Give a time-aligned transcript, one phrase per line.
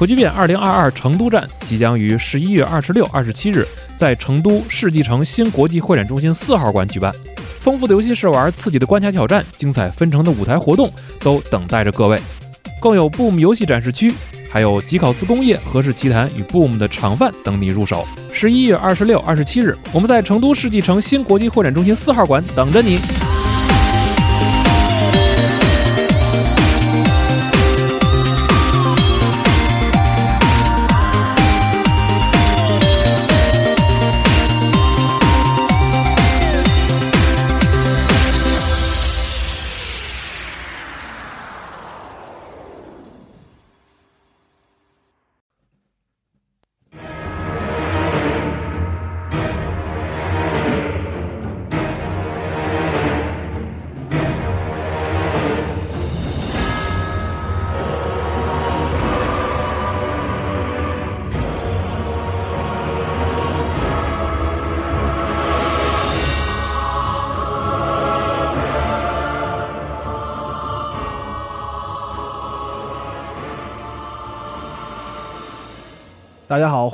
[0.00, 7.14] 核聚变2022成都站即将于11月26、27日在成都世纪城新国际会展中心四号馆举办。
[7.60, 12.18] 丰富的游戏试玩、刺激的关卡挑战、精彩纷呈的舞台活动都等待着各位。
[12.80, 14.14] 更有 Boom 游戏展示区，
[14.50, 18.08] 还有吉考斯工业、和氏奇谈与 Boom 的厂饭等你入手。
[18.32, 22.98] 11月26、27日，我们在成都世纪城新国际会展中心四号馆等着你。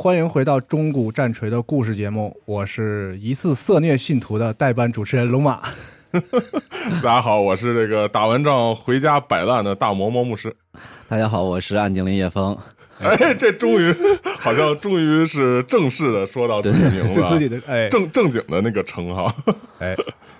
[0.06, 5.60] 欢迎回到中古战锤的故事节目，我是疑似色虐信徒的代班主持人龙马。
[7.02, 10.54] 大家好，我是这个打完仗回家摆烂的大嬷嬷牧师。
[11.08, 12.56] 大家好，我是暗精灵叶枫。
[13.00, 13.92] 哎，这终于
[14.38, 19.34] 好像终于是正式的说到自己名字，自己的哎正正经的那个称号。
[19.80, 19.96] 哎，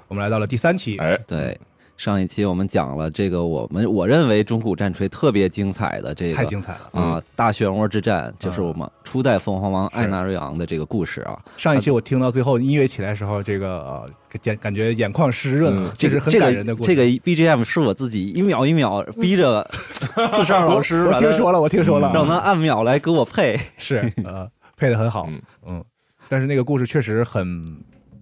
[0.07, 0.97] 我们来到了第三期。
[0.99, 1.59] 哎，对，
[1.97, 7.23] 上一期我们讲了这个我们我认为中古战锤特别精彩的这个太精彩了啊！
[7.35, 11.39] 大漩涡之战就是我们初代凤凰王艾纳瑞昂的这个故事啊。
[11.57, 14.07] 上一期我听到最后音乐起来的时候，这个呃
[14.43, 16.95] 感感觉眼眶湿润了，这是很感人的故事。
[16.95, 19.67] 这个 BGM 是我自己一秒一秒逼着
[20.37, 24.47] 四十二老师，我听说了，我听说了，让他按秒来给我配，是呃
[24.77, 25.29] 配的很好，
[25.67, 25.83] 嗯，
[26.29, 27.63] 但是那个故事确实很。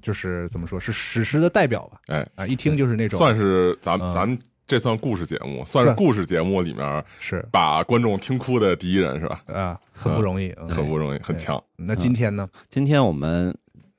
[0.05, 1.99] 就是怎么说，是史诗的代表吧？
[2.09, 9.41] 哎啊，一听就是那种，算是咱咱们这算故事节目，算是故事节目里面是把观众听哭的第一人是吧？
[9.47, 11.63] 啊，很不容易，很不容易，很强。
[11.77, 12.47] 那今天呢？
[12.69, 13.57] 今天我们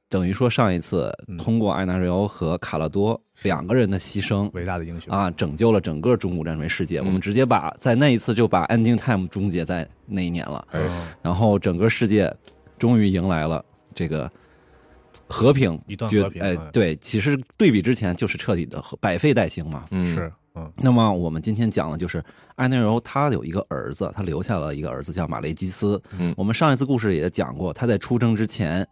[0.07, 6.99] 等于说上一次通过艾纳瑞欧和卡拉多两个人的牺牲，伟大的英雄啊，拯救了整个中古战锤世界。
[6.99, 10.67] 我们直接把在那一次就把 Ending Time 终结在那一年了，
[11.23, 12.31] 然后整个世界
[12.77, 13.65] 终于迎来了
[13.95, 14.31] 这个。
[15.27, 19.85] 和平，一段和平，哎，对，其实对比之前就是彻底的百废待兴嘛。
[19.91, 20.71] 嗯，是，嗯。
[20.75, 22.23] 那么我们今天讲的就是
[22.55, 26.01] 艾内柔，他有一个儿子，他留下了一个儿子叫马雷基斯。
[26.17, 28.87] 嗯，我们上一次故事也讲过，他在出征之前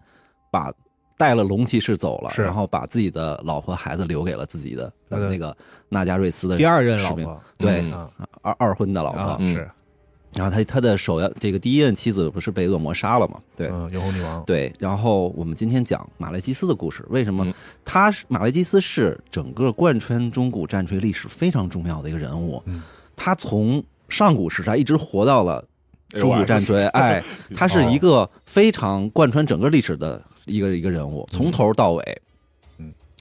[0.52, 0.74] 把
[1.18, 5.56] 带了龙骑士走了，然后把自己的老婆孩子留给了自己的那个
[5.90, 7.84] 纳加瑞斯的第二任老婆，对，
[8.42, 9.70] 二二婚的老婆是。
[10.36, 13.40] 然后他他的首要这个第一任妻子不是被恶魔杀了吗？
[13.56, 14.44] 对，永恒女王。
[14.46, 17.06] 对，然后我们今天讲马雷基斯的故事。
[17.10, 17.54] 为什么
[17.86, 22.62] 他是马雷基斯是整个贯穿中古战锤历史非常重要的一个人物？
[23.16, 25.64] 他从上古时代一直活到了
[26.20, 27.24] 中古战锤， 哎，
[27.56, 32.22] 他是一个非常贯穿整个历史的一个一个人物，从头到尾。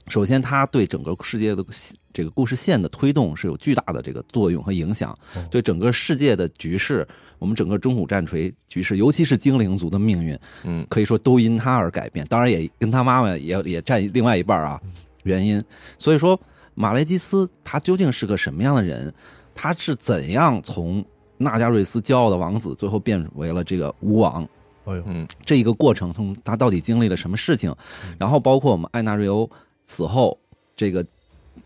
[0.07, 1.65] 首先，他对整个世界的
[2.11, 5.17] 这个故事线的推动是有巨大的这个作用和影响，
[5.49, 7.07] 对整个世界的局势，
[7.39, 12.25] 我们整个中古战锤局势，尤其是精灵族的命运，嗯，可以说都因他而改变。
[12.27, 14.79] 当然，也跟他妈妈也也占另外一半啊
[15.23, 15.63] 原因。
[15.97, 16.39] 所以说，
[16.75, 19.11] 马雷基斯他究竟是个什么样的人？
[19.55, 21.03] 他是怎样从
[21.37, 24.43] 纳加瑞斯骄傲的王子，最后变为了这个巫王？
[24.83, 27.73] 哎呦，嗯，这一个过程，从他到底经历了什么事情？
[28.19, 29.49] 然后包括我们艾纳瑞欧。
[29.85, 30.37] 死后，
[30.75, 31.05] 这个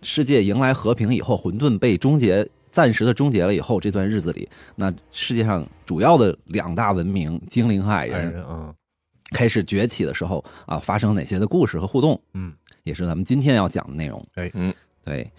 [0.02, 8.74] 世界迎来和平以后，混沌被终结，暂时的终结了以后，这段日子里，那世界上主要的两大文明——精灵和矮人，嗯，
[9.32, 12.20] 开始崛起的时候啊，发生哪些的故事和互动？
[12.34, 14.28] 嗯，也是咱们今天要讲的内容。
[14.36, 14.74] 哎，嗯，
[15.04, 15.32] 对，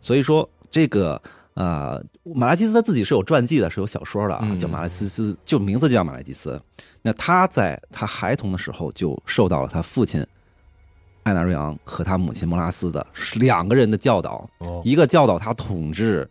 [0.00, 1.20] 所以说这个
[1.54, 6.60] 呃，马拉基斯他自己是有传记的，是有小说的啊，叫马拉基斯，就名字就叫马拉基斯。
[7.00, 10.26] 那他在他孩童的时候就受到了他父亲。
[11.24, 13.04] 艾纳瑞昂和他母亲莫拉斯的
[13.34, 14.48] 两个人的教导，
[14.84, 16.28] 一个教导他统治，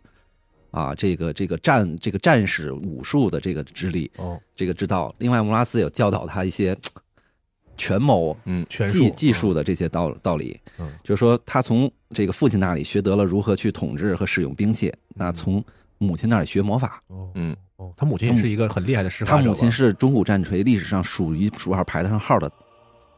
[0.70, 5.14] 啊，这个这个战这个战士武术的这个之力，哦，这个之道。
[5.18, 6.76] 另外，莫拉斯也教导他一些
[7.76, 10.58] 权谋、嗯，技技术的这些道道理。
[10.78, 15.62] 嗯，就是说，他从这个父亲那里学得了如何去统治和使用兵器，那从
[15.98, 17.02] 母亲那里学魔法。
[17.08, 22.48] 哦，嗯，哦，他母亲是一个很厉害的师他母亲是中古战锤历史上数一数二排得上号的。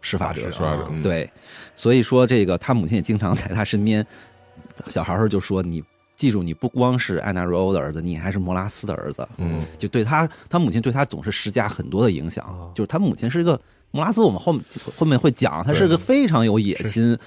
[0.01, 1.29] 施法者，施法者，对，
[1.75, 4.07] 所以说这个他母亲也经常在他身边，
[4.87, 5.83] 小孩儿就说：“你
[6.15, 9.27] 记住，你不光是艾纳瑞欧的儿子，你还是摩拉斯的儿子。
[9.37, 9.61] 嗯。
[9.79, 12.45] 就对他，他母亲对他总是施加很多的影响。
[12.47, 13.61] 哦就是他母亲是一个
[13.91, 14.63] 摩拉斯，我们后面
[14.97, 17.19] 后面会讲，他是个非常有野心、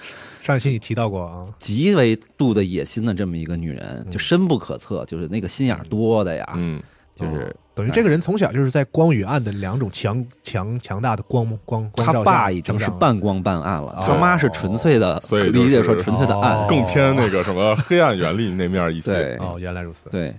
[0.42, 4.10] 上一期你提到过啊，极为度的野心的这么一个女人，嗯。
[4.10, 6.82] 就深不可测，就是那个心眼儿多的呀，嗯
[7.20, 16.66] 就是哦等于这个人从小就是在光与暗的两种强强强大的光光光他照下爸已经是半光半暗了，哦他妈是纯粹的，所以就是理解说纯粹的暗哦。
[16.68, 19.36] 更偏那个什么 黑暗原力那面一些。
[19.40, 20.34] 哦，原来如此，对，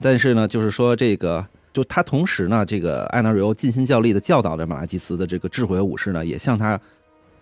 [0.00, 6.80] 但是呢，就是说这个，就他同时呢，这个艾纳瑞欧尽心尽力的教导着马拉基斯的这个智慧武士呢，也向他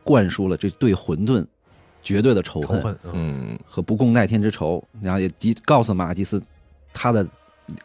[0.02, 1.42] 灌输了这对混沌
[2.02, 6.42] 绝对的仇恨，嗯嗯和不共戴天之仇，然后也即告诉马拉基斯
[6.92, 7.26] 他的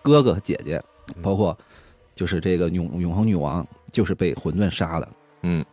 [0.01, 0.81] 哥哥和姐姐，
[1.21, 1.57] 包括
[2.15, 5.09] 就是这个永永恒女王，就是被混沌杀的。
[5.43, 5.65] 嗯。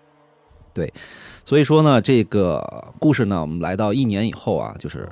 [0.75, 0.93] 对
[1.43, 5.09] 所以说呢，这个故事呢，我们来到一年以后啊，就是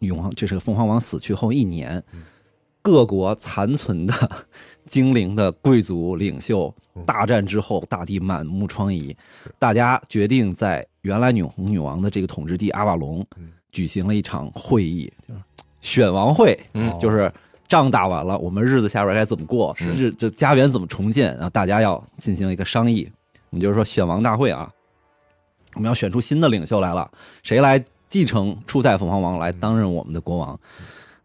[0.00, 2.22] 永恒，这是凤凰王死去后一年嗯，
[2.82, 4.12] 各国残存的
[4.90, 7.02] 精灵的贵族领袖嗯。
[7.06, 9.16] 大战之后，大地满目疮痍，
[9.58, 13.52] 大家决定在原来永恒女王的这个统治地阿瓦隆嗯。
[13.72, 15.40] 举行了一场会议，就是
[15.80, 16.90] 选王会，嗯。
[16.90, 17.32] 哦就是
[17.74, 23.10] 仗打完了，我们日子下边该怎么过，是日就家园怎么重建，然后大家要进行一个商议。
[23.50, 24.70] 我们就是说选王大会啊，
[25.74, 27.10] 我们要选出新的领袖来了，
[27.42, 30.56] 谁来继承初代凤凰王来担任我们的国王？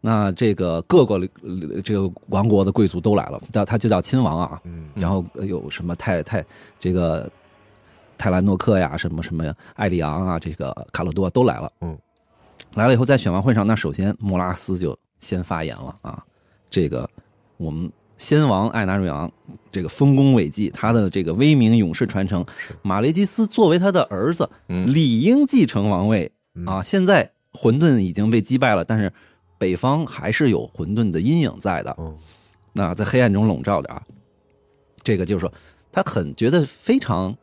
[0.00, 4.60] 那这个各个呃这个王国的贵族都来了，叫他就叫亲王啊。
[4.64, 6.44] 嗯然后有什么泰泰
[6.80, 7.30] 这个
[8.18, 11.70] 泰兰诺克呀，什么什么艾里昂啊，这个卡洛多都来了。
[11.80, 11.96] 嗯，
[12.74, 16.24] 来了以后，在选王会上，那首先莫拉斯就先发言了啊。
[16.70, 17.08] 这个
[17.56, 19.30] 我们先王艾纳瑞昂
[19.72, 22.44] 这个丰功伟绩，他的这个威名永世传承，
[22.82, 26.82] 马雷基斯作为他的儿子，嗯理应继承王位嗯啊。
[26.82, 29.12] 现在混沌已经被击败了，但是
[29.58, 31.94] 北方还是有混沌的阴影在的。
[31.98, 32.16] 嗯
[32.72, 34.00] 那在黑暗中笼罩着啊。
[35.02, 35.52] 这个就是说，
[35.90, 37.36] 他很觉得非常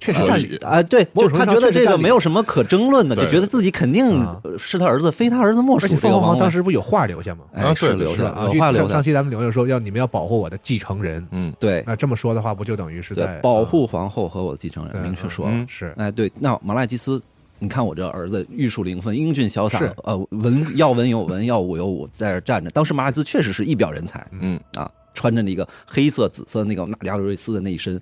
[0.00, 6.50] 确实占合理啊，对，就他觉得这个没有什么可争论的，就觉得自己肯定啊是他儿子，非他儿子莫属而且这个王位凤凰王当。
[6.50, 7.44] 时不有话留下吗？
[7.52, 15.52] 哎，啊对是留下啊，有话留下上上，期咱们留下说要你们要保护我的继承人，嗯对那这么说的话，不就等于是在，保护皇后和我的继承人，明确说了。
[15.54, 17.20] 嗯是哎，对，那马赖基斯，
[17.58, 22.70] 你看我这儿子玉树临风、英俊潇洒，呃，文要文有文，要武有武，在这儿站着。
[22.70, 28.00] 当时马赖基斯确实是一表人才嗯啊，穿着那个黑色、紫色那个纳加罗瑞斯的那一身，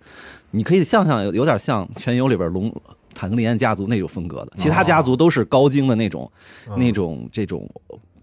[0.52, 2.72] 你可以想象有有点像《全游》里边龙
[3.12, 6.30] 坦格利安家族那种风格的，其他家族都是高精的那种、
[6.76, 7.68] 那种这种。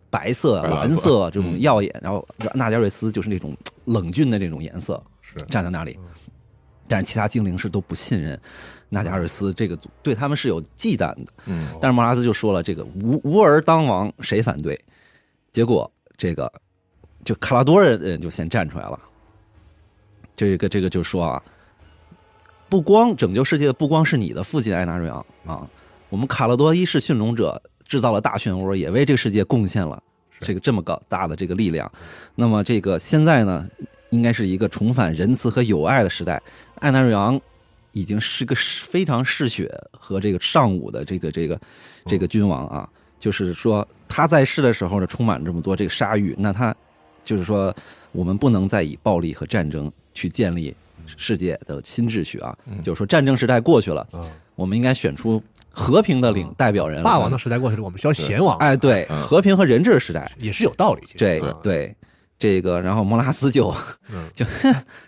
[0.07, 3.53] 白色、白蓝色这种嗯耀眼，然后纳加瑞斯就是那种
[3.83, 5.99] 冷峻的这种颜色，是站在那里。
[6.87, 8.39] 但是其他精灵是都不信任
[8.87, 11.25] 纳加瑞斯这个族，对他们是有忌惮的。
[11.47, 14.79] 嗯但是莫拉斯就说了，这个无无儿当王，谁反对？
[15.51, 16.49] 结果这个
[17.25, 18.97] 就卡拉多人人就先站出来了。
[20.35, 21.43] 这个这个就说啊，
[22.69, 25.67] 不光拯救世界的不光是你的父亲艾纳瑞昂啊，
[26.09, 30.01] 我们卡拉多一世驯龙者制造了大漩涡，也为这个世界贡献了
[30.41, 31.91] 这个这么高大的这个力量。
[32.35, 33.67] 那么这个现在呢，
[34.11, 36.41] 应该是一个重返仁慈和友爱的时代。
[36.75, 37.39] 艾纳瑞昂
[37.93, 41.59] 已经是个非常嗜血和这个尚武的这个这个
[42.05, 46.75] 这个君王啊，就是说他在世的时候呢，充满这么多这个杀欲，那他
[47.25, 47.75] 就是说
[48.13, 50.73] 我们不能再以暴力和战争去建立
[51.17, 52.81] 世界的新秩序啊，嗯。
[52.81, 54.21] 就是说战争时代过去了，啊，
[54.55, 59.21] 我们应该选出和平的领代表人，霸王的时代过去了，我们需要贤王，哎，对，嗯。
[59.23, 61.01] 和平和人治的时代，也是有道理。
[61.05, 61.17] 其实。
[61.61, 61.93] 对
[62.37, 63.73] 这个，然后莫拉斯就
[64.13, 64.29] 嗯。
[64.33, 64.45] 就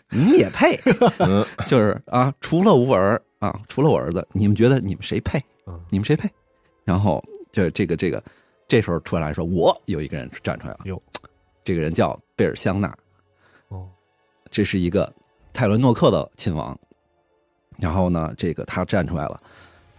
[0.10, 0.78] 你也配，
[1.20, 1.46] 嗯。
[1.66, 5.40] 就是啊，除了我儿啊，除了我儿子，你们觉得你们谁配？
[5.68, 5.80] 嗯？
[5.90, 6.30] 你们谁配？
[6.84, 8.24] 然后就这个这个，
[8.68, 11.02] 这时候突然来说，我有一个人站出来了，哟，
[11.68, 12.88] 这个人叫贝尔香纳，
[13.68, 13.86] 哦，
[14.50, 15.14] 这是一个
[15.52, 16.80] 泰伦诺克的亲王。
[17.78, 19.38] 然后呢，这个他站出来了，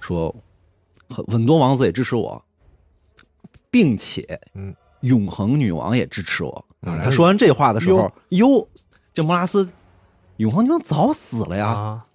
[0.00, 0.34] 说
[1.10, 2.42] 很很多王子也支持我，
[3.70, 6.64] 并且嗯，永恒女王也支持我。
[6.80, 8.66] 嗯他说完这话的时候，哟，
[9.12, 9.68] 这莫拉斯
[10.38, 11.66] 永恒女王早死了呀。
[11.66, 12.06] 啊，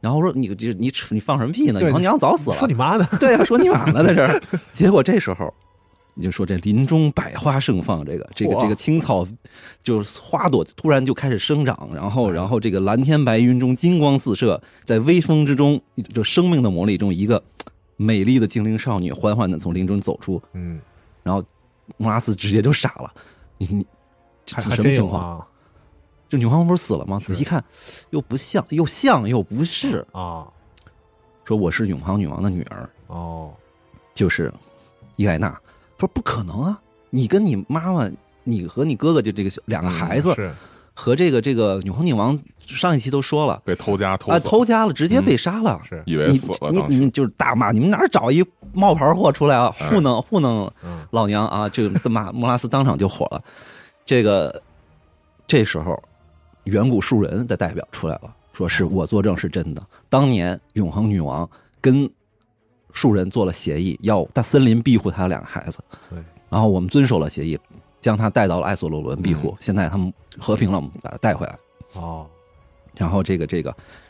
[0.00, 1.80] 然后说你这你你放什么屁呢？
[1.80, 2.58] 永恒女王早死了。
[2.58, 3.04] 说你妈呢？
[3.18, 4.40] 对呀、说你妈呢在这儿。
[4.72, 5.52] 结果这时候，
[6.18, 9.28] 你就说这林中百花盛放，这个这个这个青草，
[9.82, 12.08] 就是花朵突然就开始生长，然哎。
[12.08, 15.78] 后然后这个蓝天白云中金光四射，在微风之中，
[16.14, 17.42] 就生命的魔力中，一个
[17.98, 20.80] 美丽的精灵少女缓缓的从林中走出，嗯，
[21.22, 21.44] 然后
[21.98, 23.12] 莫拉斯直接就傻了，
[23.58, 23.86] 你你
[24.46, 25.46] 什么情况？
[26.30, 27.20] 这女皇不是死了吗？
[27.22, 27.62] 仔细看，
[28.08, 30.02] 又不像，又像又不是。
[30.12, 30.48] 啊。
[31.44, 33.52] 说我是永恒女王的女儿，哦，
[34.14, 34.52] 就是
[35.14, 35.56] 伊莱娜。
[35.98, 38.10] 他说不可能啊，你跟你妈妈，
[38.44, 40.52] 你和你哥哥就这个两个孩子，是
[40.94, 45.80] 和这个这个永恒女王上一期都说了被偷家偷啊，偷家了，直接被杀了。
[45.84, 49.74] 是，你以为死了，你你就是大骂，你们哪儿找一冒牌货出来啊？
[49.78, 51.68] 哎糊弄糊弄嗯老娘啊！
[51.68, 53.42] 这个骂 莫拉斯当场就火了。
[54.04, 54.62] 这个
[55.46, 56.02] 这时候，
[56.64, 59.82] 远古树人的代表出来了，说是我作证是真的。
[60.08, 61.48] 当年永恒女王
[61.80, 62.08] 跟
[62.96, 65.78] 树人做了协议，要大森林庇护他两个孩子。
[66.08, 67.58] 对，然后我们遵守了协议，
[68.00, 69.50] 将他带到了艾索洛伦庇护。
[69.50, 71.58] 嗯现在他们和平了，我们把他带回来。
[71.92, 72.26] 哦，
[72.94, 73.68] 然后这个这个，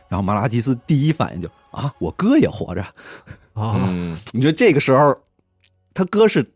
[0.09, 2.81] 然后马拉基斯第一反应就啊，我哥也活着。
[3.55, 5.19] 啊，嗯， 你说这个时候，
[5.93, 6.49] 他哥是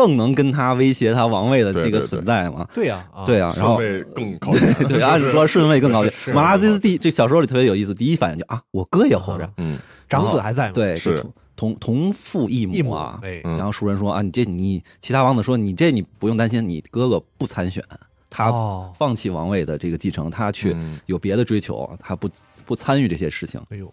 [0.00, 2.66] 更能跟他威胁他王位的这个存在嘛？
[2.74, 3.24] 对呀，啊。
[3.24, 6.02] 对啊，然后顺位更高， 对，对， 按理说顺位更高。
[6.34, 9.78] 马拉基斯第这小说里特别有意思，第一反应就啊，我哥也活着，嗯。
[10.08, 10.72] 长子还在吗？
[10.72, 13.20] 对，是同同同父异一母母啊。
[13.44, 17.84] 然后熟人说啊，你这你其他王子说你这你不用担心，你哥哥不参选，
[18.28, 20.98] 他哦，放弃王位的这个继承，他去嗯。
[21.06, 22.28] 有别的追求，他不
[22.64, 23.60] 不参与这些事情。
[23.68, 23.92] 哎呦，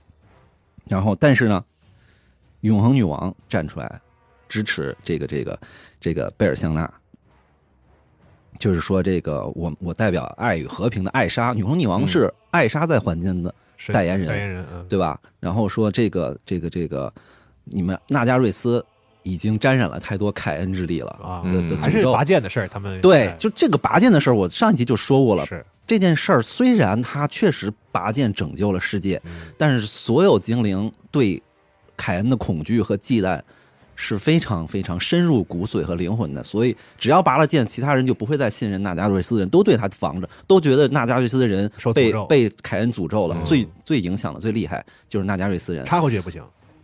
[0.87, 1.63] 然后，但是呢，
[2.61, 4.01] 永恒女王站出来
[4.47, 5.59] 支持这个这个
[5.99, 6.91] 这个贝尔香纳，
[8.57, 13.53] 就是说这个我我代表爱与和平的艾莎，女皇女王是艾莎在环境的，
[13.93, 15.19] 代言人代言人，嗯，对吧？
[15.39, 17.13] 然后说这个这个这个，
[17.65, 18.83] 你们纳加瑞斯
[19.23, 21.43] 已经沾染了太多凯恩之力了啊
[21.81, 25.45] 还是拔剑的事儿，他们对哎，就这个拔剑的事儿，我上一集就说过了。
[25.45, 29.51] 是，这件事儿虽然他确实拔剑拯救了世界，嗯。
[29.57, 31.41] 但是所有精灵对
[31.95, 33.41] 凯恩的恐惧和忌惮
[33.97, 36.41] 是非常非常深入骨髓和灵魂的。
[36.43, 43.35] 所以只要拔了剑，其他人就不会再信任纳加瑞斯的人，都对他防着，都觉得纳加瑞斯的人被被凯恩诅咒了。
[43.37, 45.83] 嗯最最影响的、最厉害就是纳加瑞斯人。
[45.85, 46.41] 插回去也不行，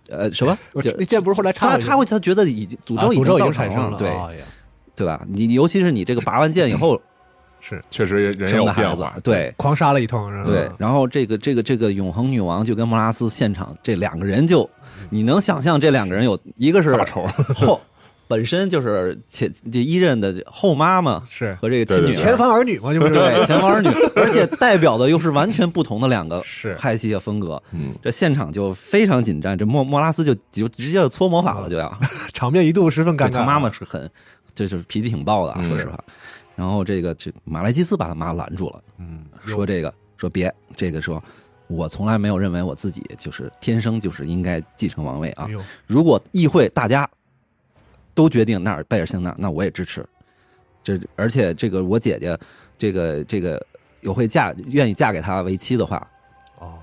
[0.10, 0.58] 呃，什么？
[0.82, 4.10] 就那剑不是后来插回去他插回去，他觉得已经诅咒已经产生了，对
[4.96, 5.24] 对吧？
[5.28, 7.00] 你你尤其是你这个拔完剑以后
[7.66, 7.82] 是。
[7.90, 14.70] 确实人有变化，，对，狂杀了一通，对，然后这个这个这个永恒女王就跟莫拉斯现场这两个人就，
[15.10, 17.80] 你能想象这两个人有一个是大仇， 后
[18.28, 21.56] 本身就是前这一任的后妈嘛是。
[21.62, 23.10] 和这个亲女对对前房，儿女嘛，就是。
[23.10, 26.74] 对前房儿女， 而且代表的又是完全不同的两个是。
[26.76, 31.96] 派系和风格，嗯，这现场就非常紧张，这莫莫拉斯就就直接就搓魔法了，就要。
[32.34, 33.32] 场面一度十分尴尬。
[33.32, 34.10] 他妈妈是很，
[34.56, 36.00] 这就是脾气挺暴的说实话。
[36.56, 38.84] 然后这个这马来基斯把他妈拦住了。
[38.98, 41.24] 嗯，说这个说别这个说，
[41.68, 45.50] 我从来没有认为我自己就是天生就是应该继承王位啊
[45.88, 47.10] 如果议会大家
[48.14, 50.06] 都决定纳尔贝尔辛纳，那我也支持。
[50.84, 52.38] 这而且这个我姐姐
[52.78, 53.66] 这个这个
[54.02, 56.08] 有会嫁愿意嫁给他为妻的话，哦，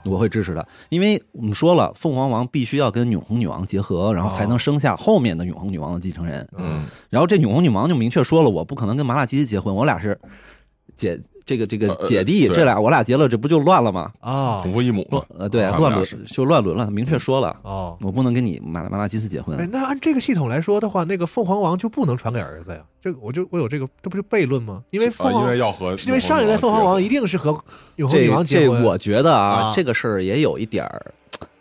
[0.04, 6.48] 我会支持的，因为我们说了，凤凰王必须要跟永恒女王结合，然后才能生下后面的永恒女王的继承人。
[6.56, 10.18] 嗯，然后这永恒女王就明确说了，我不可能跟麻辣鸡结婚，我俩是
[10.96, 11.20] 姐
[11.50, 14.12] 这个这个呃姐弟，对这俩我俩结了，这不就乱了吗？
[14.20, 19.70] 啊同父异母嘛，呃，对，乱伦就乱伦了，明确说了，哦，我不能跟你马马拉基斯结哎，婚。
[19.72, 22.78] 那按这个系统来说的话，那个凤凰王就不能传给儿子呀？
[23.02, 24.84] 这个我就我有这个，这不是悖论吗？
[24.90, 27.50] 因为凤啊，因凰为要和因为上一代凤凰王一定是和
[27.96, 28.80] 永恒女这王结婚。
[28.80, 31.12] 这我觉得啊啊，这个事儿也有一点儿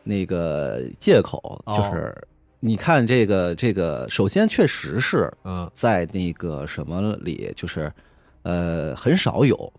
[0.03, 2.13] 那个借口，哦就是
[2.60, 7.91] 你看这个这个，首先确实是嗯在那个什么里，就是
[8.43, 9.78] 呃，很少有，嗯，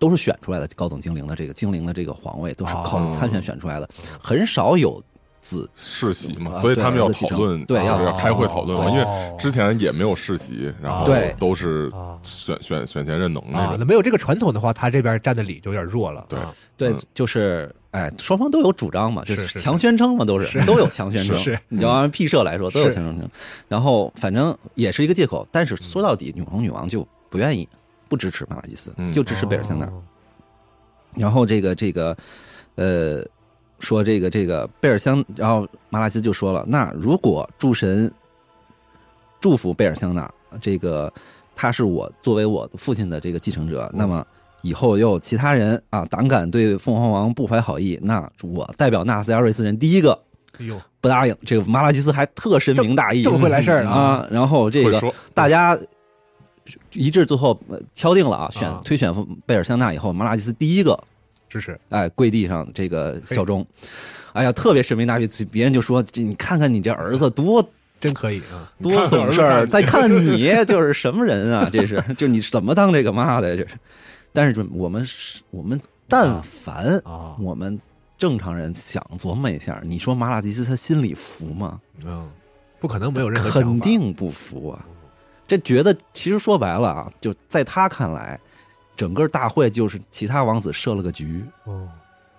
[0.00, 3.88] 都是选出来的高等精灵的这个精灵的这个皇位，都是靠哦参选选出来的，
[4.20, 5.00] 很少有
[5.40, 11.34] 子世袭嘛，啊所以他们要讨论，对要要开会讨论嘛，因为哦之前也没有世袭，然后对。
[11.38, 13.76] 都是啊选选选贤任能那啊，种。
[13.78, 16.26] 那，没有这个传统的话，他这边站的理就有点弱了。
[16.28, 16.38] 对。
[16.38, 16.52] 啊。
[16.76, 20.64] 对嗯，就是哎，双方都有主张嘛，就是是强宣称嘛，都是是。
[20.64, 21.58] 都有强宣称。
[21.68, 23.28] 你要按 P 社来说，都有强宣称。
[23.68, 27.68] 然后反正也是一个借口，但是说到底，永恒女王就不愿意，
[28.10, 29.86] 不支持马拉基斯，嗯就支持贝尔香纳。
[29.86, 30.02] 哦
[31.16, 32.16] 然后这个这个，
[32.76, 33.20] 呃，
[33.80, 38.08] 说这个这个贝尔香，然后马拉基斯就说了，那如果诸神
[39.40, 41.12] 祝福贝尔香纳，这个
[41.52, 44.24] 他是我作为我父亲的这个继承者，那么
[44.62, 50.16] 以后又有其他人啊胆敢对凤凰王不怀好意，那我代表纳斯亚瑞斯人第一个
[50.60, 51.36] 哎呦，不答应。
[51.44, 54.28] 这个马拉基斯还特深明大义，这么会来事儿啊啊！
[54.30, 55.76] 然后这个大家
[56.92, 59.12] 一致最后呃敲定了啊，选啊推选
[59.46, 60.98] 贝尔香纳以后，马拉基斯第一个
[61.48, 63.66] 支持哎，跪地上这个效忠，
[64.32, 67.66] 哎呀，特别深明大义，别人就说这你看看你这儿子多
[68.00, 68.72] 真可以啊！
[68.82, 71.68] 多懂事儿，再看 你就是什么人啊？
[71.72, 73.56] 这是 就你怎么当这个妈的？
[73.56, 73.74] 这是，
[74.32, 77.78] 但是就我们是我们但凡啊，我们
[78.16, 81.80] 正常人想琢磨一下，你说马拉基斯他心里服吗？
[82.04, 82.26] 嗯，
[82.80, 84.86] 不可能没有任何肯定不服啊！
[85.50, 88.38] 这觉得其实说白了啊，就在他看来，
[88.94, 91.88] 整个大会就是其他王子设了个局，哦，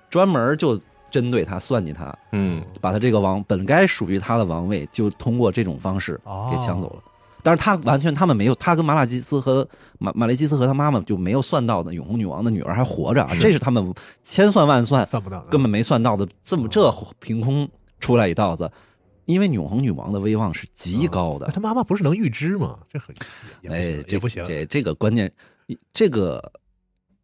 [0.10, 7.04] 专门就针对他算计他，嗯，把他这个王本该属于他的王位，就通过这种方式哦给抢走了。
[7.44, 9.68] 但是他完全，他们没有，他跟马拉基斯和
[10.00, 16.90] 马马雷基斯和他妈妈就没有算到的永恒女王的女儿还活着啊，这是他们千算万算算不到，根本没算到的，这么这
[17.20, 17.68] 凭空
[18.00, 18.72] 出来一道子，
[19.32, 22.80] 因为永恒女王的威望是极高的那，他妈妈不是能预知吗？
[22.90, 23.16] 这很
[23.70, 25.32] 哎，这不行，这这个关键，
[25.94, 26.52] 这个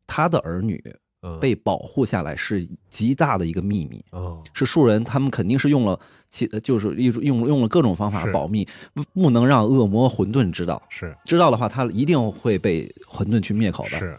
[0.05, 0.81] 她的儿女
[1.21, 1.39] 嗯。
[1.39, 5.99] 被保护下来是极大的一个秘密，哦，是树人他们肯定是用了
[6.29, 11.15] 其就是一用用了各种方法保密，不不能让恶魔混沌知道，是。
[11.25, 14.17] 知道的话他一定会被混沌去灭口的，是，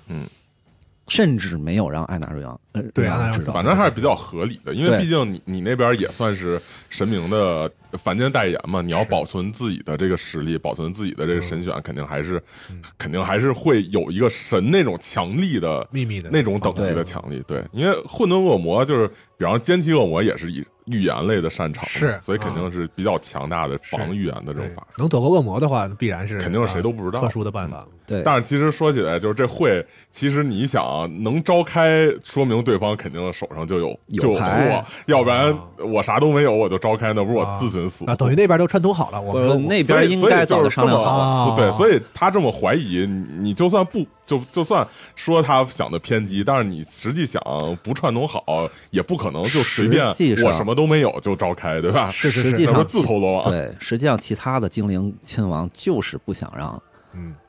[1.08, 6.60] 甚至没有让艾纳瑞昂呃对艾纳瑞昂瑞昂知道，反正还是比较合理的，因为毕竟你你那边也算是
[6.90, 12.82] 神明的凡间代言嘛，你要保存自己的这个实力，保存自己的这个神选，肯定还是嗯。
[12.98, 17.42] 肯定还是会有一个神那种强力的秘密的那种等级的强力。
[17.46, 25.00] 对，因为混沌恶魔就是，比方说奸奇恶魔也是以预言类的擅长，是所以肯定是比较强大的防预言的这种法术。
[25.00, 27.20] 能躲过恶魔的话，必然是肯定是谁都不知道。
[27.20, 27.86] 啊特殊的办法。
[28.08, 34.70] 对，但是其实说起来，就是这会，其实你想能召开，说明对方肯定手上就有有就有牌。
[34.70, 35.58] 货，要不然啊。
[35.84, 41.50] 我啥都没有，我就召开，那不是我自寻死路啊，等于那边都串通好了，我们说那边应该早就商量好了。
[41.50, 44.84] 了对，所以他这么怀疑你，你就算不就就算
[45.14, 47.40] 说他想的偏激，但是你实际想
[47.84, 50.04] 不串通好，也不可能就随便
[50.42, 52.10] 我什么都没有就召开，对吧？
[52.10, 53.48] 是 是是实际上自投罗网。
[53.48, 56.82] 对，实际上其他的精灵亲王就是不想让
[57.14, 57.47] 嗯，让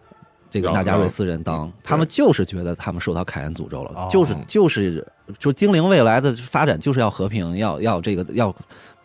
[0.49, 5.05] 这个纳加瑞斯人当，他们就是觉得他们受到凯恩诅咒了，哦就是就是
[5.39, 8.55] 说精灵未来的发展就是要和平，要要这个要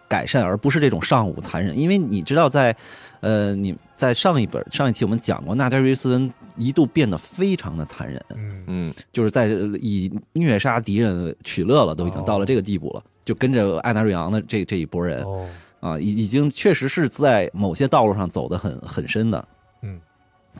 [0.09, 1.79] 改善，而不是这种尚武残忍。
[1.79, 2.75] 因为你知道在，
[3.21, 9.47] 呃，你在上一本上一期我们讲过，纳加瑞斯人一度变得非常的残忍，嗯嗯，就是在
[9.81, 15.23] 以虐杀敌人取乐了，都已经到了这个地步了，就跟着艾纳瑞昂的这这一波人。
[15.25, 15.47] 哦，
[15.81, 19.47] 啊，已已经确实是在某些道路上走得很很深的。
[19.83, 20.01] 嗯，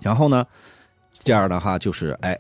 [0.03, 0.45] 然后呢，
[1.25, 2.39] 这样的话就是，哎，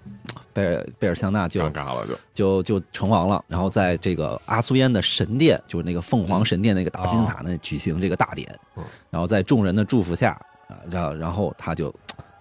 [0.53, 10.33] 贝尔贝尔香纳就尴尬了就，就就成王了，然后在这个阿苏烟的神殿，就是那个凤凰神殿那个大金字塔那举行这个大典嗯，然后在众人的祝福下
[10.69, 11.93] 啊，然然后他就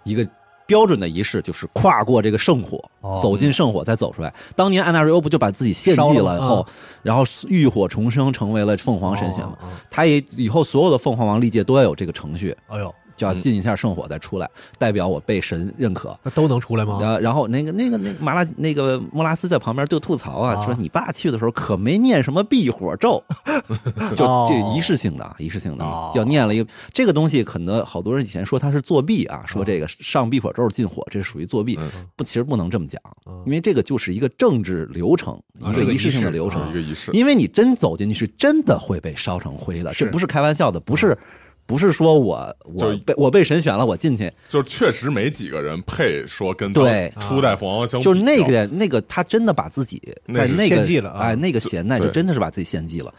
[0.04, 0.28] 一个。
[0.66, 4.34] 标准的仪式就是跨过这个圣火，哦走进圣火再走出来。
[4.56, 6.66] 当年安纳瑞欧不就把自己献祭了了以后，
[7.02, 9.58] 然后浴火重生，成为了凤凰神选嘛？
[9.62, 9.68] 哦？
[9.68, 16.18] 哦他也以后所有的凤凰王历届都要有这个程序，哎呦，就要进一下圣火再出来，代表我被神认可。
[16.24, 16.98] 那都能出来吗？
[17.02, 20.66] 然后，然后那个那个那个马拉那个莫拉斯在旁边就吐槽啊，啊。
[20.66, 23.24] 说你爸去的时候可没念什么避火咒，
[24.16, 24.48] 就哦。
[24.50, 26.12] 这仪式性的啊，仪式性的哦。
[26.16, 33.42] 要念了一个这个东西，可能好多人以前说他是作弊啊，说这个上避火咒进火，这是属于作弊嗯，不，其实不能这么讲，嗯。
[33.46, 36.72] 因为这个就是一个政治流程，一个仪式性的流程。
[36.74, 37.12] 是一，个仪式。
[37.14, 41.18] 因为你真走进去，是真的会被烧成灰的，这不是开玩笑的，不是，
[41.66, 47.12] 不是说我我就被我被神选了，我进去，就是确实没几个人配说跟对。
[47.16, 50.02] 当初代凤凰相比就是那个那个，他真的把自己
[50.34, 53.14] 在那个哎，那个咸奈就真的是把自己献祭了。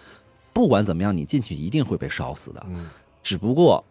[0.53, 2.65] 不管怎么样，你进去一定会被烧死的。
[2.69, 2.87] 嗯，
[3.23, 3.85] 只不过，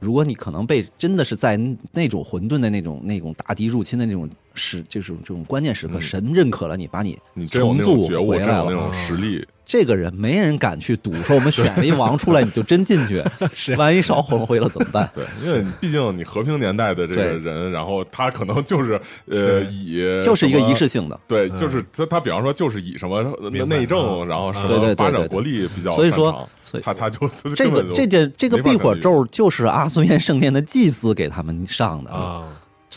[0.00, 1.56] 如果你可能被真的是在
[1.92, 8.64] 那种混沌的那种那种大敌入侵的那种时，就是这种关键时刻，嗯神认可了你，把你你重铸那种觉悟，回来了。
[8.66, 13.22] 那种实力，这个人没人敢去赌，说我们选了一王出来，你就真进去，
[13.54, 15.08] 是 万一烧红灰了怎么办？
[15.14, 21.18] 对，因为毕竟你和平年代的这个人，然后他可能就是呃是以就是一个仪式性的。
[21.26, 32.44] 对，嗯就是他他比方说就是以什么内政，嗯然后什嗯对对对么发展国力比较所以说所以他他就 这个这件这个避火咒就是阿苏烟圣殿的祭司给他们上的，啊，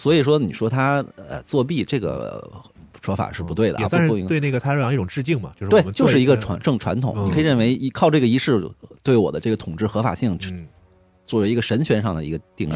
[0.05, 2.47] 所以说你说他呃作弊这个
[3.01, 4.07] 说法是不对的啊，也算。
[4.07, 8.63] 是对那个泰瑞昂一种致敬嘛，就是对，就是一个个传正传统，嗯你可以认为依靠这个仪式
[9.01, 10.67] 对我的这个统治合法性嗯
[11.25, 12.73] 作为一个神权上的一个定义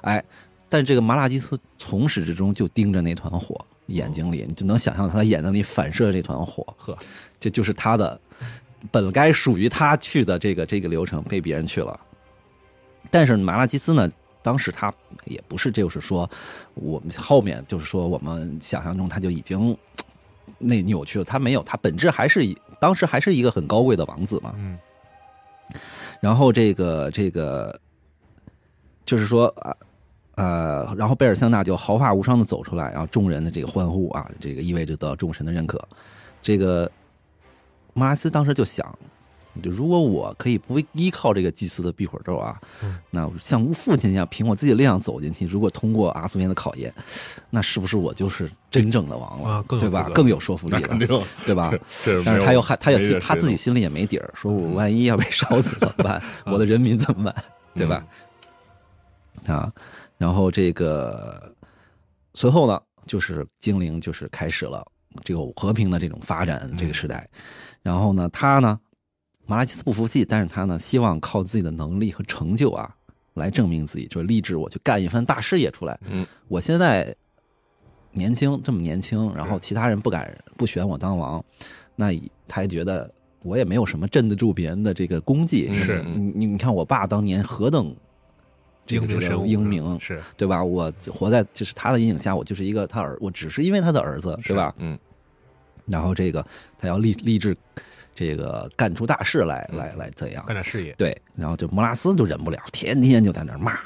[0.00, 0.24] 哎，哎，
[0.70, 3.54] 但这个麻辣鸡丝从始至终就盯着那团火，
[3.88, 6.96] 眼睛里你就能想象他的眼睛里反射这团火，呵，
[7.38, 8.18] 这就是他的
[8.90, 12.00] 本该属于他去的这个这个流程被别人去了，
[13.10, 14.10] 但是麻辣鸡丝呢，
[14.42, 14.92] 当时他
[15.24, 16.28] 也不是就是说
[16.74, 19.76] 我们后面就是说我们想象中他就已经
[20.58, 24.78] 那扭曲了，他没有，他本质还是以当时还是一个很高贵的王子嘛，嗯
[26.20, 27.80] 然后这个这个，
[29.04, 29.74] 就是说啊
[30.34, 35.82] 呃，然后贝尔香纳就毫发无伤的走出来，然后众人的这个欢呼啊，这个意味着得到众神的认可。
[36.40, 36.90] 这个
[37.92, 38.98] 莫拉斯当时就想，
[39.60, 46.92] 就如果我可以不依靠这个祭司的避火咒啊，嗯那像父亲一样凭我自己的力量走进去，如果通过阿苏烟的考验，
[47.50, 50.96] 那是不是我就是真正的王了，啊对吧更有说服力了，
[51.44, 51.70] 对吧？
[52.24, 56.22] 但是他又害，他也他自己心里也没底儿，说我万一要被烧死怎么办？
[56.46, 57.34] 嗯 我的人民怎么办？
[57.74, 58.06] 对吧？
[59.46, 59.72] 啊，
[60.16, 61.54] 然后这个
[62.34, 64.82] 随后呢，就是精灵就是开始了
[65.24, 67.28] 这个和平的这种发展这个时代。
[67.82, 68.78] 然后呢，他呢，
[69.46, 72.94] 马拉基斯不服气，但是他呢，希望靠自己的能力和成就啊，
[73.34, 75.98] 来证明自己，就是立志我去干一番大事业出来。
[76.08, 77.14] 嗯，我现在
[78.12, 81.44] 年轻这么年轻，然后其他人不敢不选我当王，
[81.96, 82.12] 那
[82.46, 85.68] 他也觉得我也没有什么镇得住别人的这个功绩。
[85.70, 87.94] 嗯是你你你看我爸当年何等
[88.86, 90.62] 这个这个英明神武，英明，是对吧？
[90.62, 94.74] 我活在就是他的阴影下，我就是一个他儿，我只是因为他的儿子，对吧？
[94.78, 94.98] 嗯
[95.86, 96.46] 然后这个
[96.78, 97.56] 他要立立志，
[98.14, 100.44] 这个干出大事来，嗯来来怎样？
[100.46, 103.78] 干点事业，对，然后就莫拉斯就忍不了，天天就在那儿骂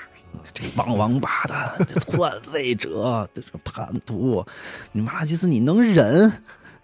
[0.52, 4.44] 这帮王八蛋、这篡位者、这是叛徒，
[4.92, 6.30] 你马拉基斯你能忍？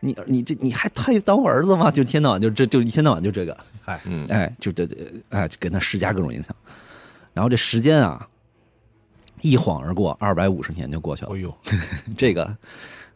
[0.04, 1.88] 你你这你还太当我儿子吗？
[1.88, 4.96] 就一天到晚就这就一天到晚就这个，嗨，嗯哎，就这这
[5.28, 6.54] 哎，就给他施加各种影响。
[7.32, 8.26] 然后这时间啊，
[9.42, 11.38] 一晃而过，二百五十年就过去了哎。
[11.38, 11.56] 呦，
[12.18, 12.56] 这个，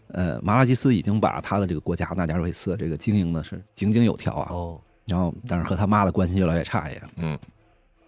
[0.09, 4.53] 呃，马拉基斯已经把他的这个国家纳加瑞斯这个经营的是井井有条啊。
[4.53, 7.39] 哦，然后，但是和他妈的关系越来越差也，嗯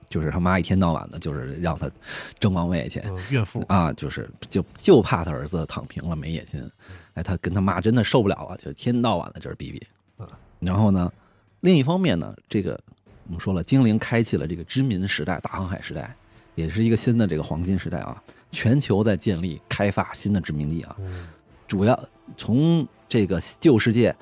[0.09, 1.91] 就是他妈一天到晚的，就是让他
[2.39, 2.99] 争王位去。
[3.01, 6.67] 嗯，怨妇，啊，就是就就怕他儿子躺平了，没野心。
[7.13, 9.87] 哎，他跟他妈真的受不了了，就天到晚的就是逼逼
[10.19, 10.27] 嗯。
[10.61, 11.13] 然后呢，
[11.61, 12.81] 另一方面呢，这个
[13.27, 16.17] 我们说了，精灵开启了这个殖民时代、大航海时代，
[16.55, 18.23] 也是一个新的这个黄金时代啊。
[18.51, 21.29] 全球在建立、开发新的殖民地啊，嗯
[21.69, 24.15] 主要从这个旧世界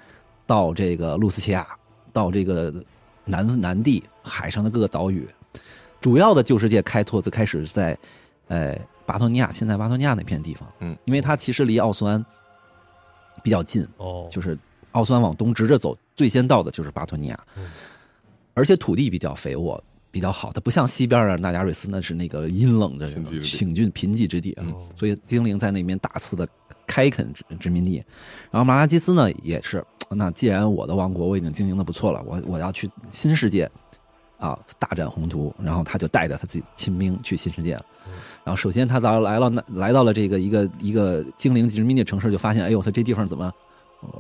[0.45, 1.67] 到这个露斯奇亚，
[2.13, 2.75] 到这个
[3.25, 5.27] 南南地海上的各个岛屿，
[6.01, 7.97] 主要的旧世界开拓就开始在
[8.49, 12.23] 呃巴托尼亚，现在巴托尼亚那片地方，嗯，因为它其实离奥斯安
[13.43, 14.59] 比较近，哦，就是
[14.93, 17.71] 奥斯安往东直着走，最先到的就是巴托尼亚嗯，
[18.55, 19.83] 而且土地比较肥沃。
[20.09, 24.65] 比较好，它不像西边的纳加瑞斯，那是那个阴冷的贫瘠之地请郡贫瘠之地啊。
[24.67, 26.49] 嗯所以精灵在那边大肆的
[26.87, 27.97] 开垦殖殖民地，
[28.51, 33.71] 然后马拉基斯呢也是，那既然我的王国我已经经营的不错了，我我要去新世界
[34.39, 37.85] 啊大展宏图，然后他就带着他自己亲兵去新世界了。
[38.45, 43.53] 然后首先他到来了那来到了这个一个一个精灵殖民地城市，就发现哎呦，他这地方怎么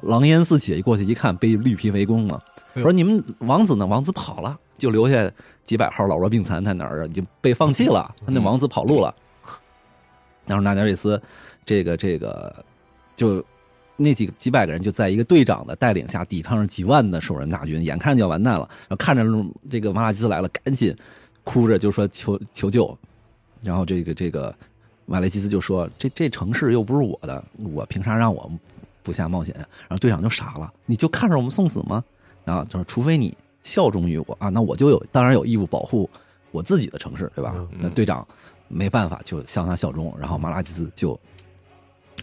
[0.02, 0.76] 狼烟四起？
[0.76, 2.42] 一过去一看，被绿皮围攻了。
[2.74, 3.87] 说你们王子呢？
[3.87, 5.31] 王子跑了，就留下
[5.64, 7.07] 几百号老弱病残在哪儿啊？
[7.07, 8.12] 已经被放弃了。
[8.26, 9.14] 他那王子跑路了。
[10.46, 11.20] 然后纳加瑞斯，
[11.66, 12.64] 这个这个，
[13.14, 13.44] 就
[13.96, 18.66] 那几几百个人就在一个队长的带领下抵抗着几万的兽人大军，眼看着就要完蛋了。
[18.88, 19.24] 然后看着
[19.68, 20.96] 这个马拉基斯来了，赶紧
[21.44, 22.96] 哭着就说求求救。
[23.62, 24.55] 然后这个这个
[25.07, 27.42] 马雷基斯就说：“这这城市又不是我的，
[27.74, 28.50] 我凭啥让我
[29.02, 32.05] 不下冒险？”然后队长就傻了：“你就看着我们送死吗？”
[32.44, 36.09] 然后就是：“除非你效忠于我啊，那我就有当然有义务保护
[36.52, 38.26] 我自己的城市，对吧？”嗯那队长
[38.68, 40.14] 没办法，就向他效忠。
[40.20, 41.18] 然后马拉基斯就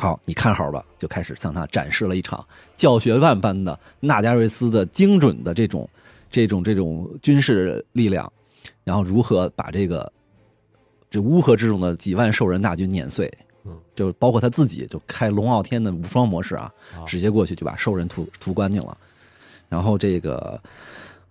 [0.04, 5.90] 好，你看好吧，就开始向他展示了一场教学万般的纳加瑞斯的精准的这种
[6.30, 8.30] 这种这种军事力量，
[8.84, 10.12] 然后如何把这个
[11.10, 13.32] 这乌合之众的几万兽人大军碾碎。
[13.64, 18.98] 嗯，就包括他自己，就开龙傲天的无双模式啊，啊直接过去就把兽人屠屠干净了。
[19.70, 20.62] 然后这个，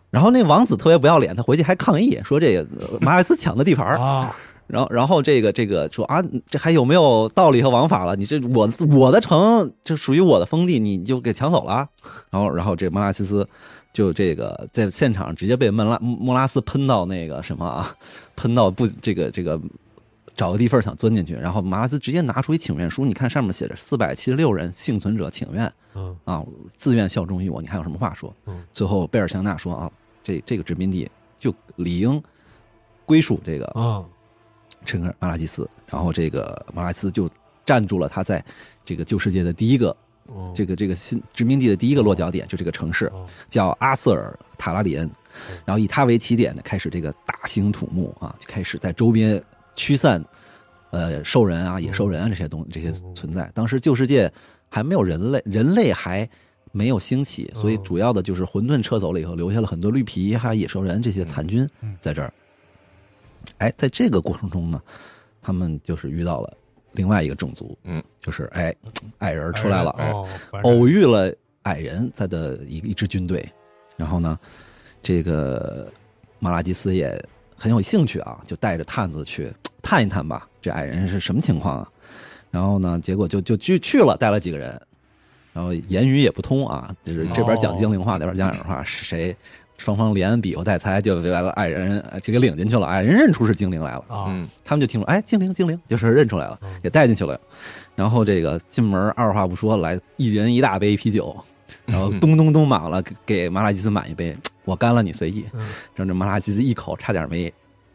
[0.08, 4.34] 然后那王子特别不要脸，他回去还抗议说这个呃马尔斯抢的地盘啊，
[4.72, 8.16] 然后，然后这个这个说啊，这还有没有道理和王法了？
[8.16, 11.86] 你这我我的城，就属于我的封地，你就给抢走了。
[12.30, 13.46] 然后，然后这莫拉西斯
[13.92, 17.94] 就这个在现场直接被莫拉莫拉斯喷到那个什么啊，
[18.34, 19.60] 喷到不这个这个
[20.34, 21.34] 找个地缝想钻进去。
[21.34, 26.42] 然后马拉斯直接拿出一请愿书，你看上面写着四百七十六人幸存者请愿嗯啊，
[26.78, 28.34] 自愿效忠于我，你还有什么话说？
[28.46, 29.90] 嗯最后贝尔香纳说啊，
[30.24, 31.06] 这这个殖民地
[31.38, 32.22] 就理应
[33.04, 34.02] 归属这个啊，
[34.84, 37.28] 陈克尔马拉基斯，然后这个马拉基斯就
[37.64, 38.44] 占住了他在
[38.84, 45.10] 这个旧世界的第一个哦这个这个新殖民地的第一个落脚点，就这个城市哦叫阿瑟尔塔拉里恩，
[45.64, 49.42] 然后以它为起点呢，开始这个大兴土木啊，就开始在周边
[49.74, 50.22] 驱散
[50.90, 53.50] 呃兽人啊、野兽人啊这些东这些存在。
[53.54, 54.30] 当时旧世界
[54.68, 56.28] 还没有人类，人类还
[56.72, 62.32] 没有兴起，所以主要的就是混沌撤走了以后，留下了很多绿皮还有野兽人这些残军嗯在这儿。
[63.62, 64.82] 哎，在这个过程中呢，
[65.40, 66.52] 他们就是遇到了
[66.92, 68.74] 另外一个种族，嗯，就是哎，
[69.18, 70.26] 矮人出来了，
[70.64, 73.48] 偶遇了矮人在的一一支军队，
[73.96, 74.36] 然后呢，
[75.00, 75.88] 这个
[76.40, 77.16] 马拉基斯也
[77.56, 81.88] 很有兴趣啊，就带着探子去探一探吧，这矮人是什么情况啊？
[82.50, 84.80] 然后呢，结果就就去去了，带了几个人，
[85.52, 89.36] 然后言语也不通啊，就是这边讲精灵话，那边讲矮人话，是谁？
[89.82, 92.86] 双方连比划带猜，就来了矮人，呃就给领进去了。
[92.86, 97.38] 矮人认出是精灵来了，啊，嗯他们就听说，哎，精灵，精灵，就是认出来了，给带进去了。
[97.96, 101.36] 然后这个进门，二话不说，来一人一大杯啤酒，
[101.84, 105.44] 然后咚咚咚满了，给给马拉基斯满一杯， 我干了，你随意。
[105.52, 107.52] 嗯让这麻辣鸡丝一口差点没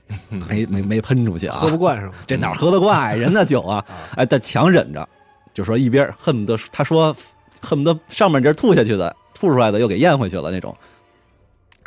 [0.50, 1.70] 没没没喷出去啊喝！
[1.70, 2.14] 不惯是吗？
[2.28, 3.84] 这哪喝得惯矮人的酒 啊？
[4.16, 5.08] 哎，但强忍着，
[5.54, 7.16] 就说一边恨不得他说
[7.62, 10.76] 恨不得上面这吐下去的，吐出来的又给咽回去了那种。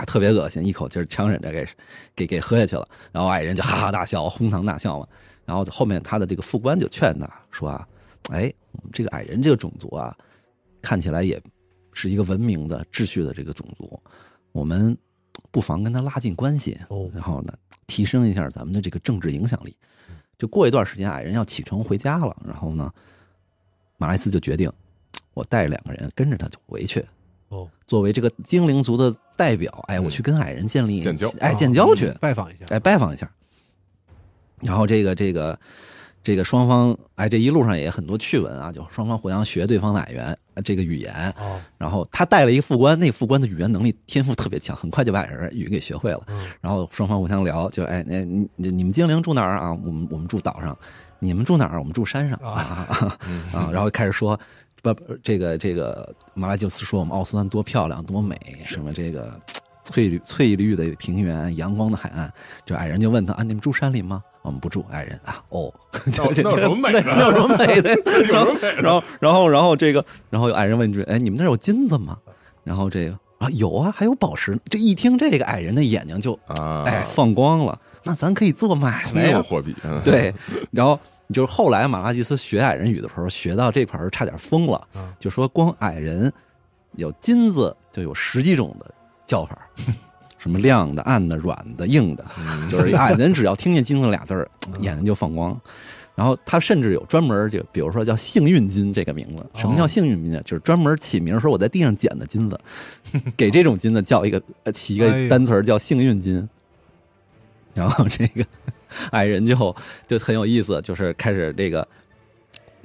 [0.00, 1.68] 啊，特别恶心，一口气儿强忍着给
[2.16, 5.06] 给给喝下去了，然后矮人就哈哈大笑，哄堂大笑嘛。
[5.44, 7.86] 然后后面他的这个副官就劝他说啊，
[8.30, 10.16] 哎，我们这个矮人这个种族啊，
[10.80, 11.38] 看起来也
[11.92, 14.00] 是一个文明的、秩序的这个种族，
[14.52, 14.96] 我们
[15.50, 17.52] 不妨跟他拉近关系，哦然后呢，
[17.86, 19.76] 提升一下咱们的这个政治影响力。
[20.38, 22.90] 就过一段时间，矮人要启程回家了，然后呢，
[23.98, 24.72] 马莱斯就决定，
[25.34, 27.04] 我带两个人跟着他就回去，
[27.50, 33.30] 哦，作为这个精灵族的代表，哎，我去跟矮人建立建交哎，建交去，拜访一下，哎，拜访一下。
[34.60, 35.58] 然后这个这个
[36.22, 41.12] 这个双方，哎，这一路上也很多趣闻啊，就双方互相学对方的矮人呃这个语言。
[41.38, 46.22] 哦，然后他带了一个副官，那个副官的语言能力天赋特别强，很快就把矮人语给学会了。
[46.28, 49.72] 嗯然后双方互相聊，就哎，那你你你们精灵住哪儿啊？
[49.84, 50.76] 我们我们住岛上，
[51.18, 51.80] 你们住哪儿？
[51.80, 53.18] 我们住山上啊啊
[53.58, 53.70] 啊！
[53.72, 54.38] 然后开始说。
[54.82, 59.32] 不，不这个这个马拉就斯说我们奥斯湾多漂亮多美，什么这个
[59.82, 62.32] 翠绿翠绿的平原，阳光的海岸。
[62.64, 64.22] 这矮人就问他啊，你们住山里吗？
[64.42, 64.84] 我们不住。
[64.90, 65.72] 矮人啊，哦，
[66.06, 67.94] 那有什么美的那 有什么美的？
[67.94, 72.16] 有什么美的然后然后然后这个，然后矮人问一句，哎，你们那儿有金子吗？
[72.64, 74.58] 然后这个啊有啊，还有宝石。
[74.70, 76.84] 这一听这个矮人的眼睛就啊？
[76.86, 79.32] 哎放光了，那咱可以做买卖呀。
[79.32, 80.32] 用货币，嗯，对，
[80.72, 80.98] 然后
[81.32, 86.32] 就是后来马拉基斯学矮人语的时候，学到这块儿差点疯了嗯，就说光矮人
[86.96, 88.92] 有金子就有十几种的
[89.26, 89.56] 叫法，
[90.38, 94.48] 什么亮的、暗的、软的、硬的，嗯就是矮人只要听见金子俩字儿，
[94.80, 95.58] 眼睛就放光。
[96.16, 100.42] 然后他甚至有专门就比如说叫幸运金这个名字，什么叫幸运金啊？
[100.44, 102.60] 就是专门起名说我在地上捡的金子，
[103.38, 106.46] 给这种金子叫一个呃起一个单词儿叫幸运金。
[107.74, 108.44] 然后这个
[109.12, 111.86] 矮人就就很有意思，就是开始这个。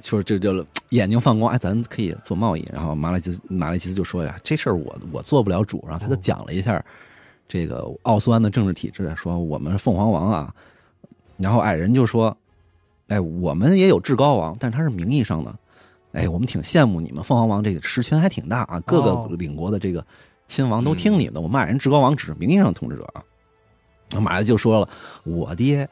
[0.02, 2.62] 说这就眼睛放光，哎，咱可以做贸易。
[2.70, 5.82] 然后马莱基斯马莱基斯就说呀，这事儿我我做不了主。
[5.88, 6.84] 然后他就讲了一下
[7.48, 10.54] 这个奥斯湾的政治体制，说我们是凤凰王啊。
[11.38, 12.36] 然后矮人就说，
[13.08, 15.52] 哎，我们也有至高王，但是他是名义上的。
[16.12, 20.06] 哎，我们挺羡慕你们凤凰王这个实权还挺大啊，各哦个领国的这个
[20.46, 21.40] 亲王都听你们的。
[21.40, 23.24] 我们矮人至高王只是名义上统治者啊。
[24.10, 24.88] 然后马来就说了，
[25.24, 25.88] 我爹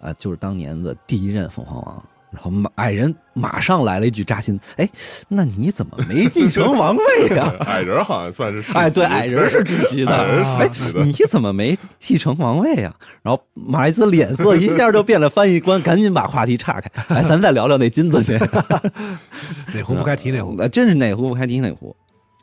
[0.00, 2.04] 啊、就是当年的第一任凤凰王。
[2.30, 4.86] 然后马矮人马上来了一句扎心，哎，
[5.28, 10.70] 那你怎么没继承王位呀、 矮人好像算是哎，对，矮人是窒息的，矮人哎
[11.02, 18.38] 你怎么没继承王位呀、然后马莱斯脸色一下就变了，翻译官赶紧把话题岔开，哎，咱再聊聊那金子去。
[19.72, 20.54] 哪壶不开提哪壶。
[20.68, 21.96] 真是哪壶不开提哪壶。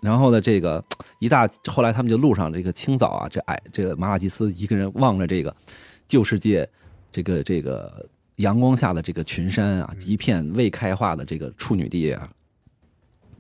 [0.06, 0.84] 然后呢，这个
[1.18, 5.54] 一大后来他们就路上这个清早啊，这矮这个马拉基斯一个人望着这个
[6.08, 6.70] 旧世界，
[7.12, 12.30] 这个这个阳光下的这个群山啊，一片未开化的这个处女地啊。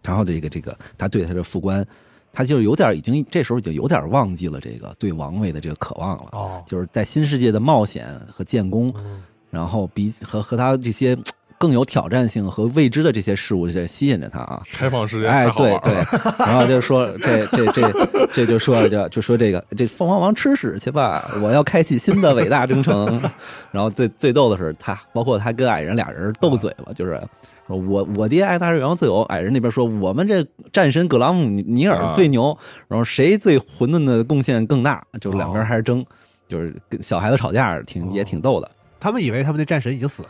[0.02, 1.86] 然后这个这个他对他的副官，
[2.34, 9.22] 他就有点已经这时候已经有点忘记了这个对王位的这个渴望了，哦，就是在新世界的冒险和建功，嗯。
[9.52, 11.18] 然后比和和他这些
[11.58, 14.62] 更有挑战性和未知的这些事物，在吸引着他啊。
[14.72, 15.94] 开放世界哎，对对，，
[16.40, 23.22] 然后就说这这这这就说这就说这个这凤凰王吃屎去吧，我要开启新的伟大征程。
[23.72, 27.22] 然后最最逗的是他，包括他跟矮人俩人斗嘴吧，就是
[27.68, 36.06] 说我我爹爱大日洋自由，矮人那边说我们这战神格朗姆尼尔最牛，然后谁最混沌的贡献更大，就两边还是争，
[36.48, 38.70] 就是跟小孩子吵架，挺也挺逗的。
[39.00, 40.30] 他们以为他们那战神已经死了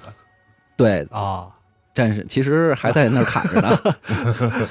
[0.77, 1.47] 对，啊，
[1.93, 3.77] 战士其实还在那儿砍着呢，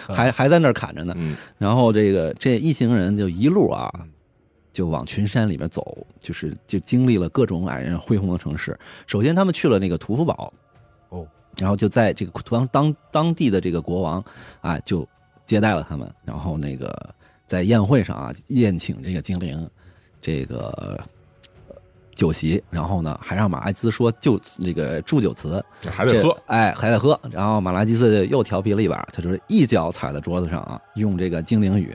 [0.15, 1.15] 还还在那儿砍着呢。
[1.17, 4.11] 嗯然后这个这一行人就一路啊嗯，
[4.73, 8.79] 就往群山里面走，就是就经历了各种矮人恢宏的城市。
[9.07, 10.53] 首先他们去了那个屠夫堡，
[11.09, 14.23] 哦，然后就在这个当当当地的这个国王
[14.61, 15.09] 啊，就
[15.47, 17.15] 接待了他们，然后那个
[17.47, 19.69] 在宴会上啊宴请这个精灵，
[20.21, 21.01] 这个。
[22.15, 27.19] 酒席，然后呢，还让马拉基斯说就那个祝酒词，还得喝，哎，还得喝。
[27.31, 31.95] 然后马拉基斯又调皮了一把，他就是一脚踩在桌子上啊，用这个精灵语，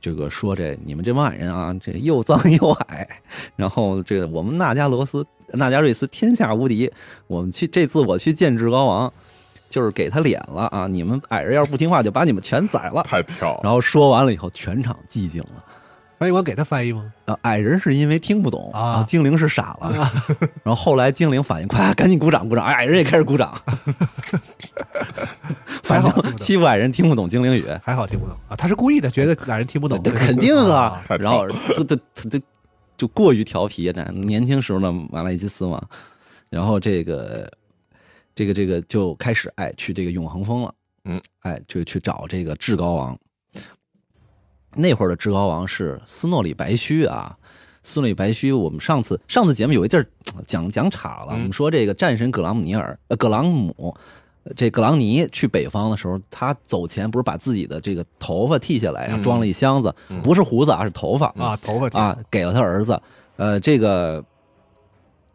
[0.00, 3.06] 这个说这你们这帮矮人啊，这又脏又矮，
[3.56, 6.90] 然后这个我们纳加罗斯、纳加瑞斯天下无敌，
[7.26, 9.12] 我们去这次我去见至高王，
[9.68, 10.86] 就是给他脸了啊！
[10.86, 13.02] 你们矮人要是不听话，就把你们全宰了。
[13.02, 15.64] 太跳了，然后说完了以后，全场寂静了。
[16.18, 17.12] 翻译官给他翻译吗？
[17.26, 20.10] 啊，矮人是因为听不懂啊精灵是傻了。
[20.62, 23.54] 然后后来精灵反应快，赶紧鼓掌鼓掌，矮人也开始鼓掌。
[25.82, 31.02] 反正欺负矮人听不懂精灵语，还好听不懂啊，他是故意的，觉得矮人听不懂，那肯定啊。
[31.06, 32.40] 太然后这这这这
[32.96, 35.82] 就过于调皮，这年轻时候的马拉基斯嘛。
[36.48, 37.50] 然后这个
[38.34, 40.74] 这个这个就开始哎去这个永恒峰了，
[41.04, 43.18] 嗯，哎就去找这个至高王。
[44.76, 47.36] 那会儿的至高王是斯诺里白须啊，
[47.82, 48.52] 斯诺里白须。
[48.52, 50.06] 我们上次上次节目有一地儿
[50.46, 53.96] 讲讲岔了，嗯我们说这个战神格朗姆尼尔呃葛朗姆。
[54.54, 63.00] 这格朗尼去北方的时候，他走前不是把自己的这个头发剃下来，然后嗯装了一箱子，嗯不是胡子啊，是头发啊，头发啊，给了他儿子。
[63.36, 64.22] 呃，这个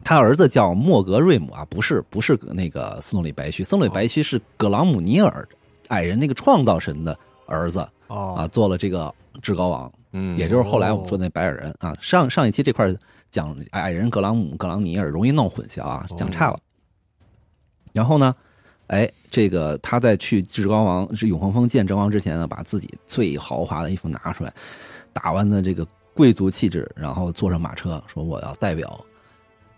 [0.04, 5.48] 他儿子叫莫格瑞姆啊，不是不是那个斯诺里白须，斯诺里白须是格朗姆尼尔
[5.88, 11.94] 矮人那个创造神的儿子哦啊，做了这个至高王，嗯，也就是后来我们说那白矮人啊。
[12.00, 12.92] 上上一期这块
[13.30, 16.58] 讲矮人格朗姆、格朗尼尔容易弄混淆啊，讲差了。
[17.92, 18.34] 然后呢，
[18.88, 24.52] 哎，这个他在去至高王是永恒峰见至高王之前呢，把自己最豪华的衣服拿出来，
[25.12, 29.04] 打扮的这个贵族气质，然后坐上马车，说我要代表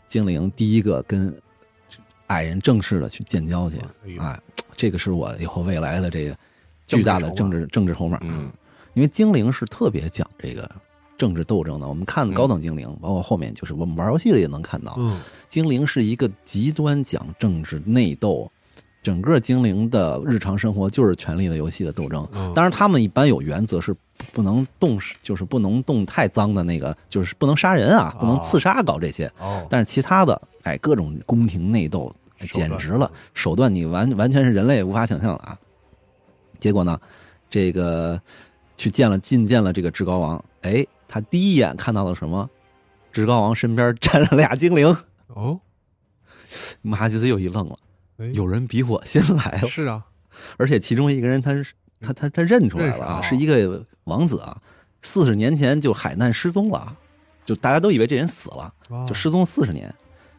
[0.09, 1.35] 精灵第一个跟
[2.29, 3.77] 矮人正式的去建交去
[4.19, 4.41] 哎
[4.75, 6.37] 这个是我以后未来的这个
[6.87, 8.19] 巨大的政治政治筹码。
[8.23, 8.51] 嗯
[8.95, 10.71] 因为精灵是特别讲这个
[11.17, 11.89] 政治斗争的。
[11.89, 18.51] 我们看高等精灵，包括后面就是我们玩游戏的也能看到，嗯精灵是一个极端讲政治内斗。
[19.03, 22.25] 整个精灵的日常生活就是权力的游戏的斗争。
[22.31, 23.93] 嗯，当然，他们一般有原则，是
[24.33, 29.27] 不能动，就是不能动太脏的那个，就是不能杀人啊，不能刺杀，搞这些。
[29.41, 32.15] 哦，但是其他的，哎，各种宫廷内斗，
[32.53, 35.59] 简直了，手段你完完全是人类无法想象的啊。
[36.61, 36.97] 结果呢，
[37.51, 38.21] 这个
[38.77, 42.49] 去见了觐见了这个至高王，哎，他第一眼看到了什么？
[43.13, 44.97] 至高王身边站着俩精灵，
[45.29, 45.61] 哦，
[46.81, 47.75] 马哈吉斯又一愣了，
[48.17, 48.27] 哎。
[48.33, 49.61] 有人比我先来。
[49.61, 50.03] 了，是啊，
[50.57, 54.57] 而且其中一个人他是他他他认出来了啊，啊是一个王子啊，
[55.03, 56.97] 四十年前就海难失踪了，
[57.45, 58.73] 就大家都以为这人死了。
[58.89, 59.95] 哦就失踪四十年，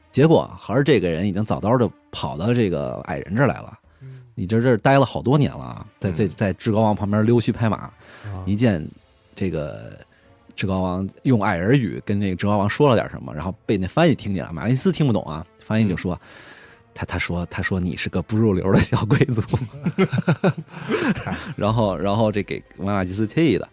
[0.10, 3.80] 结果还是这个人已经早早的跑到这个矮人这儿来了。
[4.36, 7.94] 嗯你这这儿待了好多年了啊，在这嗯在至高王旁边溜须拍马，啊
[8.46, 8.84] 一见
[9.36, 9.98] 这个
[10.56, 16.20] 至高王用矮人语跟这个至高王说了点什么，然后被那翻译听见了，马丽斯听不懂啊，翻译就说。
[16.96, 19.42] 他他说他说你是个不入流的小贵族，
[21.58, 23.68] 然后然后这给瓦纳吉斯气的，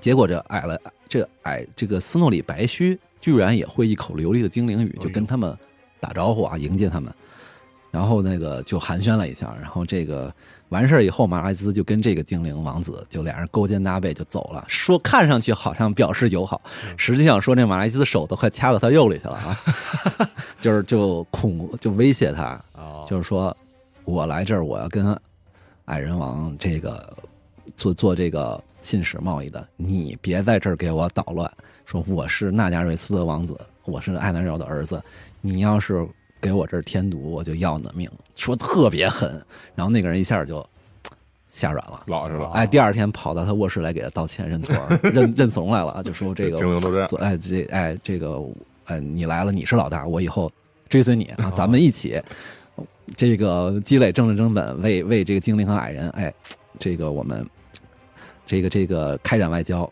[0.00, 0.76] 结果这矮了
[1.08, 5.56] 这矮这个斯诺里白须居然也会一口流利的精灵语，就跟他们
[6.00, 7.14] 打招呼啊，迎接他们。
[7.90, 10.32] 然后那个就寒暄了一下，然后这个
[10.68, 16.60] 完事儿以后，马拉基斯就跟这个精灵王子就俩人勾肩搭背就走了，说看上去好像表示友好，
[16.96, 19.58] 实际上说这马拉基斯手都快掐到他肉里去了啊，
[20.60, 23.56] 就是就恐就威胁他，哦，就是说
[24.04, 25.18] 我来这儿我要跟
[25.86, 27.16] 矮人王这个
[27.76, 31.50] 做做这个信使贸易的，你别在这儿给我捣乱。
[31.84, 35.00] 说我是纳加瑞斯的王子，我是艾南柔的儿子，
[35.40, 36.04] 你要是
[36.46, 38.08] 给我这儿添堵，我就要你的命。
[38.36, 40.64] 说特别狠，然后那个人一下就
[41.50, 42.04] 吓软了。
[42.06, 48.40] 老实了，哎，第二天跑到他卧室来给他道歉认错，认认怂来了，就说这个精灵都这样，哎这哎这个
[48.84, 50.48] 哎你来了你是老大，我以后
[50.88, 52.22] 追随你啊，咱们一起
[53.16, 56.32] 这个积累政治成本，为为这个精灵和矮人哎，
[56.78, 57.44] 这个我们
[58.46, 59.90] 这个这个开展外交，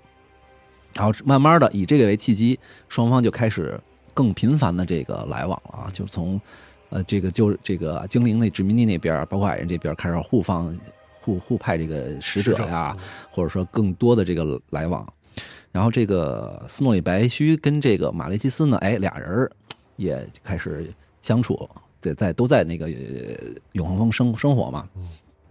[0.94, 2.56] 然后慢慢的以这个为契机，
[2.88, 3.76] 双方就开始
[4.14, 6.40] 更频繁的这个来往了啊，就从
[6.88, 10.74] 呃这个就这个精灵那殖民地那边，包括矮人这边开始互放
[11.20, 12.96] 互互派这个使者呀，
[13.30, 15.06] 或者说更多的这个来往。
[15.72, 19.50] 然后这个斯诺里白须跟这个马雷基斯呢，哎，俩人儿
[19.96, 20.88] 也开始
[21.20, 21.68] 相处，
[22.00, 22.92] 对在都在那个呃
[23.72, 24.88] 永恒峰生生活嘛。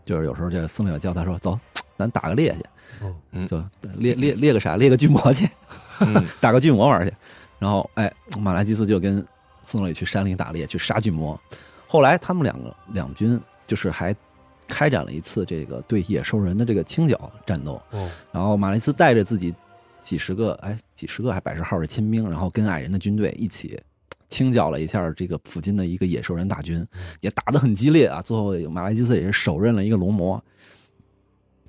[0.05, 1.59] 就是有时候这个斯诺里叫他说：“走，
[1.97, 2.59] 咱打个猎去。”
[3.05, 3.61] 哦嗯就
[3.95, 4.76] 猎猎猎个啥？
[4.76, 5.49] 猎个巨魔去，
[5.99, 7.14] 嗯 打个巨魔玩去。
[7.64, 9.26] 然后，哎，马拉基斯就跟
[9.64, 11.39] 斯诺里去山里打猎，去杀巨魔。
[11.88, 14.14] 后来他们两个两军就是还
[14.68, 17.82] 开展了一次这个对野兽人的这个清剿战斗。
[17.91, 19.55] 哦，然后马雷斯带着自己
[20.01, 23.82] 几十个，哎，几十个还百十号的亲兵，然后跟矮人的军队一起
[24.28, 26.86] 清剿了一下这个附近的一个野兽人大军，
[27.22, 28.22] 也打得很激烈啊。
[28.22, 30.43] 最后马来基斯也是手刃了一个龙魔。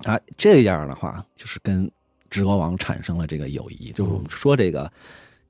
[0.03, 1.89] 啊，这样的话就是跟
[2.29, 4.91] 直国王产生了这个友谊，就是我们说这个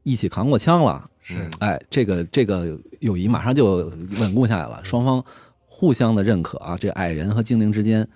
[0.05, 5.21] 一起扛过枪了，是哎，这个这个友谊马上就稳固下来了，双方
[5.65, 8.07] 互相的认可啊，这矮人和精灵之间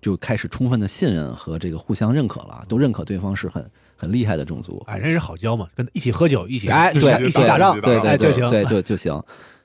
[0.00, 4.80] 就开始充分的信任和这个互相认可了，都认可对方是很很厉害的种族。
[4.86, 8.48] 矮人是好交嘛，跟一起喝酒，一起哎，对，对一起打仗，对对对哎就行。
[8.48, 9.20] 对对就行。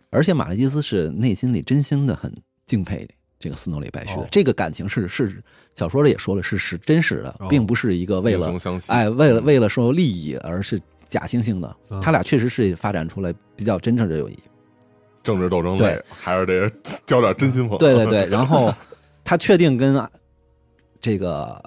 [0.10, 2.34] 而且马利基斯是内心里真心的很
[2.66, 3.08] 敬佩
[3.40, 5.44] 这个斯诺里白须的哦，这个感情是是
[5.76, 8.52] 小说里也说了，是是真实的哦，并不是一个为了
[8.88, 12.00] 哎为了为了说利益而是假惺惺的嗯。
[12.02, 14.38] 他俩确实是发展出来比较真诚的友谊。
[15.24, 16.72] 政治斗争对类还是得
[17.06, 17.78] 交点真心朋友。
[17.78, 18.74] 对对对， 然后
[19.24, 19.96] 他确定跟
[21.02, 21.62] 这个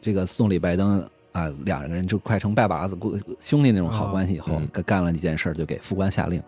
[0.00, 1.00] 这个斯诺里拜登
[1.32, 2.96] 啊两个人就快成拜把子
[3.40, 6.40] 兄弟那种好关系以后嗯，干干了一件事儿，就给副官下令，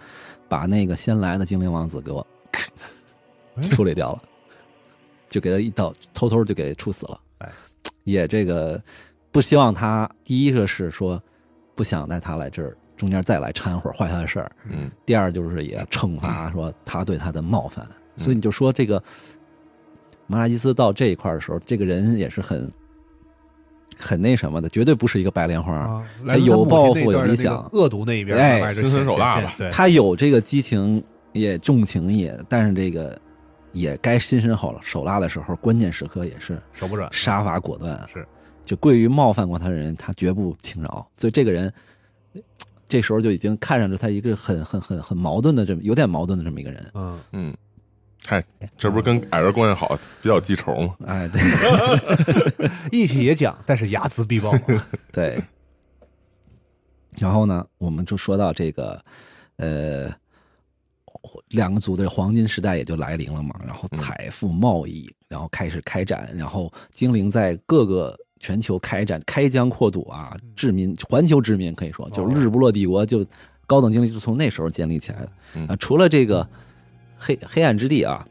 [0.49, 2.25] 把那个先来的精灵王子给我
[3.71, 4.23] 处理掉了，
[5.29, 7.21] 就给他一刀，偷偷就给处死了。
[7.39, 7.51] 哎，
[8.05, 8.81] 也这个
[9.33, 11.21] 不希望他第一个是说
[11.77, 19.01] 不想带他来这儿中间再来掺和坏他的事儿，嗯，第二就是也惩罚说他对他的冒犯，所以你就说这个
[20.27, 22.69] 马拉基斯到这一块儿的时候，这个人也是很
[23.99, 25.75] 很那什么的，绝对不是一个白莲花。
[25.75, 27.63] 啊，他有抱负有理想。
[27.73, 29.55] 恶毒那一边，哎心狠手辣吧。
[29.59, 31.03] 对，他有这个激情，
[31.33, 33.19] 也重情义，但是这个
[33.73, 37.99] 也该心狠手手辣的时候，关键时刻也是手不软，杀伐果断。
[38.13, 38.27] 是，
[38.67, 41.09] 就过于冒犯过他的人，他绝不轻饶。
[41.17, 41.73] 所以这个人。
[42.89, 47.57] 这时候就已经看上去他一个很很很很矛盾的这么有点矛盾的这么一个人，嗯，嗯，
[48.25, 48.45] 嗨，
[48.79, 50.95] 这不是跟矮人关系好，比较记仇吗？
[51.05, 51.43] 哎，对，
[52.93, 54.53] 义气也讲，但是睚眦必报。
[55.11, 55.43] 对，
[57.19, 59.05] 然后呢，我们就说到这个，
[59.57, 60.09] 呃，
[61.49, 63.59] 两个族的黄金时代也就来临了嘛。
[63.67, 73.25] 然后财富、贸易，然后开始开展，然后精灵在各个全球开展、开疆扩土啊，殖民环球殖民，可以说就是日不落帝国就
[73.67, 75.77] 高等精灵就从那时候建立起来的嗯啊。
[75.77, 76.49] 除了这个
[77.19, 78.27] 黑黑暗之地啊。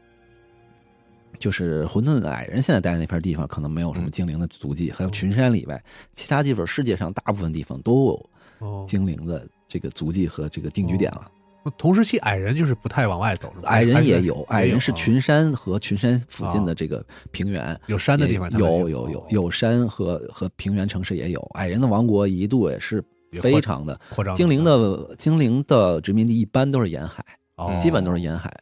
[1.38, 5.84] 就是混沌的矮人现在待的那片地方，可能没有什么嗯精灵的足迹，还有群山里外，
[6.14, 8.30] 其他地方世界上大部分地方都有
[8.60, 11.30] 哦，精灵的这个足迹和这个定居点了。
[11.78, 14.94] 同时期矮人就是不太往外走，矮人也有，矮人是啊。
[14.94, 21.40] 群山和群山附近的这个平原，有山的地方，有有有有山和和平原城市也有。
[21.54, 23.02] 矮人的王国一度也是
[23.40, 27.24] 非常的，扩张精灵的精灵的殖民地一般都是沿海，
[27.56, 27.76] 哦。
[27.80, 28.52] 基本都是沿海，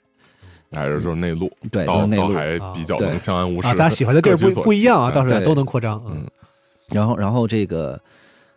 [0.72, 2.28] 矮人就是内陆，对，都是内陆。
[2.32, 3.68] 还比较能对相安无事。
[3.68, 6.02] 啊，大家喜欢的地儿不不一样啊，到时候都能扩张。
[6.06, 6.26] 嗯，
[6.88, 8.00] 然后然后这个，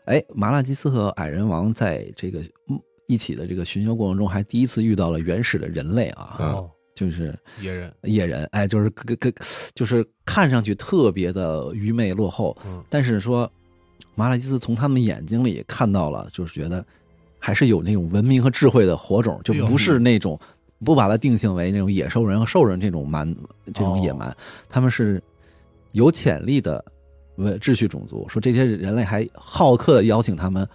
[0.05, 2.39] 哎，麻辣鸡斯和矮人王在这个
[2.69, 6.53] 嗯一起的这个巡游过程中，还第一次遇到了原始的人类啊，嗯。
[6.53, 9.33] 哦，就是野人，野人，哎，就是跟跟
[9.75, 12.83] 就是看上去特别的愚昧落后，嗯。
[12.89, 13.49] 但是说
[14.15, 16.83] 马拉基斯从他们眼睛里看到了，就是觉得
[17.37, 20.39] 还是有那种文明和智慧的火种，就不是那种
[20.83, 23.31] 不把它定性为那种野兽人和兽人这种蛮
[23.67, 24.37] 这种野哦蛮，
[24.67, 25.21] 他们是
[25.91, 26.83] 有潜力的
[27.35, 28.27] 文秩序种族。
[28.27, 30.67] 说这些人类还好客的邀请他们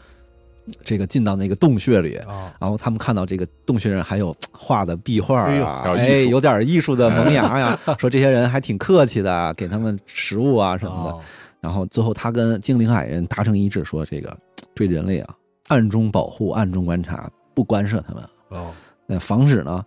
[0.85, 7.79] 这个进到那个洞穴里，啊，然后他们看到这个洞穴上还有画的壁画啊，哎，有点艺术的萌芽呀。
[7.99, 11.11] 说这些人还挺客气的，给他们食物啊什么的。
[11.11, 11.21] 哦
[11.63, 14.37] 然后最后他跟精灵矮人达成一致，说这个
[14.75, 15.33] 对人类啊
[15.69, 18.73] 暗中保护、暗中观察，不干涉他们，哦，
[19.07, 19.81] 那防止呢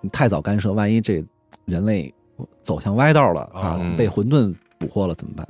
[0.00, 1.20] 你太早干涉，万一这
[1.64, 2.14] 人类
[2.62, 5.44] 走向歪道了啊哦，被混沌捕获了怎么办？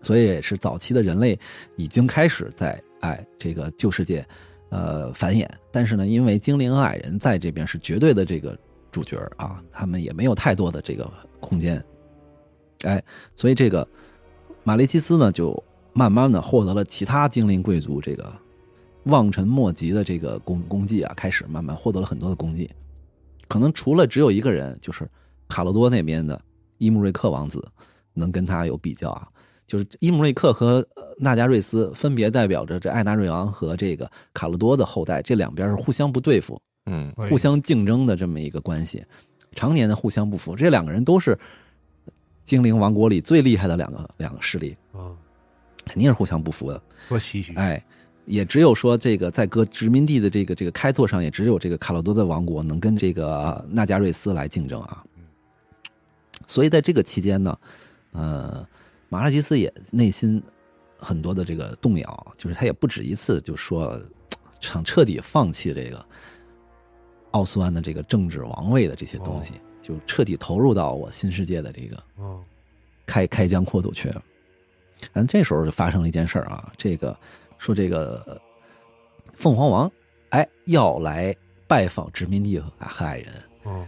[0.00, 1.38] 所以也是早期的人类
[1.76, 4.26] 已经开始在哎这个旧世界
[4.70, 8.58] 呃繁衍，但是呢，因为精灵和矮人在这边是绝对的这个
[8.90, 11.82] 主角啊，他们也没有太多的这个空间，
[12.84, 13.02] 哎，
[13.34, 13.86] 所以这个
[14.64, 18.32] 玛丽基斯呢就慢慢的获得了其他精灵贵族这个
[19.04, 22.70] 望尘莫及的这个功功绩啊，开始慢慢获得了很多的功绩，
[23.46, 25.08] 可能除了只有一个人，就是
[25.48, 26.40] 卡洛多那边的
[26.78, 27.66] 伊姆瑞克王子
[28.12, 29.28] 能跟他有比较啊。
[29.68, 39.04] 就是伊姆瑞克和呃纳加瑞斯分别代表着这艾纳瑞昂和这个卡洛多的后代，这两边是互相不对付、嗯哎互相竞争的这么一个关系，
[39.52, 40.56] 常年的互相不服。
[40.56, 41.38] 这两个人都是
[42.46, 45.12] 精灵王国里最厉害的两个两个势力，啊，
[45.84, 46.82] 肯定是互相不服的。
[47.10, 47.54] 多唏嘘。
[47.56, 47.84] 哎，
[48.24, 55.04] 也只有说这个在各殖民地的这个这个开拓上，也只有这个卡洛多的王国能跟这个纳加瑞斯来竞争啊。
[56.46, 57.58] 所以在这个期间呢，
[58.12, 58.66] 呃，
[59.08, 60.42] 马拉基斯也内心
[60.98, 64.00] 很多的这个动摇，就是他也不止一次就说
[64.60, 66.04] 想彻底放弃这个
[67.30, 72.42] 奥斯湾的这个政治王位的这些东西，就彻底投入到我新世界的这个哦，
[73.06, 74.08] 开开疆扩土去。
[75.12, 77.16] 然后这时候就发生了一件事儿啊，这个
[77.56, 78.36] 说这个呃
[79.32, 79.90] 凤凰王
[80.30, 81.34] 哎要来
[81.68, 83.86] 拜访殖民地和矮人，哦，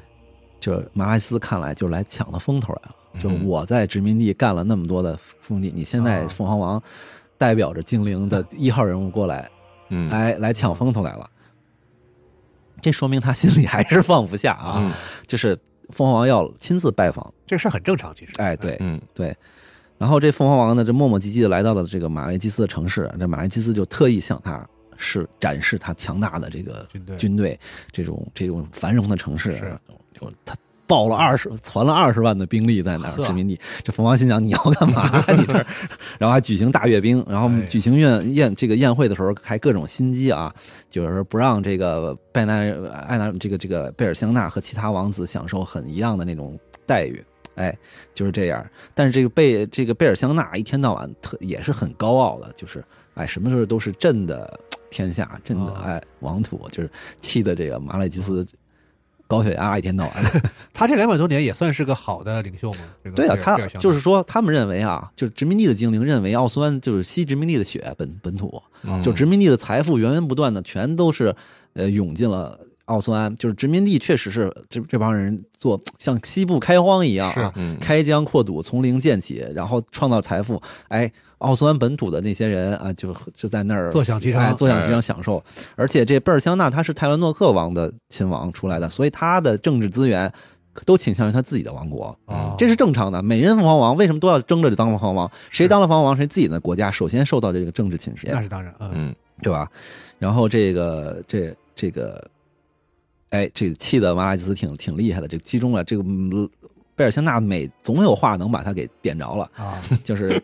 [0.61, 2.97] 就是马拉斯看来就是来抢他风头来了。
[3.19, 6.83] 就我在殖民地干了那么多的封地，你现在啊凤凰王
[7.37, 9.51] 代表着精灵的一号人物过来，
[9.89, 11.29] 嗯，来，来抢风头来了。
[12.81, 14.93] 这说明他心里还是放不下啊，嗯
[15.27, 15.59] 就是
[15.91, 18.33] 凤凰王要亲自拜访，这事儿很正常，其实。
[18.39, 19.37] 哎，对，嗯对。
[19.99, 27.61] 然后这凤凰王呢，这磨磨唧唧的来到了这个马雷基斯的城市，这马雷基斯就特意向他是展示他强大的这个军队军队，
[27.93, 29.79] 这种这种繁荣的城市是，
[30.19, 30.55] 就他
[30.91, 33.57] 报了二十，攒了二十万的兵力在那儿殖民地。
[33.85, 35.25] 这冯王心想你要干嘛呀？
[35.39, 35.53] 你这，
[36.19, 40.53] 然后还举行大阅兵，然后哎举行宴宴这个宴会的时候还各种心机啊，
[40.89, 42.55] 就是不让这个拜纳
[43.07, 47.25] 艾纳这个这个贝尔香纳和其他王子享受很一样的那种待遇。
[47.55, 47.77] 哎，
[48.13, 48.65] 就是这样。
[48.95, 52.83] 但是这个贝这个贝尔香纳一天到晚特也是很高傲的，就是
[53.15, 54.59] 哎什么时候都是朕的
[54.91, 58.47] 天下，朕的啊哎王土，就是气的这个马勒基斯
[59.31, 60.43] 高血压一天到晚的。
[60.75, 62.79] 他这两百多年也算是个好的领袖吗？
[63.05, 71.33] 这个对啊，他就是说，他们认为啊，就是殖民地的精灵认为奥斯湾就是吸殖民地的血，本本土，嗯就殖民地的财富源源不断的全都是
[71.75, 80.61] 呃涌进了奥斯安，就是殖民地确实是这这帮人做像西部开荒一样啊，嗯开疆扩土，从零建起，然后创造财富。
[80.89, 81.11] 哎，
[81.41, 85.43] 奥斯湾本土的那些人啊，就就在那儿坐享其成哎坐享其成享受。
[85.77, 90.33] 而且这贝尔香纳他是泰伦诺克王的亲王出来的，所以他的政治资源
[90.87, 92.17] 都倾向于他自己的王国。
[92.27, 93.23] 哦这是正常的。
[93.23, 95.31] 每人凤凰王为什么都要争着当凤凰王？
[95.49, 99.71] 谁当了凤凰王，谁自己的国家首先受到这个政治倾斜那，是当然，嗯，嗯对吧？
[100.19, 102.23] 然后这个这这个，
[103.31, 105.27] 哎，这个气的马拉基斯挺挺厉害的。
[105.27, 106.49] 这个击中了这个嗯
[107.01, 110.39] 贝尔香纳每总有话能把他给点着了，啊，就是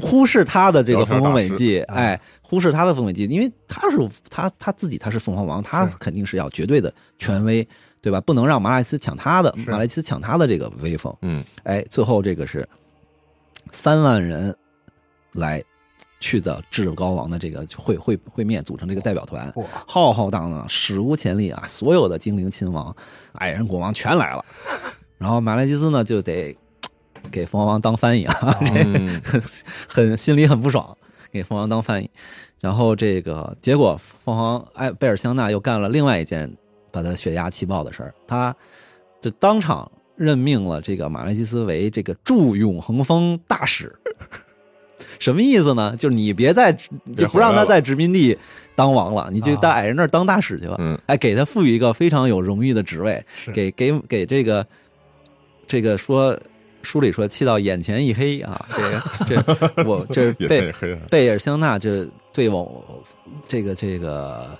[0.00, 3.96] 忽视他的这个丰功伟绩，哎，忽视他的丰功伟绩，因为他是
[4.28, 7.64] 他他自己他是凤凰王，他肯定是要绝对的权威，
[8.00, 8.20] 对吧？
[8.20, 11.16] 不能让马拉基斯抢他的，马拉基斯抢他的这个威风。
[11.22, 12.68] 嗯哎，最后这个是
[13.70, 14.52] 三万人
[15.30, 15.62] 来
[16.18, 19.54] 去的至高王的这个会会会面，组成这个代表团，
[19.86, 21.62] 浩浩荡荡，史无前例啊！
[21.68, 22.92] 所有的精灵亲王、
[23.34, 24.44] 矮人国王全来了，
[25.22, 26.56] 然后马莱基斯呢就得
[27.30, 28.34] 给凤凰王当翻译啊，
[28.74, 29.22] 嗯
[29.86, 30.96] 很心里很不爽，
[31.30, 32.10] 给凤凰当翻译。
[32.60, 36.52] 然后这个结果，凤凰哎贝尔香纳又干了另外一件
[36.90, 38.52] 把他血压气爆的事儿，他
[39.20, 43.94] 就当场任命了这个马莱基斯为这个驻永恒峰大使。
[45.20, 45.94] 什么意思呢？
[45.96, 46.76] 就是你别再
[47.16, 48.36] 就不让他在殖民地
[48.74, 50.74] 当王了，你就到矮人那儿当大使去吧。
[50.80, 54.66] 嗯哎，给他赋予一个非常有荣誉的职位，给给给这个
[55.66, 56.38] 这个说
[56.82, 58.66] 书里说气到眼前一黑啊，
[59.26, 60.72] 这个这我这是 贝
[61.10, 63.02] 贝尔香纳这对我
[63.46, 64.50] 这个这个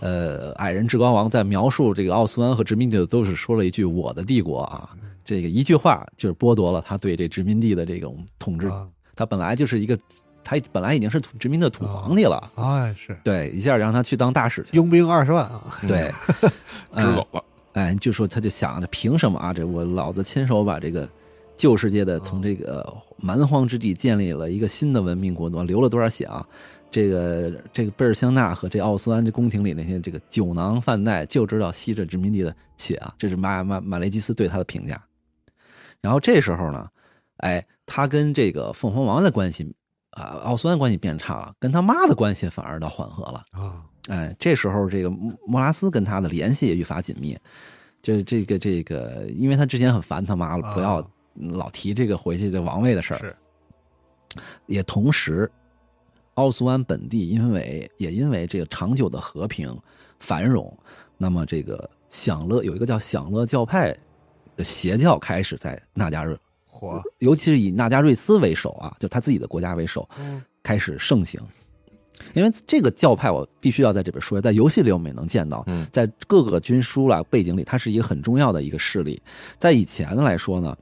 [0.00, 4.90] 呃矮人至高王在描述这个奥斯湾和殖民地的都是说了一句“我的帝国”啊，
[5.24, 8.68] 这个一句话就是剥夺了他对这殖民地的这种统治。
[8.68, 8.86] 啊。
[9.14, 9.96] 他本来就是一个，
[10.42, 13.16] 他本来已经是土殖民的土皇帝了，哎，是。
[13.22, 16.50] 对，一下让他去当大使去，佣兵二十万啊，对， 支
[16.92, 17.44] 嗯走了，
[17.74, 19.52] 哎，就说他就想着，凭什么啊？
[19.52, 21.08] 这我老子亲手把这个
[21.56, 26.46] 旧世界的从这个蛮荒之地建立了一个新的文明国度，流了多少血啊？
[26.90, 33.14] 这个这个贝尔香纳和这奥斯安这宫廷里那些这个酒囊饭袋，就知道吸着殖民地的血啊！
[33.16, 35.02] 这是马马马雷基斯对他的评价。
[36.02, 36.86] 然后这时候呢，
[37.38, 39.74] 哎，他跟这个凤凰王的关系
[40.10, 43.42] 啊，奥斯安关系变差了，跟他妈的关系反而倒缓和了。
[43.52, 47.38] 啊，哎，这时候这个莫莫拉斯跟他的联系也愈发紧密。
[48.02, 53.18] 这这个这个，因为他之前很烦他妈了，啊不要老提这个回去这王位的事儿。
[53.18, 53.36] 是
[54.66, 55.48] 也同时，
[56.34, 59.72] 奥斯湾本地因为也因为这个长久的和平
[60.18, 60.76] 繁荣，
[61.16, 63.96] 那么这个享乐有一个叫享乐教派
[64.56, 66.36] 的邪教开始在纳加瑞，
[66.66, 71.40] 火，尤其是以纳加瑞斯为首啊，就他自己的国家为首，嗯开始盛行。
[72.34, 75.86] 因为这个教派，我必须要在这边说，在游戏里我们也能见到，嗯。
[75.90, 79.20] 在各个军书啦背景里，它是一个很重要的一个势力。
[79.58, 80.76] 在以前的来说呢，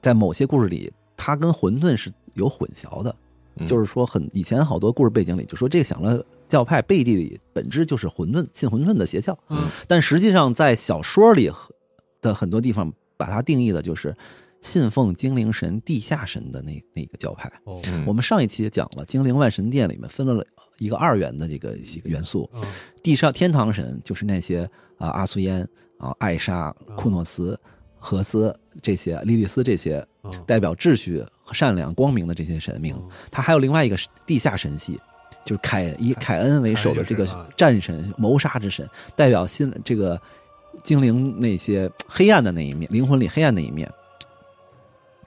[0.00, 3.14] 在某些故事里，它跟混沌是有混淆的，
[3.56, 3.66] 嗯。
[3.66, 9.68] 就是说很以前好多故事背景里就说这个享乐教派背地里本质就是混沌信混沌的邪教，嗯。
[9.86, 11.50] 但实际上在小说里
[12.20, 14.16] 的很多地方把它定义的就是
[14.62, 17.52] 信奉精灵神地下神的那那个教派。
[18.06, 20.42] 我们上一期也讲了，精灵万神殿里面分了
[20.78, 22.62] 一个二元的这个一个元素，嗯。
[23.02, 24.62] 地上天堂神就是那些
[24.96, 27.58] 啊阿苏烟啊艾莎、库诺斯、
[27.98, 30.32] 荷斯这些莉莉丝这些嗯。
[30.46, 32.94] 代表秩序和善良、光明的这些神明。
[32.96, 33.08] 嗯。
[33.32, 34.98] 他还有另外一个地下神系，
[35.44, 40.20] 就是凯以凯恩为首的这个战神、谋杀之神，代表新这个
[40.84, 43.90] 精灵那些黑暗的那一面，灵魂里黑暗的一面。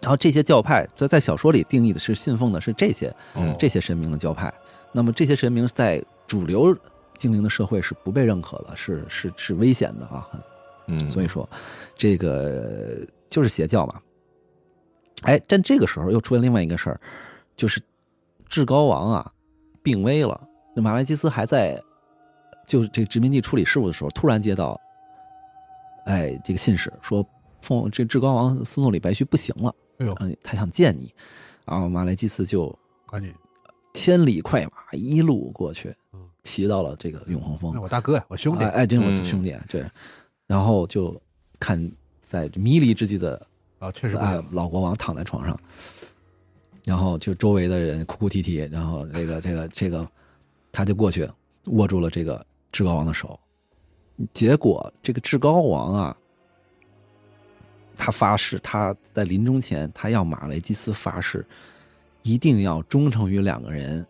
[0.06, 4.54] 然后这些教派在在小说里定义的是信奉的是这些嗯这些神明的教派。
[4.92, 6.78] 那么这些神明在主流
[7.18, 10.30] 精灵的社会是不被认可的，是是是危险的啊。
[10.86, 11.50] 嗯，所以说，
[11.98, 14.00] 这个就是邪教嘛。
[15.24, 17.02] 哎，但这个时候又出现另外一个事儿，
[17.58, 17.82] 就是
[18.48, 19.32] 至高王啊
[19.82, 20.40] 病危了，
[20.76, 21.82] 那马来基斯还在
[22.68, 24.80] 就这个殖民地处理事务的时候，突然接到，
[26.06, 27.26] 哎，这个信使说，
[27.62, 31.14] 奉这至高王斯诺里白须不行了，哎呦，嗯，他想见你，
[31.66, 32.78] 然后马来基斯就
[33.08, 33.34] 赶紧，
[33.94, 39.90] 千里快马一路过去嗯，骑到了这个永恒峰那，我大哥呀，我兄弟哎，，哎，这是我兄弟，这，
[40.48, 41.20] 然后就
[41.60, 41.92] 看
[42.22, 43.48] 在迷离之际的
[43.80, 45.58] 啊，确实不哎，老国王躺在床上，
[46.84, 50.08] 然后就周围的人哭哭啼啼，然后这个这个这个，
[50.72, 51.30] 他就过去
[51.68, 53.40] 握住了这个至高王的手，
[54.34, 56.18] 结果这个至高王啊，
[57.98, 61.46] 他发誓他在临终前，他要马雷基斯发誓，
[62.24, 64.06] 一定要忠诚于两个人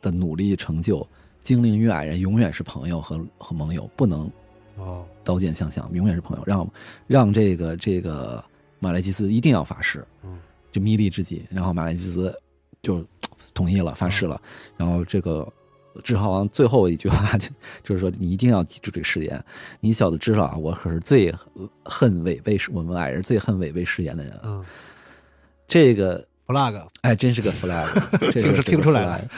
[0.00, 1.06] 的努力成就，
[1.42, 4.30] 精灵与矮人永远是朋友和和盟友，不能
[4.76, 6.42] 哦，刀剑相向，永远是朋友。
[6.46, 6.68] 让
[7.06, 8.42] 让这个这个
[8.78, 10.38] 马雷基斯一定要发誓，嗯，
[10.72, 12.34] 就迷离之际，然后马雷基斯
[12.82, 13.04] 就
[13.52, 14.40] 同意了，发誓了。
[14.76, 15.50] 然后这个
[16.02, 17.48] 志浩王最后一句话就
[17.82, 19.44] 就是说，你一定要记住这个誓言。
[19.80, 21.32] 你小子知道啊，我可是最
[21.84, 24.42] 恨违背我们矮人最恨违背誓言的人啊。
[24.44, 24.64] 嗯
[25.66, 27.88] 这个，flag，哎，真是个 flag，
[28.30, 29.28] 这听个听出来了，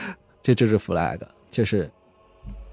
[0.42, 1.20] 这这是 flag，
[1.52, 1.88] 就是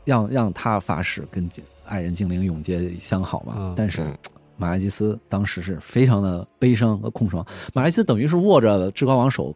[0.05, 1.47] 让让他发誓跟
[1.85, 3.53] 爱人精灵永结相好嘛。
[3.57, 4.17] 嗯但是嗯
[4.57, 9.55] 马来基斯当时是非常的悲伤和空爽，马来基斯等于是握着至高王手，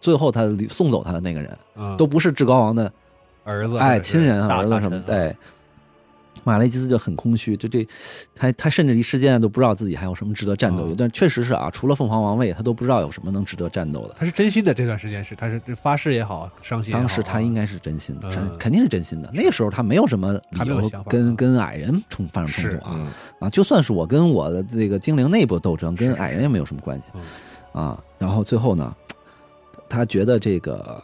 [0.00, 2.92] 最后他送走他的那个人，嗯，都不是至高王的
[3.44, 5.34] 儿子，哎亲人儿子什么，对。
[6.44, 7.86] 马雷基斯就很空虚，就这，
[8.34, 14.16] 他他甚至一时间都不知道自己还有什么值得战斗但确实是啊，除了凤凰王位，他都不知道有什么能值得战斗的。
[14.18, 17.06] 他是真心的，这段时间是他是发誓也好，伤心也好啊。
[17.06, 19.30] 当时他应该是真心的，嗯肯肯定是真心的。
[19.32, 23.06] 那个时候他没有什么理由跟嗯跟矮人冲发生冲突啊嗯
[23.38, 23.48] 啊！
[23.48, 28.04] 就算是我跟我的这个精灵内部斗争，跟矮人也没有什么关系嗯啊。
[28.18, 28.92] 然后最后呢，
[29.88, 31.00] 他觉得这个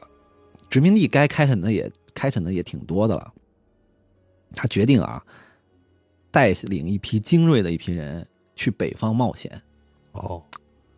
[0.68, 3.32] 殖民地该开垦的也开垦的也挺多的了，
[4.52, 5.24] 他决定啊，
[6.30, 9.60] 带领一批精锐的一批人去北方冒险。
[10.12, 10.42] 哦，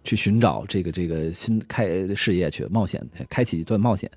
[0.03, 4.11] 去寻找这个这个新开事业去冒险，开启一段冒险。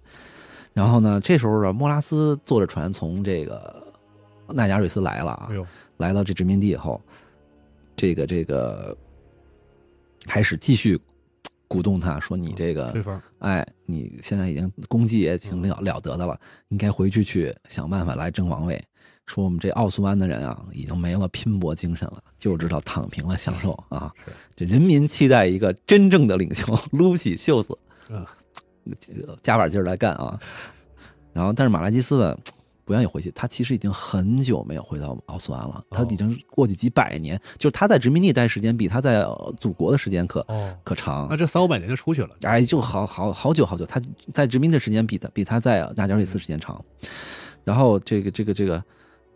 [0.71, 3.93] 然后呢，这时候啊，莫拉斯坐着船从这个
[4.47, 5.49] 奈加瑞斯来了啊
[5.97, 7.01] 来到这殖民地以后，
[7.95, 8.97] 这个这个
[10.25, 10.99] 开始继续
[11.73, 12.93] 鼓动他说：“你这个
[13.39, 18.79] 哎，你现在已经功绩也挺了了得的了，应该回去去想办法来争王位。
[19.25, 24.13] 说我们这奥斯湾的人啊，已经没了拼搏精神了，就知道躺平了享受啊。
[24.55, 27.75] 这人民期待一个真正的领袖，撸起袖子，
[28.09, 28.23] 嗯，
[29.41, 30.39] 加把劲儿来干啊。
[31.33, 32.37] 然后，但是马拉基斯呢，
[32.85, 41.37] 不愿意回去，他其实已经很久没有回到奥斯安了，他已经过去几百年，就是他在殖民地待时间比他在呃祖国的时间可哦，可长那。
[41.37, 44.01] 这三五百年就出去了，哎，就好好好久好久，他
[44.33, 46.83] 在殖民的时间比他比他在纳加瑞斯时间长。
[47.63, 48.83] 然后这个这个这个，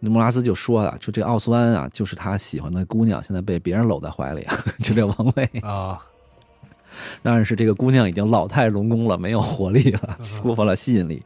[0.02, 4.46] 莫拉斯就说了，说这奥斯安啊，就是他喜欢的姑娘，现在被别人搂在怀里，
[4.84, 5.46] 就这王位。
[5.62, 5.98] 啊，
[7.24, 11.24] 当然是这个姑娘已经老态龙钟了，没有活力了， 缺乏了吸引力。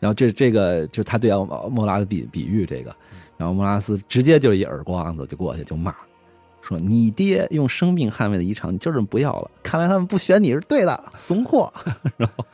[0.00, 2.94] 然后这这个就是他对奥莫拉的比比喻这个，
[3.36, 5.94] 然后莫拉斯直接就一耳光子就过去就骂，
[6.60, 9.50] 说你爹用生命捍卫的遗产，你就是不要了。
[9.62, 11.72] 看来他们不选你是对的，怂货。
[12.16, 12.44] 然后，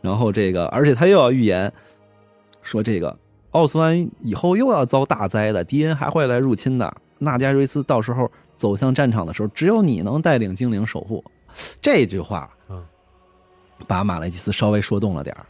[0.00, 1.72] 然后这个，而且他又要预言
[2.62, 3.16] 说这个
[3.52, 6.94] 奥斯安以后又要遭大灾的，敌人还会来入侵的。
[7.18, 11.24] 纳加瑞斯到时候走向战场的时候，只有你能带领精灵守护。
[11.80, 12.84] 这句话，嗯，
[13.86, 15.46] 把马雷基斯稍微说动了点儿。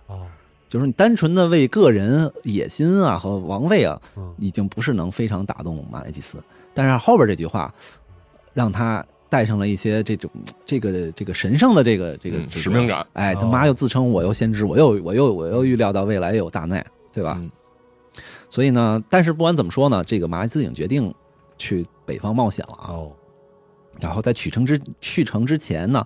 [0.69, 6.39] 哦，就是你单纯的为个人野心啊和王位啊，嗯，已经不是能非常打动马雷基斯。
[6.75, 7.75] 但是后边这句话，
[8.55, 10.31] 让他带上了一些这种
[10.65, 17.35] 这个这个神圣的这个这个嗯使命感哎，他哦妈又自称我又先知，我又我又我又预料到未来有大难，对吧？
[17.39, 17.51] 嗯
[18.51, 21.15] 所以呢，但是不管怎么说呢，这个马雷斯已经决定
[21.59, 22.89] 去北方冒险了啊。
[22.89, 23.13] 哦，
[24.01, 26.05] 然后在取城之去城之前呢，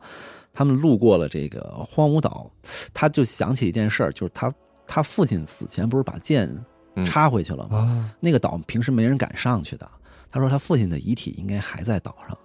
[0.52, 2.50] 他们路过了这个荒芜岛，
[2.92, 4.52] 他就想起一件事儿，就是他
[4.86, 6.48] 他父亲死前不是把剑
[6.94, 7.78] 嗯插回去了吗？
[7.78, 9.90] 啊，那个岛平时没人敢上去的。
[10.30, 12.36] 他说他父亲的遗体应该还在岛上。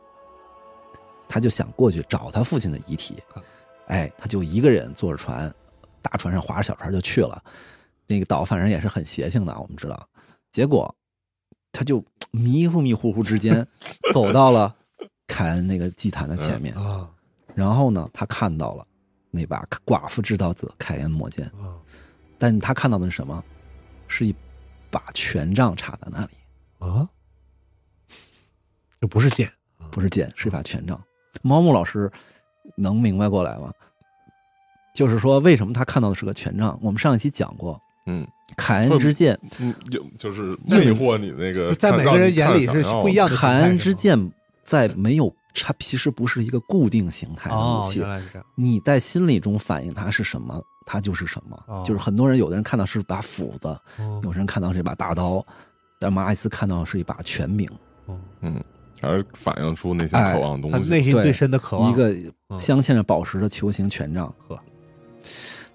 [1.30, 3.22] 他就想过去找他父亲的遗体，
[3.88, 5.54] 哎，他就一个人坐着船，
[6.02, 7.44] 大船上划着小船就去了。
[8.08, 10.08] 那个岛反正也是很邪性的，我们知道。
[10.54, 10.94] 结果
[11.74, 12.02] 他就
[12.32, 13.68] 迷糊迷糊糊之间
[14.14, 14.74] 走到了
[15.28, 17.10] 凯恩那个祭坛的前面，啊
[17.58, 18.86] 然后呢，他看到了
[19.32, 21.74] 那把寡妇制造者凯恩魔剑，啊
[22.38, 23.44] 但他看到的是什么？
[24.08, 24.36] 是一
[24.92, 26.34] 把权杖插在那里，
[26.78, 27.10] 啊！
[29.02, 29.52] 这不是剑，
[29.90, 31.04] 不是剑，是一把权杖。
[31.42, 32.12] 猫木老师
[32.76, 33.74] 能明白过来吗？
[34.94, 36.78] 就是说，为什么他看到的是个权杖？
[36.80, 43.36] 我们上一期讲过，嗯凯恩之剑，嗯，就就是魅惑你那个，在每个人眼里是不一样的。
[43.36, 44.32] 凯恩之剑
[44.64, 48.46] 在没有它其实不是一个固定形态的武哦，器，原来是这样。
[48.56, 51.64] 你在心理中反映它是什么，它就是什么。
[51.68, 53.68] 哦就是很多人，有的人看到是把斧子，
[54.00, 55.46] 哦有人看到是一把大刀，
[56.00, 57.70] 但马尔斯看到是一把权柄，
[58.42, 58.64] 嗯，
[59.02, 60.90] 还是反映出那些哎渴望的东西。
[60.90, 61.92] 他内心对最深的渴望。
[61.92, 62.12] 一个
[62.50, 64.34] 嗯镶嵌着宝石的球形权杖。
[64.48, 64.60] 呵，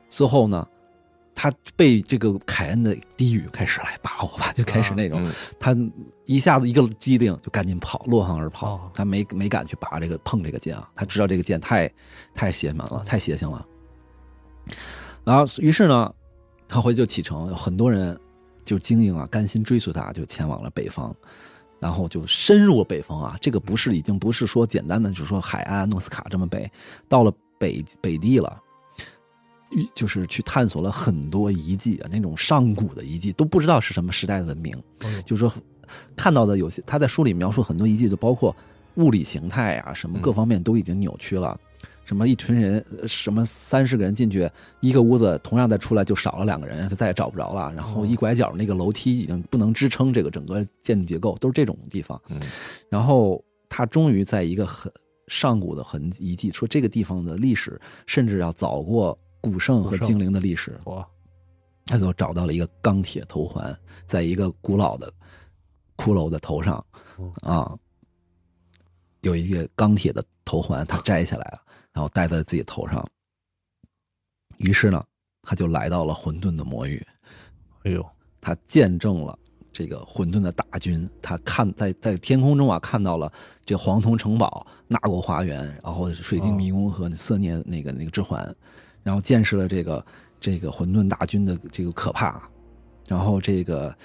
[0.08, 0.66] 最后呢，
[1.34, 5.76] 他被这个凯恩的低语开始来把我吧，就开始那种，嗯他
[6.26, 8.74] 一下子一个机灵就赶紧跑，落荒而跑。
[8.74, 11.90] 哦他没没敢去拔这个碰这个剑啊，他知道这个剑太
[12.34, 13.66] 太邪门了，太邪性了。
[15.24, 16.12] 然后于是呢，
[16.68, 18.18] 他回去就启程，有很多人
[18.64, 21.14] 就精英啊，甘心追随他，就前往了北方。
[21.80, 26.70] 然后就深入了北方啊，这个不是已经不是说简单的，就是说海岸诺斯卡这么北，
[27.08, 28.71] 到了北北地了，与
[29.94, 35.52] 就是去探索了很多遗迹啊，那种上古的遗迹都不知道是什么时代的文明，嗯就是说
[36.16, 38.54] 看到的有些他在书里描述很多遗迹，就包括
[38.96, 41.58] 物理形态啊，什么各方面都已经扭曲了。
[42.04, 44.50] 什么一群人，呃什么三十个人进去
[44.80, 47.72] 一个屋子，同样再出来就少了两个人，就再也找不着了。
[47.74, 52.20] 然后一拐角那个楼梯已经不能支撑这个整个建筑结构，都是这种地方。
[52.28, 52.40] 嗯
[52.88, 54.92] 然后他终于在一个很
[55.28, 60.80] 上古的痕遗迹，说这个地方的历史甚至要早过古圣和精灵的历史。
[60.84, 61.07] 我
[61.84, 65.12] 他就找到了一个钢铁头环，在一个古老的
[65.99, 66.82] 骷髅的头上。
[67.16, 67.78] 哦，啊，
[69.20, 71.61] 有一个钢铁的头环，他摘下来了，
[71.93, 73.07] 然后戴在自己头上。
[74.59, 75.05] 于是呢，
[75.43, 77.05] 他就来到了混沌的魔域，
[77.82, 78.07] 哎呦，
[78.40, 79.36] 他见证了
[79.72, 83.30] 这个混沌的大军，他看在在天空中啊看到了
[83.66, 88.55] 这黄铜城堡、纳国花园，然后水晶迷宫和色涅那个那个之环，
[89.03, 90.05] 然后见识了这个
[90.40, 92.42] 这个混沌大军的这个可怕，
[93.09, 93.96] 然后这个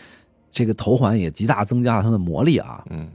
[0.51, 3.09] 这个头环也极大增加了他的魔力啊，嗯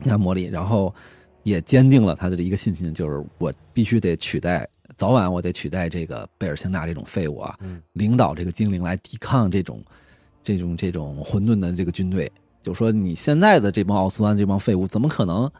[0.00, 0.94] 他魔力，然后
[1.42, 9.82] 也坚定了他的一个信心，就是我必须得取代，早晚我得取代这个贝尔辛纳这种废物啊，嗯领导这个精灵来抵抗这种
[10.42, 12.30] 这种这种混沌的这个军队。
[12.62, 15.50] 就说你现在的这帮奥斯曼这帮废物，怎么可能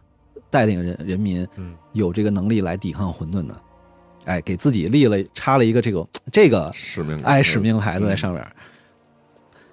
[0.51, 3.61] 带领人人民嗯有这个能力来抵抗混沌呢？
[4.24, 8.46] 哎，给自己立了插了一个这个 这个使命哎使命牌子在上面。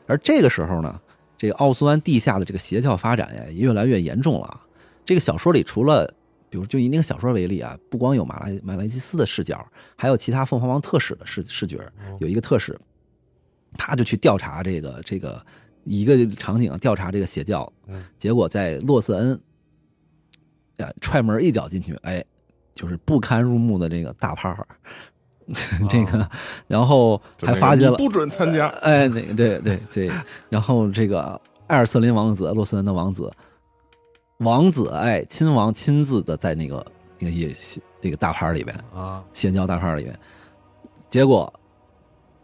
[0.07, 0.99] 而这个时候呢，
[1.37, 4.65] 这个奥斯湾地下的这个邪教发展呀，也越来越严重了啊。
[5.05, 6.11] 这个小说里除了，
[6.49, 11.77] 比如就以那个小说为例啊，不光有马来马来基斯的视角，还有其他凤凰王特使的视视角。
[12.19, 12.79] 有一个特使，
[13.77, 15.45] 他就去调查这个这个
[15.83, 19.39] 一个场景调查这个邪教嗯，结果在洛瑟恩，
[20.77, 22.23] 呃，踹门一脚进去，哎，
[22.79, 24.65] 就是不堪入目的这个大趴儿，
[25.89, 26.29] 这个，
[26.65, 28.67] 然后还发现了不准参加。
[28.83, 30.09] 哎，那个对对对，
[30.47, 33.29] 然后这个艾尔瑟林王子，洛斯兰的王子，
[34.37, 36.85] 王子哎，亲王亲自的在那个
[37.17, 37.53] 那个也
[37.99, 40.17] 这个大牌里边，啊，邪教大牌里边，
[41.09, 41.53] 结果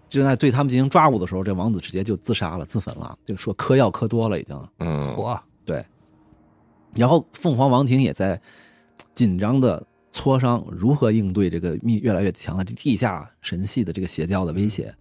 [0.10, 4.70] 就在对他们进行抓捕的时候，这王子直接就自杀了，自焚了，就说嗑药嗑多了已经。
[4.80, 5.16] 嗯，
[5.66, 5.86] 对，
[6.94, 8.38] 然后凤凰王庭也在
[9.14, 9.82] 紧张的
[10.16, 14.96] 磋商如何应对这个密越来越强的这地下神系的这个邪教的威胁。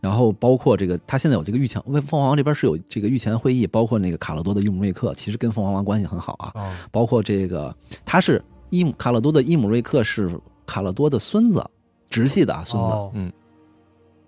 [0.00, 6.52] 然后包括这个，他现在有这个御前，为凤凰王这边是有这个御前会议，包括那个卡勒多的伊姆瑞克，其实跟凤凰王关系很好啊。
[6.54, 10.30] 哦，包括这个，他是伊姆卡勒多的伊姆瑞克是
[10.66, 11.64] 卡勒多的孙子，
[12.10, 13.10] 直系的啊孙子。
[13.14, 13.32] 嗯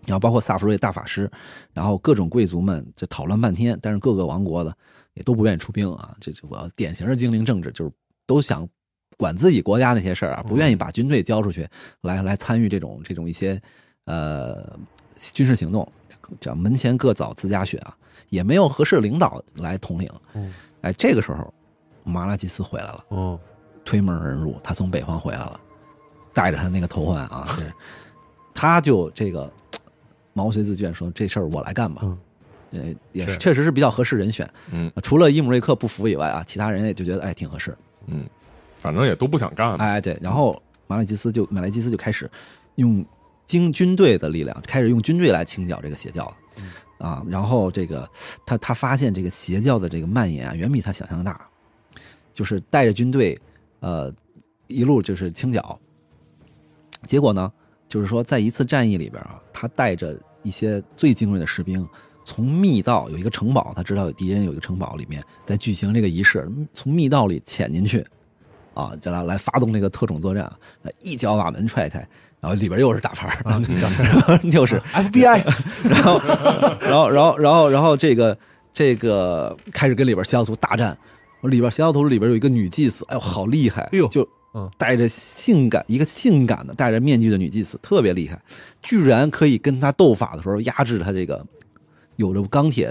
[0.07, 1.31] 然后包括萨弗瑞大法师，
[1.75, 4.75] 然后各种贵族们就讨论半天，但是各个王国的
[5.13, 7.93] 也都不愿意出兵啊，这这我典型的精灵政治，就是
[8.27, 8.67] 都想
[9.21, 11.69] 管自己国家那些事儿啊，不愿意把军队交出去
[12.01, 13.61] 来来参与这种这种一些
[14.07, 14.67] 呃
[15.35, 15.87] 军事行动，
[16.41, 17.95] 叫门前各早自家雪啊，
[18.31, 20.11] 也没有合适的领导来统领。
[20.33, 21.53] 嗯哎，这个时候
[22.03, 23.05] 马拉基斯回来了。
[23.09, 23.39] 哦，
[23.85, 25.61] 推门而入，他从北方回来了，
[26.33, 27.71] 带着他那个头环啊，是，
[28.55, 29.53] 他就这个
[30.33, 32.19] 毛遂自荐说这事儿我来干吧，嗯
[32.73, 37.77] 呃，也是是确实是比较合适人选，嗯除了伊姆瑞克不服以外啊，其他人也就觉得哎挺合适。
[38.07, 38.27] 嗯
[38.81, 39.77] 反正也都不想干了。
[39.77, 42.31] 哎，对，然后马莱基斯就马莱基斯就开始
[42.77, 43.05] 用
[43.47, 46.37] 经军队的力量，开始用军队来清剿这个邪教了。
[46.99, 48.09] 啊，然后这个
[48.45, 51.41] 他他发现这个邪教的这个蔓延啊，远比他想象的大，
[52.35, 53.41] 就是带着军队，
[53.81, 54.13] 呃，
[54.67, 55.79] 一路就是清剿。
[57.07, 57.51] 结果呢，
[57.89, 61.89] 就是说在一次战役里边啊，他带着一些最精锐的士兵，
[62.23, 68.07] 从密道有一个城堡，他知道有敌人有一个城堡里面在举行这个仪式，从密道里潜进去，
[68.75, 70.51] 啊，这来来发动这个特种作战，
[71.01, 72.07] 一脚把门踹开。
[72.41, 75.43] 然后里边又是大牌儿， 又是 FBI，
[75.85, 76.19] 然后，
[76.81, 78.37] 然后，然后，然后，然后这个
[78.73, 80.97] 这个开始跟里边邪教徒大战。
[81.43, 83.83] 里边邪教徒里边有一个女祭司，哎呦，好厉害！
[83.93, 84.27] 哎呦，就
[84.77, 88.39] 带着性感一个性感的戴着面具的女祭司，特别厉害，
[88.83, 91.43] 居然可以跟他斗法的时候压制他这个
[92.17, 92.91] 有着钢铁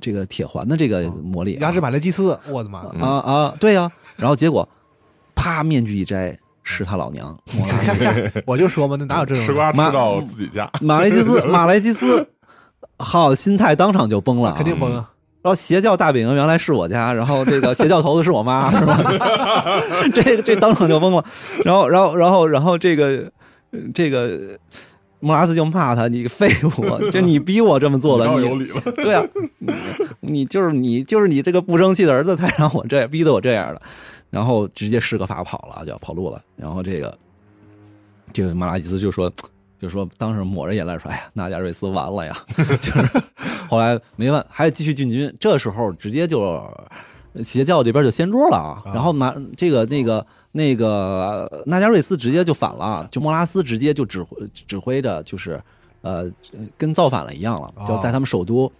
[0.00, 3.56] 这个铁环的这个魔力，压制马雷基斯，我的妈啊啊！
[3.58, 4.68] 对呀，然后结果
[5.34, 6.36] 啪，面具一摘。
[6.62, 7.36] 是他老娘，
[8.46, 10.70] 我就说嘛，那哪有这种吃瓜吃到自己家？
[10.80, 12.28] 马来基斯， 马来基斯，
[12.98, 15.10] 好心态当场就崩了，肯定崩啊！
[15.42, 19.02] 然后邪教大本营原来是我家，然后这个邪教头子是我妈， 是吧？
[20.14, 21.24] 这这当场就崩了。
[21.64, 23.32] 然后，然后，然后，然后这个
[23.92, 24.38] 这个
[25.18, 27.10] 莫拉斯就骂他：“你废物！
[27.10, 28.80] 就你逼我这么做的，你有理了。
[28.96, 29.24] 对啊，
[30.20, 33.82] 你就是你就是你这个不争气的儿子，才让我这样逼得我这样的。”
[34.30, 36.40] 然后直接施个法跑了，就要跑路了。
[36.56, 37.18] 然后这个，
[38.32, 39.30] 这个马拉基斯就说，
[39.78, 43.22] 就说当时抹着眼泪说：“哎呀，纳加瑞斯完了呀！” 就是
[43.68, 45.34] 后来没问，还继续进军。
[45.40, 46.62] 这时候直接就
[47.42, 48.82] 邪教这边就掀桌了啊！
[48.86, 55.60] 然后马这个那个那个纳加瑞斯直接就反了，就莫拉斯直接就指挥指挥着，就是
[56.02, 56.30] 呃
[56.78, 58.70] 跟造反了一样了，就在他们首都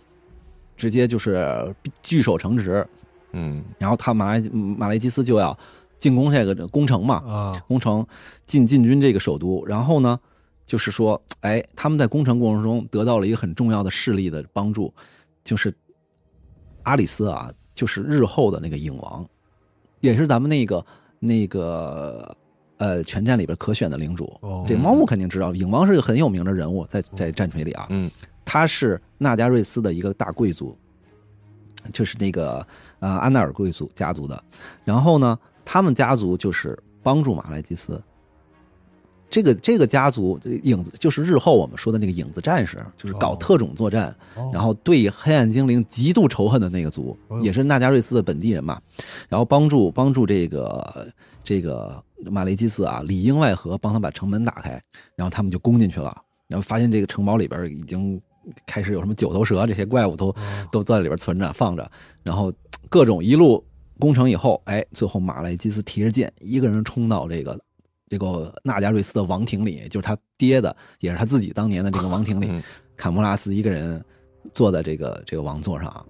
[0.76, 2.86] 直接就是据守城池。
[3.32, 5.56] 嗯，然后他马来马雷基斯就要
[5.98, 8.06] 进攻这个攻城嘛，啊，攻城
[8.46, 9.64] 进进军这个首都。
[9.66, 10.18] 然后呢，
[10.66, 14.92] 就是说，哎，他们在攻城过程中得到了一个很重要的势力的帮助，
[15.44, 15.72] 就是
[16.82, 19.26] 阿里斯啊，就是日后的那个影王，
[20.00, 20.84] 也是咱们那个
[21.18, 22.36] 那个
[22.78, 24.32] 呃全战里边可选的领主。
[24.66, 28.10] 这猫木肯定知道，影王是个很有名的人物，在在战锤里啊，嗯，
[28.44, 30.76] 他是纳加瑞斯的一个大贵族。
[31.92, 32.66] 就是那个
[32.98, 34.42] 呃安奈尔贵族家族的，
[34.84, 38.00] 然后呢，他们家族就是帮助马来基斯。
[39.28, 44.12] 这个这个家族影子就是日后我们说的那个影子战士，就是搞特种作战，
[44.52, 48.80] 然后对黑暗精灵极度仇恨的那个族，也是纳加瑞斯的本地人嘛。
[49.28, 51.06] 然后帮助帮助这个
[51.44, 54.82] 这个马雷基斯啊，里应外合帮他把城门打开，
[55.14, 56.12] 然后他们就攻进去了，
[56.48, 58.20] 然后发现这个城堡里边已经。
[58.66, 60.34] 开始有什么九头蛇这些怪物都
[60.70, 61.90] 都在里边存着放着，
[62.22, 62.52] 然后
[62.88, 63.64] 各种一路
[63.98, 67.58] 攻城以后，哎，最后马莱基斯提着剑，一个人冲到这个
[68.08, 72.50] 这个纳加瑞斯的王庭里，就是他爹的，也是他自己当年的这个王庭里，
[72.96, 74.02] 坎莫拉斯一个人
[74.52, 76.06] 坐在这个这个王座上，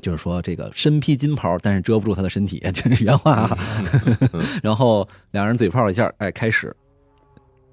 [0.00, 3.56] 就是说这个身披金袍，但是遮不住他的身体，这是原话。
[4.62, 6.74] 然后两人嘴炮一下，哎，开始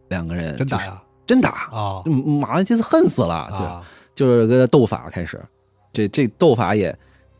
[0.08, 1.02] 两个人真打呀。
[1.26, 2.04] 真打啊！
[2.40, 3.84] 马兰基斯恨死了，
[4.16, 5.44] 就就是跟斗法开始，
[5.92, 6.92] 这这斗法也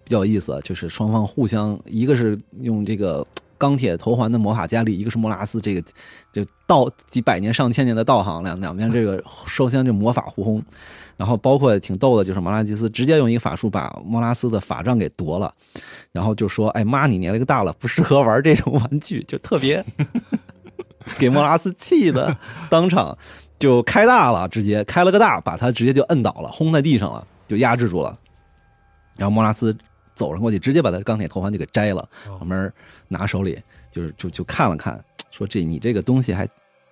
[0.04, 3.26] 比较有意思，就是双方互相，一个是用这个
[3.58, 5.84] 钢铁头环的魔法加力，一个是莫拉斯这个
[6.32, 10.64] 这道几百年上千年的道行，两两边这个互相这魔法互轰，
[11.16, 15.54] 然后包括挺逗的，就是马拉基斯直接用一个法术把莫拉斯的法杖给夺了，
[16.12, 19.86] 然后就说：“哎妈，你年龄大了，不适合玩这种玩具。”就特别
[21.20, 22.36] 给莫拉斯气的
[22.70, 23.18] 当场。
[23.64, 28.20] 就开大了，直接开了个大，把他直接就摁倒了，轰在地上了，就压制住了。
[29.16, 29.74] 然后莫拉斯
[30.16, 32.06] 走上过去，直接把他钢铁头环就给摘了，
[32.38, 32.70] 旁边
[33.08, 33.58] 拿手里，
[33.90, 35.02] 就是就就看了看，
[35.32, 36.46] 说这你这个东西还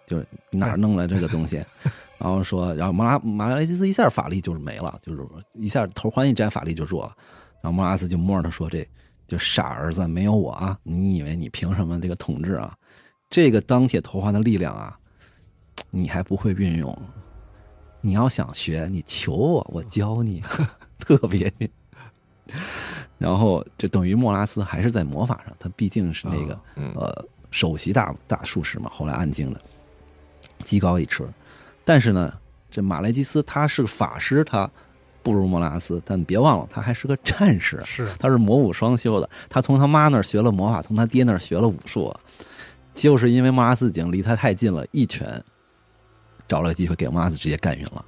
[0.07, 1.61] 就是哪弄来这个东西？
[2.17, 7.13] 然后说，然后马拉马拉基斯一下法力就是没了，就是一下头环一摘，法力就弱了。
[7.61, 8.87] 然后莫拉斯就摸着他说：“这
[9.27, 12.73] 就傻儿子，没有我啊，你以为你凭什么这个统治啊？
[13.29, 14.97] 这个钢铁头环的力量啊！”
[15.91, 16.97] 你还不会运用，
[18.01, 20.41] 你要想学，你求我，我教你，
[20.97, 21.51] 特别。
[23.17, 26.59] 然后这等于莫拉斯还是在魔法上，他毕竟是那个
[26.95, 29.61] 呃首席大大术士嘛，后来暗境的，
[30.63, 31.27] 技高一尺。
[31.83, 32.33] 但是呢，
[32.71, 34.69] 这马莱基斯他是法师，他
[35.21, 42.11] 不如莫拉斯，但别忘了他还是个战士，是他是魔武双修的，他从他妈那儿学了魔法，从他爹那儿学了武术，
[42.93, 45.43] 就是因为莫拉斯已经离他太近了，一拳。
[46.51, 48.05] 找了个机会给莫拉斯直接干晕了，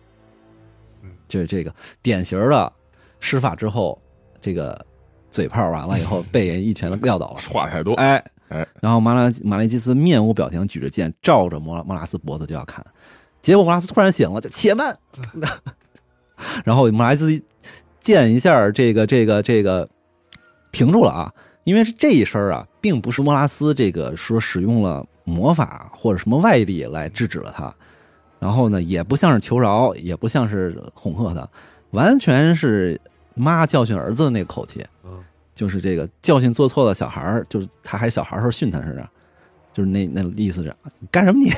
[1.01, 2.73] 嗯，就是这个典型的
[3.21, 3.97] 施法之后，
[4.41, 4.85] 这个
[5.31, 7.37] 嘴炮完了以后 被人一拳撂倒了。
[7.49, 12.85] 话太多，哎哎，然后马拉马雷基斯面无表情，举着剑照着莫莫拉斯脖子就要砍，
[13.41, 14.93] 结果莫拉斯突然醒了，就且慢，
[16.65, 17.41] 然后莫拉斯
[18.01, 19.87] 见一下这个这个这个
[20.73, 21.33] 停住了啊，
[21.63, 27.73] 因为是这一声啊，并不是莫拉斯这个说使用了魔法或者什么外力来制止了他，
[28.43, 31.47] 然后呢，也不像是求饶，也不像是恐吓他，
[31.91, 32.99] 完全是
[33.33, 34.85] 妈教训儿子的那个口气。
[35.05, 35.23] 嗯
[35.55, 39.07] 就是这个教训做错了小孩儿，就是他还是小孩儿时候训他似的，
[39.71, 41.53] 就是那那意思是你干什么你？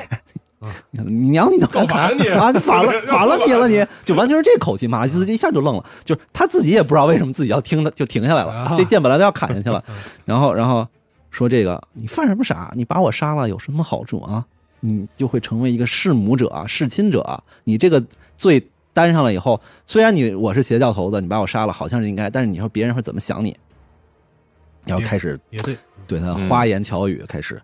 [0.90, 2.50] 你娘你都敢砍造反你啊！
[2.52, 4.86] 你反了 反了你了你，就完全是这口气。
[4.86, 9.82] 马拉基斯一下就愣了，就是他自己也不知道为什么自己要听的就停下来了啊，这剑本来都要砍下去了，
[10.26, 10.86] 然后然后
[11.30, 12.70] 说这个你犯什么傻？
[12.76, 14.44] 你把我杀了有什么好处啊？
[14.80, 18.02] 你就会成为一个弑母者、弑亲者，啊你这个
[18.36, 23.56] 罪担上了以后，虽然你我是邪教头子，你把我杀了好像是应该，但是你说别人会怎么想你？
[24.86, 27.60] 然后开始对，对他花言巧语，开始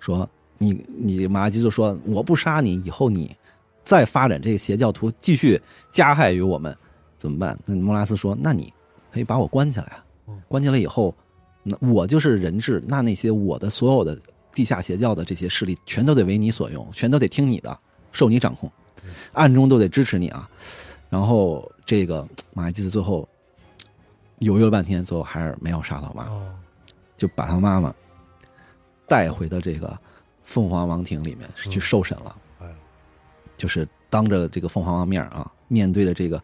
[0.00, 3.34] 说你你马拉基就说我不杀你，以后你
[3.82, 5.60] 再发展这个邪教徒继续
[5.92, 6.76] 加害于我们
[7.16, 7.56] 怎么办？
[7.64, 8.72] 那莫拉斯说，那你
[9.12, 11.14] 可以把我关起来啊嗯，关起来以后，
[11.62, 14.18] 那我就是人质，那那些我的所有的
[14.54, 17.76] 地下邪教的这些势力，全都得为你所用，全都得听你的，
[18.12, 18.70] 受你掌控，
[19.32, 20.48] 暗中都得支持你啊。
[21.10, 23.28] 然后这个马拉基斯最后
[24.38, 26.24] 犹豫了半天，最后还是没有杀老妈。
[26.24, 26.54] 哦，
[27.16, 27.94] 就把他妈妈
[29.06, 29.98] 带回到这个
[30.44, 32.66] 凤凰王庭里面去受审了，哎，
[33.56, 36.42] 就是当着这个凤凰王面啊，面对的这个，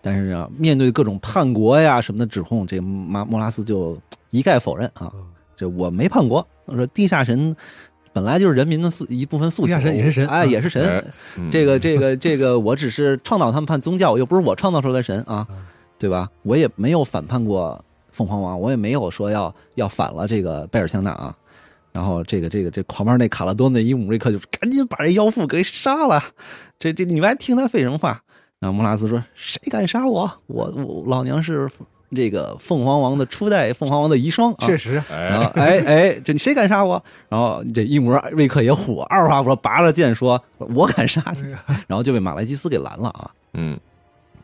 [0.00, 3.98] 但是啊，面对各种叛国呀什么的指控，这个马莫拉斯就
[4.30, 5.26] 一概否认啊，嗯。
[5.58, 7.54] 这我没叛国，我说地下神
[8.12, 11.04] 本来就是人民的诉一部分诉求，地下神也是神哎，嗯也是神，
[11.50, 15.64] 这个这个这个，我只是倡导他们判宗教，又不是我创造出来的神啊嗯，
[15.98, 16.28] 对吧？
[16.42, 21.34] 我也没有反叛过凤凰王，我也没有说要要反了这个贝尔香纳啊。
[21.92, 26.22] 然后这个这个这旁边那卡拉多那伊姆瑞克就赶紧把这妖妇给杀了，
[26.78, 28.20] 这这你们还听他废什么话？
[28.58, 30.30] 然后莫拉斯说：“谁敢杀我？
[30.46, 31.68] 我我老娘是
[32.10, 37.02] 这个凤凰王的初代凤凰王的遗孀啊！”确实，然后哎，哎哎，这你谁敢杀我？
[37.28, 41.42] 然后这一模瑞克也火，二话不说拔了剑说：“我敢杀你。
[41.88, 43.30] ”然后就被马来基斯给拦了啊。
[43.54, 43.78] 嗯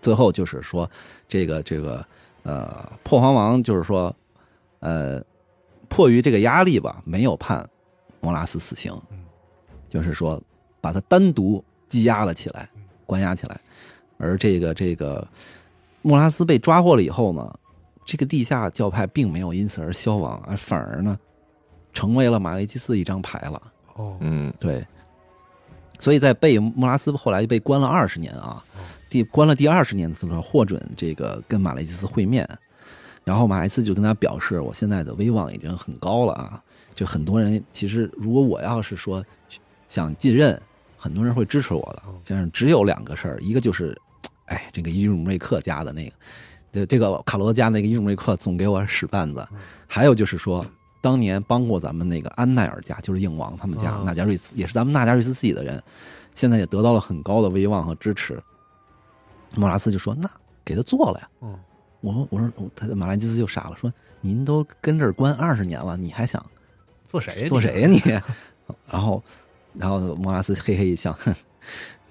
[0.00, 0.90] 最后就是说，
[1.28, 2.04] 这个这个
[2.42, 4.12] 呃，破皇王就是说，
[4.80, 5.22] 呃，
[5.88, 7.64] 迫于这个压力吧，没有判
[8.20, 9.18] 莫拉斯死刑嗯，
[9.88, 10.42] 就是说
[10.80, 12.68] 把他单独羁押了起来，
[13.06, 13.60] 关押起来。
[14.18, 15.24] 而这个这个
[16.02, 17.54] 莫拉斯被抓获了以后呢，
[18.04, 21.18] 这个地下教派并没有因此而消亡，而反而呢，
[21.92, 23.62] 成为了马雷基斯一张牌了。
[23.94, 24.52] 哦，嗯。
[24.58, 24.84] 对，
[25.98, 32.48] 所以在被莫拉斯后来被关了二十年啊哦，第关了第二十年的时候获准这个跟马雷基斯会面，
[33.24, 36.62] 然后马雷斯就跟他表示，我现在的威望已经很高了啊，
[36.94, 39.24] 就很多人其实如果我要是说
[39.86, 40.60] 想继任，
[40.96, 42.02] 很多人会支持我的。
[42.06, 43.96] 哦，但是只有两个事儿，一个就是，
[44.46, 46.14] 哎，这个伊鲁瑞克家的那个。
[46.72, 49.46] 这这个卡罗家那个伊鲁瑞克总给我使绊子，
[49.86, 50.64] 还有就是说，
[51.02, 55.82] 当年帮过咱们那个安奈尔家，就是应王他们家哦纳加瑞斯，也是咱们纳加瑞斯自己的人，
[56.34, 58.42] 现在也得到了很高的威望和支持。
[59.54, 60.26] 莫拉斯就说：“那
[60.64, 61.58] 给他做了呀。”嗯，
[62.00, 66.42] 我说：“我说，他马兰基斯就傻了，说您都跟这儿关二十年了，你还想
[67.06, 67.46] 做谁？
[67.48, 68.00] 做谁呀你？
[68.88, 69.22] 然后，
[69.74, 71.34] 然后莫拉斯嘿嘿一笑，哼，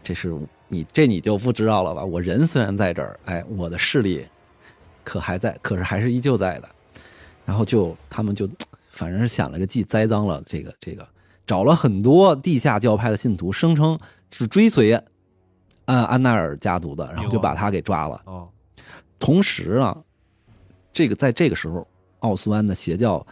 [0.04, 0.38] 这是
[0.72, 2.02] 你这你就不知道了吧？
[2.04, 4.26] 我人虽然在这儿，哎，我的势力
[5.04, 6.70] 可还在，可是还是依旧在的。
[7.46, 8.50] 然后就他们就
[8.92, 11.06] 反正是想了个计，栽赃了这个这个，
[11.46, 14.00] 找了很多地下教派的信徒，声称
[14.32, 14.94] 是追随
[15.84, 18.22] 安安奈尔家族的，然后就把他给抓了。
[18.24, 18.48] 哦，
[19.20, 19.98] 同时啊，
[20.94, 21.86] 这个在这个时候，
[22.20, 23.26] 奥斯湾的邪教，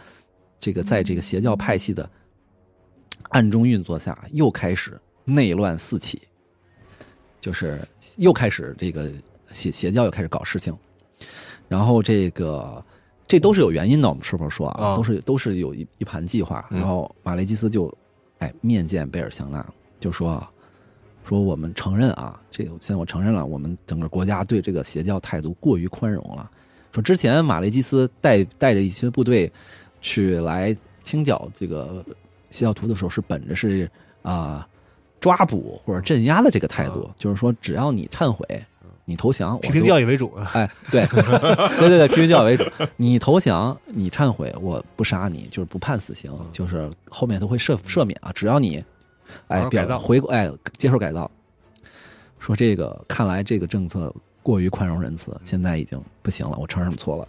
[0.58, 2.06] 这个在这个邪教派系的
[3.30, 6.20] 暗中运作下，又开始内乱四起，
[7.40, 7.80] 就是
[8.18, 9.10] 又开始这个
[9.52, 10.76] 邪邪教又开始搞事情，
[11.68, 12.84] 然后这个
[13.26, 14.88] 这都是有原因的，我们是不是说啊？
[14.88, 17.92] 啊都是都是有一一盘计划，嗯然后马雷基斯就
[18.38, 19.66] 哎面见贝尔香纳，
[19.98, 20.50] 就说啊。
[21.22, 26.50] 说我们承认啊，这个现在我承认了，我们整个国家对这个邪教态度过于宽容了。
[26.92, 29.52] 说之前马雷基斯带带着一些部队
[30.00, 30.74] 去来
[31.04, 32.04] 清剿这个
[32.50, 33.88] 邪教徒的时候，是本着是
[34.22, 34.66] 啊、
[35.20, 38.44] 抓捕或者镇压的这个态度，就是说只要你忏悔，
[39.04, 40.50] 你投降，我批评教育为主啊。
[40.54, 41.22] 哎，对，对
[41.88, 42.64] 对对，批评教育为主。
[42.96, 48.82] 你投降，你忏悔，我不杀你，就是不判死刑，就是后面都会赦赦免啊，只要你，
[49.48, 51.30] 哎改造表回哎接受改造。
[52.38, 54.10] 说这个看来这个政策
[54.42, 57.28] 过于宽容仁慈，现在已经不行了，我承认错了。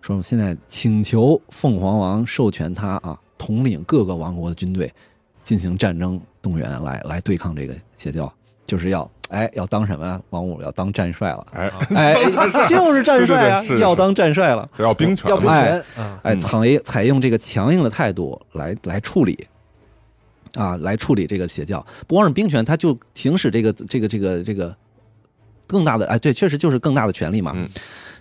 [0.00, 4.92] 说现在请求凤凰王授权他啊，统领各个王国的军队
[5.48, 8.30] 进行战争动员，来来对抗这个邪教，
[8.66, 10.20] 就是要哎要当什么呀？
[10.28, 12.14] 王五要当战帅了，哎，哎，
[12.68, 14.68] 就是战帅啊要当战帅了。
[14.76, 19.48] 要兵权，要兵哎权啊，哎，嗯采采用这个强硬的态度来来处理，
[20.54, 21.80] 啊，来处理这个邪教。
[22.06, 24.76] 不光是兵权，他就行使这个这个这个这个
[25.66, 27.52] 更大的哎，对，确实就是更大的权利嘛。
[27.56, 27.66] 嗯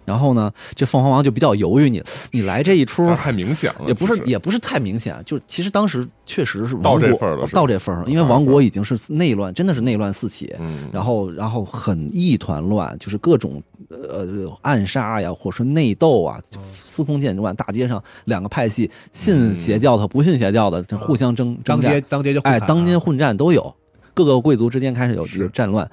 [0.07, 2.01] 然后呢，这凤凰王就比较犹豫你，
[2.31, 10.55] 你来这一出太明显了，也不是也不是太明显，就其实当时确实是王到这份儿了到这份儿了，因为王国已经是内乱，真的是内乱四起。
[10.59, 16.39] 嗯，然后，然后很一团乱，就是各种呃暗杀呀，或者说内斗啊，
[16.71, 17.53] 司空见惯。
[17.57, 23.75] 大街上两个派系，信邪教的和不信邪教的，这互相争当街争战，当街就互哎，当街混战都有，
[24.13, 25.89] 各个贵族之间开始有有战乱。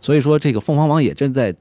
[0.00, 1.54] 所以说，这个凤凰王也正在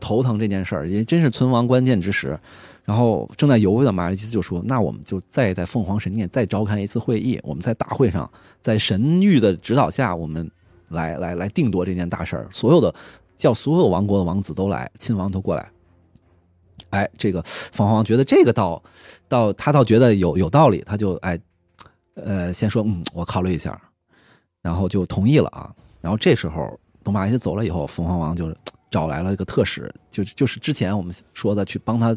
[0.00, 2.38] 头疼这件事儿，也真是存亡关键之时。
[2.84, 8.30] 然后正在犹豫的马利基斯就说：“那我们就再在凤凰神殿再召开一次会议，我们在大会上，
[8.62, 10.48] 在神谕的指导下，我们
[10.90, 12.48] 来来来定夺这件大事儿。
[12.52, 12.94] 所有的
[13.34, 15.68] 叫所有王国的王子都来，亲王都过来。
[16.90, 18.80] 哎，这个凤凰王觉得这个倒
[19.26, 21.36] 倒他倒觉得有有道理，他就哎
[22.14, 23.76] 呃先说嗯，我考虑一下，
[24.62, 25.74] 然后就同意了啊。
[26.00, 28.54] 然后这时候等马利西走了以后，凤凰王就
[28.90, 32.16] 找来了一个特使，就就是之前我们说的去帮他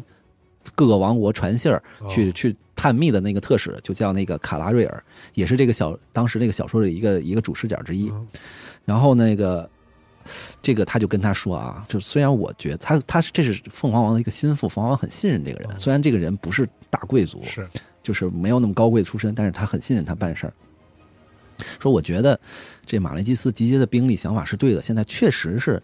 [0.74, 5.04] 各个王国传信儿，去哦去探秘的那个特使，就叫那个卡拉瑞尔，
[5.34, 8.08] 也是这个小当时那个小说的一个一个主视角之一。
[8.10, 8.26] 嗯
[8.86, 9.68] 然后那个
[10.60, 17.68] 这个他就跟他说啊，就虽然我觉得他他是这是凤凰王的一个心腹，凤凰王很信任这个人，虽然这个人不是大贵族，是
[18.02, 20.52] 就是没有那么高贵的出身，但是他很信任他办事儿。
[21.78, 22.40] 说我觉得
[22.84, 25.80] 这马雷基斯集结的兵力想法是对的，现在确实是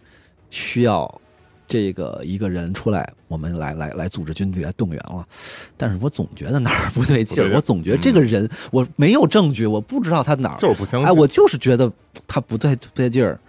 [0.49, 1.21] 需要
[1.67, 5.27] 这个一个人出来，我们来来来组织军队来动员了。
[5.75, 11.91] 但是我总觉得哪儿不对劲儿，我总觉得这个人、我没有证据，我不知道他哪儿就是不相信，哎，我就是觉得
[12.27, 13.39] 他不对不对劲儿，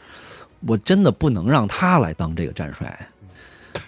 [0.67, 3.09] 我真的不能让他来当这个战帅。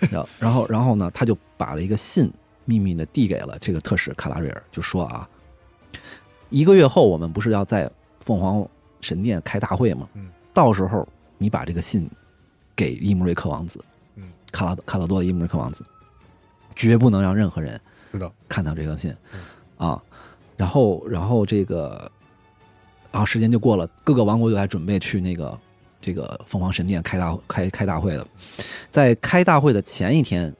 [0.10, 2.30] 然后，然后，然后呢，他就把了一个信
[2.64, 5.28] 秘密的递给了这个特使卡拉瑞尔，就说啊，
[6.50, 7.90] 一个月后我们不是要在
[8.20, 8.64] 凤凰
[9.00, 10.08] 神殿开大会吗？
[10.14, 11.08] 嗯，到时候
[11.38, 12.08] 你把这个信
[12.80, 13.78] 给伊姆瑞克王子，
[14.16, 15.84] 嗯，卡拉卡拉多的伊姆瑞克王子，
[16.74, 17.78] 绝不能让任何人
[18.10, 18.32] 知道。
[18.48, 19.14] 看到这封信
[19.76, 20.02] 啊。
[20.56, 22.10] 然后，然后这个，
[23.12, 25.58] 然后时间就过了，各个王国就在准备去那个
[26.00, 28.26] 这个凤凰神殿开大开开大会了。
[28.90, 30.54] 在开大会的前一天，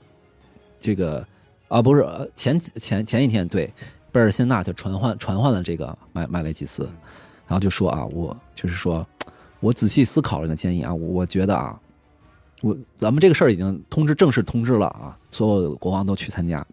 [0.78, 1.26] 这个
[1.68, 3.72] 啊不是呃前前前一天，对
[4.12, 6.84] 贝尔辛纳就传唤传唤了这个麦麦雷吉斯，
[7.46, 9.06] 然后就说啊，我就是说
[9.60, 11.78] 我仔细思考了你的建议啊，我觉得啊，
[12.62, 16.64] 我咱们这个事儿已经通知正式通知了啊，所有的国王都去参加。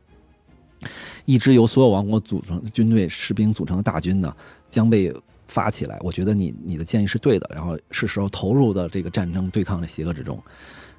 [1.25, 4.33] 一支由所有王国组成军队士兵组成的大军呢，
[4.69, 5.13] 将被
[5.47, 5.97] 发起来。
[6.01, 10.41] 我觉得你你的建议是对的，然后是时候投入到这个战争对抗的邪恶之中。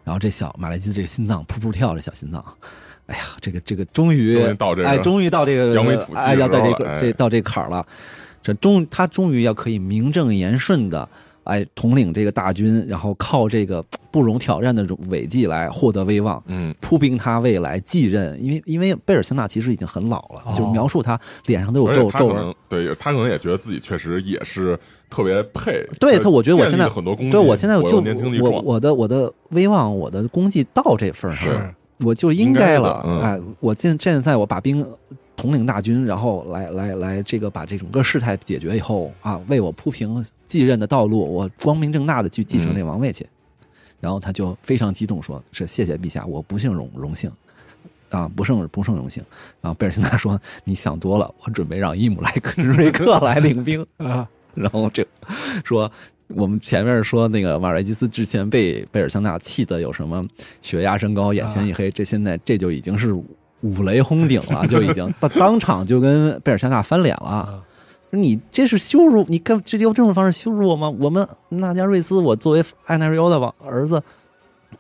[0.04, 2.42] 然后这小马来基这个心脏噗噗跳，这小心脏，
[3.06, 7.86] 哎呀，这个这个终于终于到这个哎，终于到这个扬眉吐气的哎，要到这个这到这坎儿了。
[8.42, 11.06] 这终他终于要可以名正言顺的
[11.48, 16.42] 哎统领这个大军，然后靠这个不容挑战的这种伟绩来获得威望。
[16.46, 22.54] 嗯，铺平他未来继任，因为因为贝尔辛纳其实已经很老了，哦就描述他脸上都有皱皱纹。
[22.68, 24.78] 对他可能也觉得自己确实也是
[25.08, 25.82] 特别配。
[25.98, 31.74] 对他，我觉得我现在很多功绩，对我现在就我年轻我，我的我的威望，我的功绩到这份儿上了，
[32.04, 33.02] 我就应应该的了。
[33.06, 34.86] 嗯哎，我现现在我把兵
[35.38, 43.26] 统领大军，然后来来来，这个把这整个事态解决以后啊，为我铺平继任的道路，我光明正大的去继承这王位去。
[44.00, 47.30] 然后他就非常激动说：“是谢谢陛下，我不胜荣荣幸。”
[48.10, 49.22] 啊，不胜不胜荣幸。
[49.60, 55.06] 然后贝尔辛纳说：“你想多了，我准备让伊姆莱克 瑞克来领兵。”啊， 然后这
[55.64, 55.90] 说
[56.28, 60.24] 我们前面说那个瓦瑞基斯之前被贝尔香纳气的有什么
[60.60, 63.14] 血压升高、眼前一黑，这现在这就已经是
[63.60, 67.28] 五雷轰顶了， 就已经当当场就跟贝尔香纳翻脸了。
[67.28, 67.62] 啊
[68.10, 70.88] 你这是羞辱，你干这用这种方式羞辱我吗？
[70.98, 74.02] 我们纳加瑞斯，我作为艾纳瑞欧的王儿子，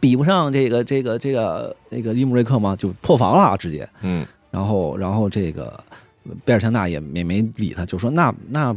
[0.00, 2.74] 比不上这个这个这个那个伊姆瑞克吗？
[2.74, 3.86] 就破防了啊，直接。
[4.00, 5.78] 嗯，然后，然后这个
[6.42, 8.74] 贝尔强纳也也没理他，就说那那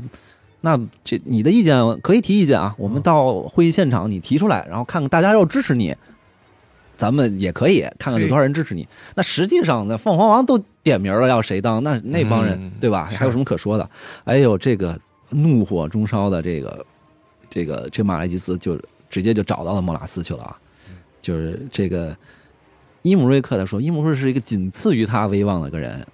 [0.59, 5.95] 那这你的意见可以提意见啊，我们到会议现场你提出来，然后看看大家要支持你，
[7.01, 8.87] 咱们也可以看看有多少人支持你。
[9.15, 13.09] 那实际上，那凤凰王都点名了要谁当，那那帮人、嗯对吧？
[13.11, 13.89] 还有什么可说的？
[14.25, 14.95] 哎呦，这个
[15.31, 16.85] 怒火中烧的这个
[17.49, 18.79] 这个这马来基斯就
[19.09, 20.55] 直接就找到了莫拉斯去了啊，
[21.23, 22.15] 就是这个
[23.01, 26.05] 伊姆瑞克他说，伊姆瑞是一个仅次于他威望的一个人，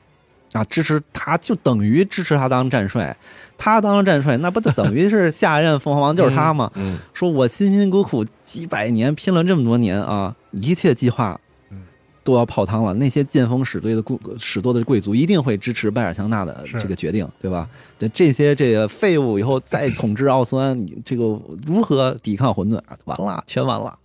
[0.53, 3.13] 啊，支持他就等于支持他当战帅，
[3.57, 6.71] 他当了战帅，那不就等于是下一任凤凰王就是他吗？
[6.75, 11.39] 嗯说我辛辛苦苦几百年拼了这么多年啊，一切计划
[11.69, 11.83] 嗯
[12.23, 12.93] 都要泡汤了。
[12.93, 17.69] 那些见风使舵的贵使舵的贵族一定会支持拜尔香纳的这个决定，对吧？
[17.97, 21.23] 这这些这个废物以后再统治奥斯湾，你这个
[21.65, 22.97] 如何抵抗混沌啊？
[23.05, 23.97] 完了，全完了，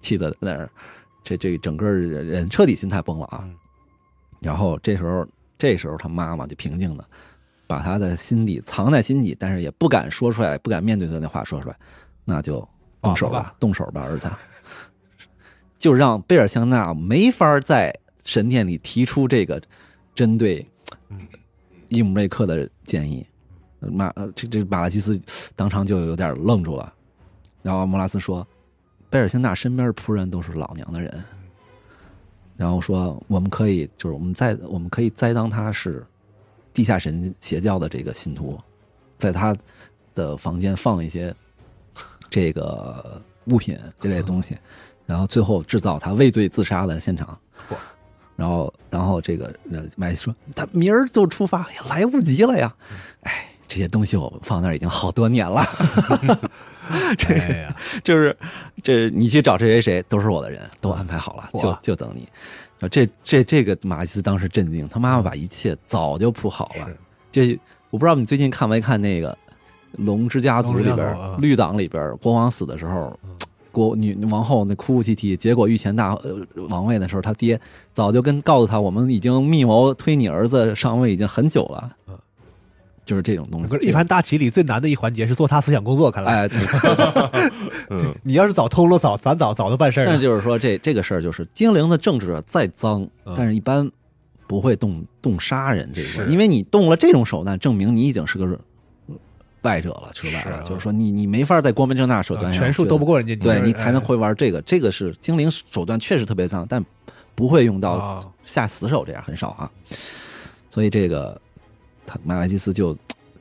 [0.00, 0.70] 气得在那儿，
[1.22, 3.40] 这这整个人彻底心态崩了啊。
[3.42, 3.54] 嗯
[4.40, 5.26] 然后这时候，
[5.56, 7.04] 这时候他妈妈就平静的
[7.66, 11.76] 把他的心底藏在心底，但是也不敢说出来，不敢面对他那话说出来，
[12.26, 12.68] 那就
[13.00, 14.28] 动手吧，动手吧，儿子，
[15.78, 17.94] 就让贝尔香纳没法在
[18.24, 19.60] 神殿里提出这个
[20.14, 20.66] 针对
[21.88, 23.26] 伊姆瑞克的建议。
[23.80, 25.20] 马呃这这马拉基斯
[25.54, 26.90] 当场就有点愣住了，
[27.60, 28.46] 然后莫拉斯说
[29.10, 31.22] ：“贝尔香纳身边的仆人都是老娘的人。”
[32.56, 36.02] 然后说我们可以就是我们在我们可以栽赃他是
[36.72, 38.58] 地下神邪教的这个信徒，
[39.18, 39.54] 在他
[40.14, 41.34] 的房间放一些
[42.30, 44.56] 这个物品这类东西，
[45.06, 47.38] 然后最后制造他畏罪自杀的现场。
[48.36, 52.74] 然后，然后这个呃麦克说他明儿就出发，也来不及了呀！
[53.22, 55.64] 哎，这些东西我放那儿已经好多年了。
[57.28, 58.36] 哎呀，就是
[58.82, 62.28] 这你去找谁谁谁都是我的人，都安排好了，就就等你。
[62.90, 66.88] 这这这个马西斯当时震惊，他妈妈把一切早就铺好了。
[67.30, 67.58] 这
[67.90, 69.32] 我不知道你最近看没看那个
[69.92, 73.16] 《龙之家族》里边绿党里边国王死的时候，
[73.74, 76.36] 国女王后那哭哭啼啼，结果御前大呃
[76.68, 77.60] 王位的时候，他爹
[77.92, 81.90] 早就跟告诉他，我们已经密谋推你儿子上位已经很久了。
[82.06, 82.16] 嗯。
[83.04, 83.68] 就是这种东西。
[83.68, 86.32] 可是，一盘大棋里最难的一环节是做他思想工作，看来。
[86.32, 86.58] 哎，对
[87.90, 88.14] 嗯。
[88.24, 90.18] 你要是早透露早，咱早早的办事儿现在。
[90.18, 93.34] 就是说，这这个事儿就是精灵的政治再脏，嗯。
[93.36, 93.90] 但是一般
[94.46, 98.46] 不会动动杀人这一块，因为你动了这种手段，证明你已经是个
[99.64, 100.10] 败者了。
[100.12, 104.60] 说白了，啊就是说你你没法在光明正大手段上权术斗不过，人家，对你才能会会玩这个。
[104.62, 106.84] 这个是精灵手段确实特别脏，但
[107.34, 109.70] 不会用到啊，下死手，这样很少啊。
[110.70, 111.40] 所以这个
[112.06, 112.94] 他马莱基斯就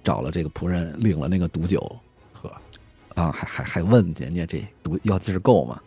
[0.03, 1.97] 找了这个仆人，领了那个毒酒，呵，
[3.15, 5.79] 啊，还还还问人家这毒药劲儿够吗？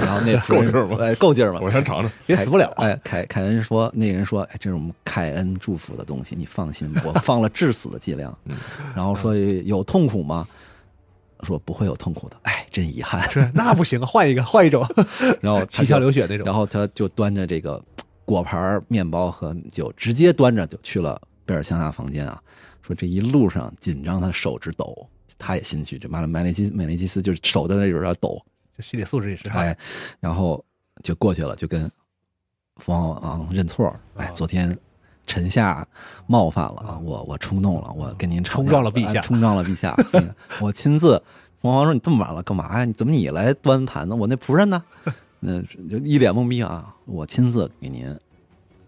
[0.00, 1.60] 然后那 够劲儿吗哎，够劲儿吗？
[1.62, 2.10] 我先尝尝。
[2.26, 2.72] 别死不了。
[2.76, 8.36] 哎，凯凯恩说，那人说，哎，这是我们凯恩祝福的东西，你放心，我放了致死的剂量。
[8.46, 8.56] 嗯
[8.94, 10.46] 然后说有痛苦吗？
[11.42, 12.36] 说不会有痛苦的。
[12.42, 13.22] 哎，真遗憾。
[13.28, 14.86] 是那不行，换一个，换一种，
[15.40, 16.44] 然后 他七窍流血那种。
[16.44, 17.82] 然后他就端着这个
[18.24, 22.40] 果盘儿面包和酒，直接端着就去了贝尔香纳房间啊。
[22.80, 25.08] 说这一路上紧张，他手直抖，
[25.42, 25.98] 他也心虚。
[25.98, 28.40] 这马了麦雷基美雷基斯就是手在那有点抖，
[28.76, 29.60] 这心理素质也是哈。
[29.60, 29.76] 哎，
[30.20, 30.64] 然后
[31.02, 31.90] 就过去了，就跟
[32.76, 34.00] 凤凰王认错儿。
[34.16, 34.76] 哎，昨天
[35.26, 35.86] 臣下
[36.26, 39.96] 冒犯了啊，我我冲动了，我跟您冲撞了陛下哎冲撞了陛下。
[40.14, 41.20] 嗯我亲自，
[41.60, 42.84] 凤凰王说你这么晚了干嘛呀？
[42.84, 44.14] 你怎么你来端盘子？
[44.14, 44.82] 我那仆人呢？
[45.44, 46.94] 那就一脸懵逼啊！
[47.04, 48.16] 我亲自给您，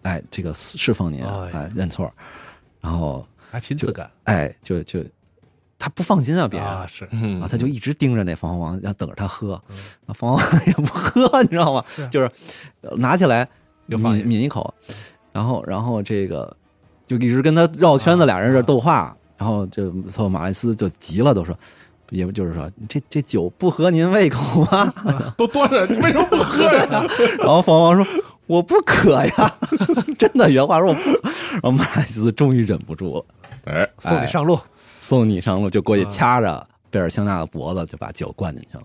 [0.03, 2.09] 哎，这个侍奉您，哎呀哎，认错。
[2.81, 5.05] 然后，还亲自干哎，就就
[5.79, 9.55] 他不放心啊，别人啊，是嗯啊，他就一直盯着那凤凰王，要等着他喝。
[10.07, 11.85] 啊，凤凰王也不喝，你知道吗？
[12.11, 12.31] 就是
[12.83, 13.49] 呃拿起来
[13.87, 14.73] 抿抿一口，
[15.33, 16.57] 然后然后这个
[17.07, 21.57] 就一直跟他绕圈子，俩人这斗话，然后这后马莱斯就急了，都说。
[22.11, 24.93] 也不就是说，这这酒不合您胃口吗？
[25.37, 26.87] 都端着，你为什么不喝呀？
[27.41, 29.55] 然后凤凰王说：“我不渴呀，
[30.19, 31.01] 真的原话说我不。”
[31.55, 33.25] 然后马莱斯终于忍不住了，
[33.65, 34.57] 哎，送你上路。
[35.07, 38.85] 送你上路，就过去掐着贝尔香纳的脖子，就把酒灌进去了，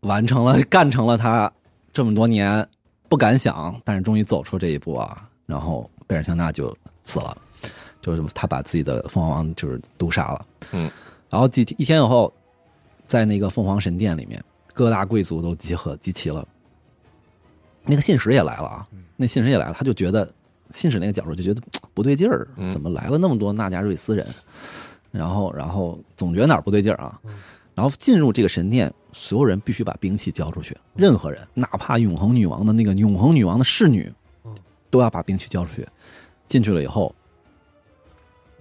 [0.00, 1.50] 完成了干成了他
[1.90, 2.68] 这么多年
[3.08, 5.26] 不敢想，但是终于走出这一步啊。
[5.46, 7.34] 然后贝尔香纳就死了，
[8.02, 10.46] 就是他把自己的凤凰王就是毒杀了。
[10.72, 10.90] 嗯，
[11.30, 12.30] 然后几一天以后，
[13.06, 16.46] 在那个凤凰神殿里面，各大贵族都集合集齐了，
[17.84, 18.86] 那个信使也来了啊，
[19.16, 20.30] 那信使也来了，他就觉得
[20.72, 21.62] 信使那个角度就觉得
[21.94, 24.26] 不对劲儿，嗯怎么来了那么多纳加瑞斯人？
[25.14, 27.20] 然后，然后总觉得哪儿不对劲儿啊。
[27.74, 34.12] 然后进入这个神殿，所有人必须把兵器交出去，任何人，哪怕永恒女王的那个永恒女王的侍女，
[34.90, 35.88] 都要把兵器交出去。
[36.46, 37.14] 进去了以后，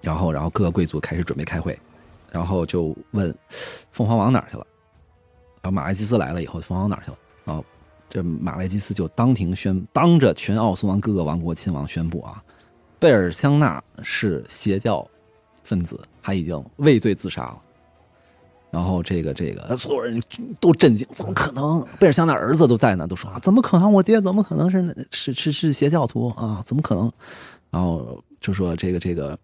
[0.01, 1.77] 然后，然后各个贵族开始准备开会，
[2.31, 3.35] 然后就问
[3.91, 4.65] 凤凰王哪儿去了。
[5.61, 7.17] 然后马莱基斯来了以后，凤凰王哪儿去了？
[7.43, 7.63] 然后
[8.09, 12.43] 这马莱基斯就当庭宣，当着全奥斯王各个王国亲王宣布啊，
[12.99, 15.07] 贝尔香纳是邪教
[15.63, 17.57] 分子，他已经畏罪自杀了。
[18.71, 20.19] 然后这个这个所有人
[20.59, 21.85] 都震惊，怎么可能？
[21.99, 23.93] 贝尔香的儿子都在呢，都说啊，怎么可能？
[23.93, 26.59] 我爹怎么可能是是是是邪教徒啊？
[26.65, 27.11] 怎么可能？
[27.69, 29.37] 然后就说这个这个，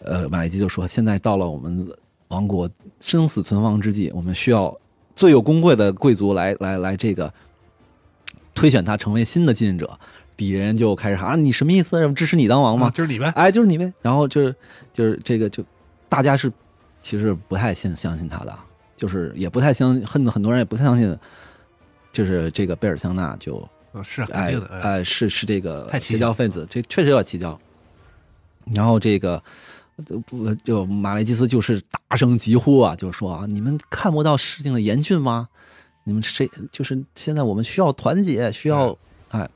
[0.00, 1.88] 呃，马来基就说，现在到了我们
[2.28, 2.68] 王国
[3.00, 4.76] 生死存亡之际，我们需要
[5.14, 7.32] 最有功贵的贵族来来来这个
[8.54, 9.98] 推选他成为新的继任者。
[10.36, 12.12] 敌人就开始喊啊，你什么意思？
[12.14, 12.90] 支持你当王吗？
[12.94, 13.30] 就是你呗。
[13.36, 13.92] 哎，就是你呗。
[14.00, 14.54] 然后就是
[14.92, 15.62] 就是这个就
[16.10, 16.52] 大家是
[17.00, 18.54] 其实不太信相信他的，
[18.98, 21.16] 就是也不太相很很多人也不太相信，
[22.12, 23.66] 就是这个贝尔香纳就。
[24.04, 27.58] 是肯哎定的，哎，是是这个邪教分子，这确实有点蹊跷。
[28.66, 29.42] 然后这个
[30.26, 35.48] 不就马雷基斯就是大声疾呼啊，就是说啊，你们看不到事情的严峻吗？
[36.04, 38.96] 你们谁就是现在我们需要团结，需要
[39.30, 39.50] 哎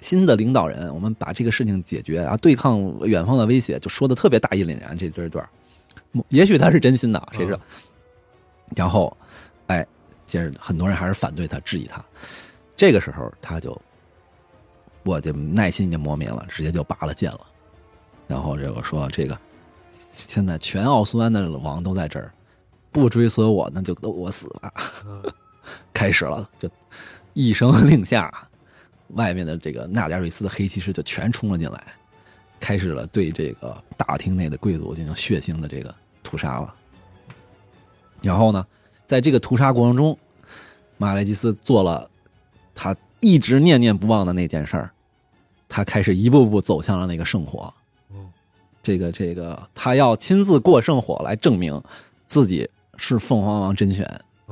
[0.00, 4.96] 新的领导人，我们把这个事情解决啊，对抗远方的威胁，就说的特别大义凛然。
[4.96, 5.46] 这这段，
[6.28, 7.60] 也许他是真心的，谁知道？
[8.74, 9.16] 然后，
[9.66, 9.86] 哎，
[10.26, 12.04] 接着很多人还是反对他，质疑他。
[12.76, 13.80] 这个时候，他就，
[15.02, 17.40] 我就耐心已经磨灭了，直接就拔了剑了。
[18.26, 19.38] 然后这个说，这个
[19.92, 22.32] 现在全奥苏安的王都在这儿，
[22.90, 24.72] 不追随我，那就都我死吧。
[25.92, 26.68] 开始了，就
[27.32, 28.32] 一声 令下，
[29.08, 31.84] 外面的这个纳加瑞斯的黑骑士就全冲了进来，
[32.58, 36.74] 开始了对这个大厅内的贵族进行血腥的这个屠杀了。
[38.22, 38.66] 然后呢，
[39.06, 40.18] 在这个屠杀过程中，
[40.96, 42.10] 马莱基斯做了。
[42.76, 44.90] 他一直念念不忘的那件事儿，
[45.68, 47.72] 他开始一步步走向了那个圣火。
[48.82, 51.80] 这个这个，他要亲自过圣火来证明
[52.26, 54.04] 自己是凤凰王甄选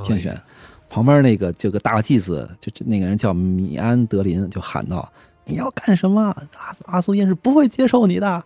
[0.05, 0.41] 天选。
[0.89, 5.13] 旁边那个这个大祭司，就那个人叫米安德林，就喊道
[5.45, 6.23] ：“你要干什么？
[6.23, 8.43] 阿阿苏燕是不会接受你的。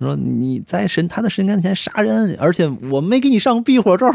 [0.00, 4.06] 说你在神他的神龛前杀人，而且我没给你上避火咒，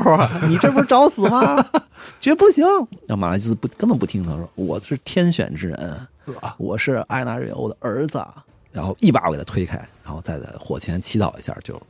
[0.47, 1.65] 你这不是找死吗？
[2.22, 2.64] 绝不行！
[3.07, 6.07] 那马拉基斯不根本不听他说，我是天选之人，
[6.57, 8.23] 我是艾纳瑞欧的儿子。
[8.72, 11.81] 然后一把我给他推开，然后再在火前祈祷一下，就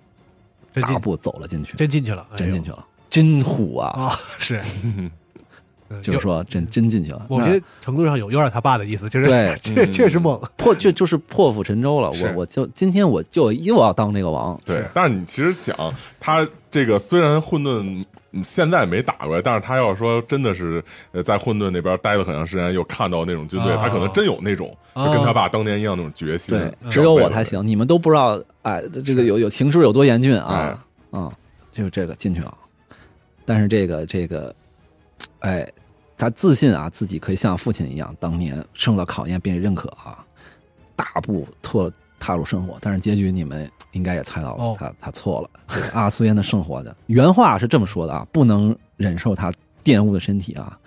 [0.81, 3.89] 大步走了进去，真进去了，真进去了，真虎啊！
[3.89, 4.61] 啊，是。
[6.01, 7.25] 就是说，真真进去了。
[7.29, 12.09] 我觉得程度上有有点他爸的意思，就是对， 确确实猛，破就就是破釜沉舟了。
[12.11, 14.59] 我我就今天我就又要当那个王。
[14.65, 15.75] 对，但是你其实想，
[16.19, 18.05] 他这个虽然混沌
[18.43, 26.55] 现在没打过来，但是他要说真的是呃在混沌那边待了很长时间，又看到那种军队，他可能真有那种就跟他爸当年一样那种决心。
[26.55, 30.79] 对，只有我才行，你们都不知道，哎，这个有有情势有多严峻啊
[31.09, 31.31] 啊！
[31.73, 32.55] 就这个进去了，
[33.45, 34.53] 但是这个这个，
[35.39, 35.67] 哎。
[36.19, 40.23] 他自信啊，自己可以像父亲一样，当年受到考验，并认可啊，
[40.93, 41.89] 大步拓
[42.19, 42.77] 踏入生活。
[42.81, 45.49] 但是结局你们应该也猜到了，他他错了。
[45.69, 49.49] 这个阿苏烟的生活的原话是这么说的啊，不能忍受他
[49.81, 50.77] 玷污的身体啊，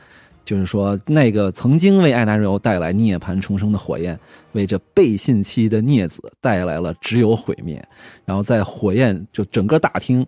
[0.44, 4.20] 就是说那个曾经为艾达瑞欧带来涅槃重生的火焰，
[4.52, 7.82] 为这背信弃义的孽子带来了只有毁灭。
[8.26, 10.26] 然后在火焰就整个大厅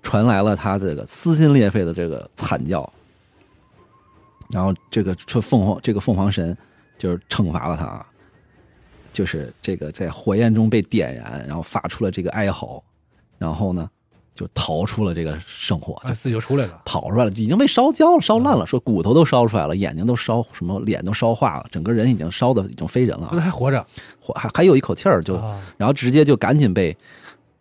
[0.00, 2.88] 传来了他这个撕心裂肺的这个惨叫。
[4.50, 6.56] 然后这个这凤凰这个凤凰神
[6.98, 8.04] 就是惩罚了他，
[9.12, 12.82] 就是这个在火焰中被点燃，然后发出了这个哀嚎，
[13.38, 13.88] 然后呢
[14.34, 23.84] 就逃出了这个圣火，就自己就出来了，跑出来了，已经被烧焦了，烧烂了，说骨头都烧出来了，眼睛都烧什么，脸都烧化了，整个人已经烧的已经非人了，那还活着，
[24.20, 25.36] 活还还有一口气儿，就
[25.76, 26.96] 然后直接就赶紧被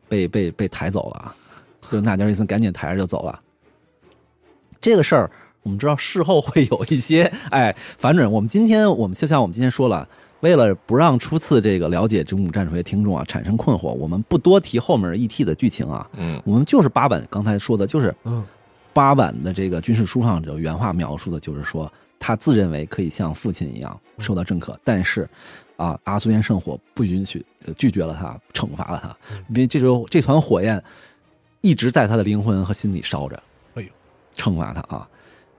[0.10, 1.36] 被被被抬走了，
[1.90, 3.40] 就纳尼尔森赶紧抬着就走了，
[4.82, 5.32] 这个事儿。
[5.64, 8.32] 我们知道事后会有一些 哎反转。
[8.32, 10.08] 我们今天我们就像我们今天说了，
[10.42, 16.08] 为了不让初次这个了解《中古战术》的听众啊产生困惑，我们不多提后面 ET 的剧情啊。
[16.18, 18.46] 嗯，我们就是八版刚才说的，就是嗯，
[18.94, 25.28] 八版的这个军事书上就原话描述的，就是说他自认为可以像父亲一样受到认可，但是
[25.78, 27.44] 啊，阿苏烟圣火不允许，
[27.76, 29.16] 拒绝了他，惩罚了他，
[29.50, 30.82] 因为这种这团火焰
[31.62, 33.42] 一直在他的灵魂和心里烧着。
[33.76, 33.88] 哎呦，
[34.36, 35.08] 惩罚他啊！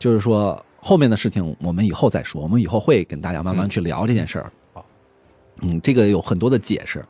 [0.04, 4.52] 就是说，后面的事情我们以后再说，我们以后会跟大家慢慢去聊这件事儿。
[4.74, 4.84] 好，
[5.62, 7.02] 嗯，这个有很多的解释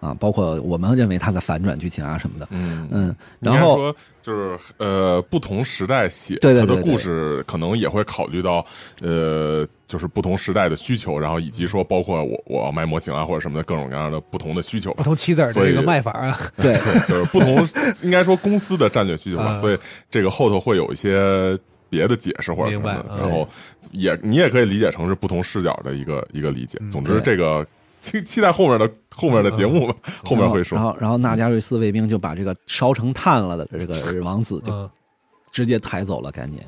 [0.00, 2.48] 啊，包括我们认为它的反转剧情啊什么的。
[2.50, 8.64] 嗯嗯，然后说就是呃，不同时代写对对的故事，可能也会考虑到
[9.02, 17.68] 呃，就是不同时代的需求，然后以及说包括我我要卖模型啊或者什么的各种各样的不同的需求，不同棋子的这个卖法啊，对，就是不同
[18.02, 21.54] 应该说公司的战略需求吧，所以这个后头会有一些。
[21.88, 23.48] 别的解释或者什么，然后
[23.92, 26.78] 也你也可以理解成是不同视角的一个一个理解。
[26.90, 27.66] 总之，这个
[28.00, 29.94] 期期待后面的后面的节目吧，
[30.24, 30.76] 后面会说。
[30.76, 34.90] 然后，然后纳加瑞斯卫兵就把这个烧成炭了的这个 王子就
[35.50, 36.60] 直接抬走了，赶紧。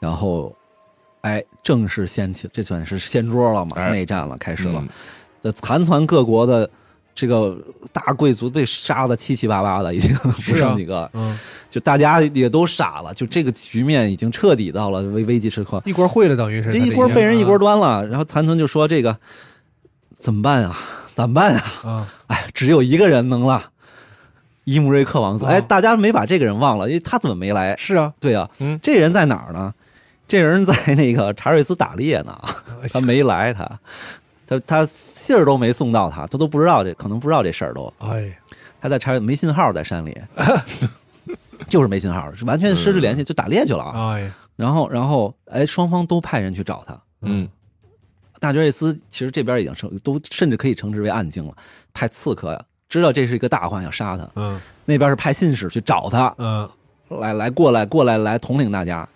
[0.00, 0.54] 然后，
[1.20, 3.88] 哎，正式掀起，这算是掀桌了嘛？
[3.90, 4.84] 内战了，开始了。
[5.40, 6.68] 这残存各国的
[7.14, 7.56] 这个
[7.92, 10.14] 大贵族被杀的七七八八的，已经
[10.46, 11.38] 不剩几个，嗯，
[11.70, 18.06] 就大家也都傻了，就这个局面已经彻底到了危危机时刻，一锅烩了，等于是这一锅被人一锅端了。
[18.06, 19.16] 然后残存就说这个
[20.14, 20.76] 怎么办啊？
[21.14, 21.64] 怎么办啊？
[21.84, 23.62] 啊，哎，只有一个人能了，
[24.64, 25.44] 伊姆瑞克王子。
[25.44, 27.76] 哦哎，大家没把这个人忘了，因为他怎么没来？
[27.76, 29.74] 是啊，对啊，嗯这人在哪儿呢？
[30.26, 32.34] 这人在那个查瑞斯打猎呢，
[32.90, 33.78] 他没来，他他
[34.58, 37.92] 他他信儿都没送到他，他都不知道这，可能不知道这事儿都。
[37.98, 38.36] 哎，
[38.80, 40.16] 他在查没信号，在山里，
[41.68, 44.14] 就是没信号，是完全失去联系，就打猎去了啊。
[44.14, 47.00] 哎，然后，然后，哎，双方都派人去找他。
[47.22, 47.48] 嗯
[48.40, 51.54] 大觉瑞斯其实这边已经成都甚至可以称之为暗境了，
[51.94, 56.68] 派刺客呀，知道这是一个大患要杀他，嗯那边是派信使去找他，嗯
[57.20, 59.08] 来来过来过来来统领大家。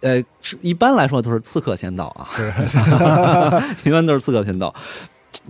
[0.00, 2.28] 呃，是一般来说都是刺客先到啊，
[3.84, 4.74] 一般都是刺客先到，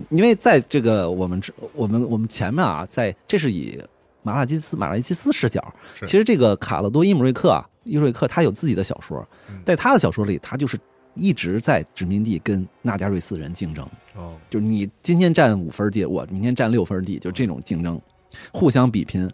[0.09, 3.81] 因为在这个我们这我们我们前面啊，在这是以
[4.23, 9.25] 马拉基斯马拉基斯视角，其实这个卡勒多伊姆瑞克啊，伊瑞克他有自己的小说，
[9.65, 10.77] 在他的小说里，他就是
[11.15, 17.99] 一直在殖民地跟纳加瑞斯人竞争，哦，就是你今天占五分地，我明天占六分地，就这种竞争，
[18.51, 19.29] 互相比拼。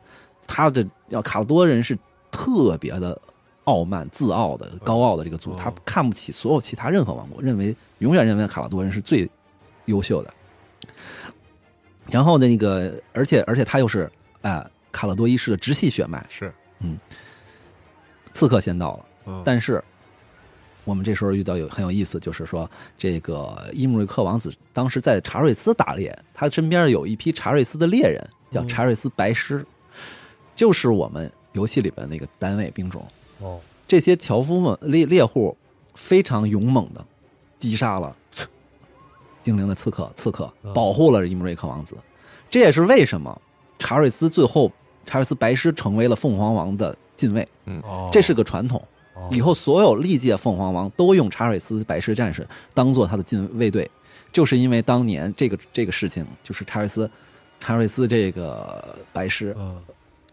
[0.47, 1.97] 他的要卡勒多人是
[2.31, 3.19] 特别的
[3.67, 9.29] 傲慢、自傲的、高傲的这个族，哦他看不起所有其他任何王国，认为永远认为卡拉多人是最
[9.85, 10.33] 优秀的。
[12.09, 14.09] 然后那个，而且而且他又是
[14.41, 16.53] 啊、卡勒多一世的直系血脉，是。
[16.79, 16.97] 嗯，
[18.33, 19.05] 刺客先到了。
[19.25, 19.41] 嗯。
[19.43, 19.83] 但是
[20.85, 29.65] 我们这时候遇到有很有意思，就是说这个伊姆瑞克王子当时在查瑞斯打猎，他身边有一批查瑞斯的猎人，叫查瑞斯白狮，
[30.55, 33.05] 就是我们游戏里边那个单位兵种。
[33.39, 35.55] 哦，这些樵夫们猎猎户
[35.95, 37.05] 非常勇猛的
[37.57, 38.15] 击杀了
[39.41, 41.95] 精灵的刺客，刺客嗯保护了伊姆瑞克王子。
[42.49, 43.41] 这也是为什么
[43.79, 44.71] 查瑞斯最后
[45.05, 47.47] 查瑞斯白狮成为了凤凰王的近卫。
[47.83, 48.81] 哦，这是个传统。
[49.13, 49.27] 哦。
[49.31, 53.89] 以后所有历届凤凰王都用查瑞斯白狮战士当做他的近卫队，
[54.31, 57.09] 就是因为当年这个这个事情，就是查瑞斯
[57.59, 59.81] 查瑞斯这个白狮嗯，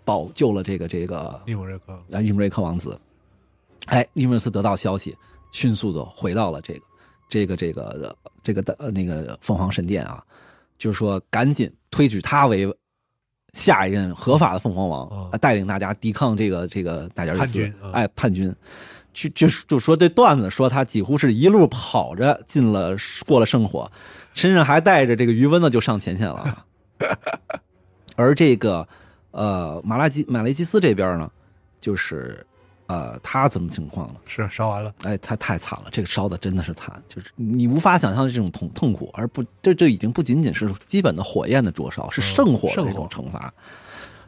[0.04, 2.98] 保救了这个这个利姆瑞克，啊伊姆瑞克王子。
[3.86, 5.16] 哎，伊姆瑞斯得到消息，
[5.52, 6.80] 迅速的回到了这个
[7.28, 10.22] 这个这个这个的呃那个凤凰神殿啊，
[10.78, 12.66] 就是说赶紧推举他为
[13.52, 18.54] 下一任合法的凤凰王，带领大家抵抗这个这个大加瑞斯叛军，嗯哎，叛军。
[19.12, 23.88] 就就就说这段子说他几乎是一路跑着进了过了圣火，
[24.32, 26.66] 身上还带着这个余温呢，就上前线了。
[28.16, 28.88] 而这个
[29.34, 31.30] 呃马拉基马雷基斯这边呢，
[31.80, 32.46] 就是
[32.86, 34.14] 呃他怎么情况呢？
[34.24, 43.52] 是烧完了，哎，他太惨了，这个烧的真的是惨，就是你无法想象这种痛痛苦，而不这这已经不仅仅是基本的火焰的灼烧，是圣火的这种惩罚。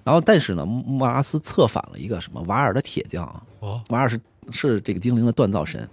[0.03, 3.25] 然后，但是呢，莫拉斯策反了一个什么瓦尔的铁匠，
[3.61, 4.21] 哦，瓦尔是
[4.51, 5.89] 是这个精灵的锻造神。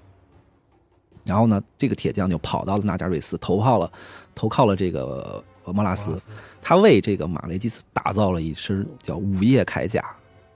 [1.23, 3.91] 然后呢，这个铁匠就跑到了纳加瑞斯，投靠了
[4.35, 6.19] 投靠了这个呃莫拉斯，
[6.61, 10.03] 他为这个马雷基斯打造了一身叫午夜铠甲，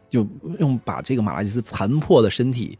[0.10, 0.28] 就
[0.60, 2.78] 用把这个马拉基斯残破的身体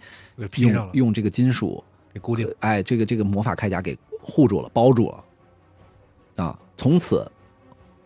[0.56, 1.84] 用用这个金属，
[2.14, 7.30] 给固定，哎，这个这个魔法铠甲给护住了，包住了，啊，从此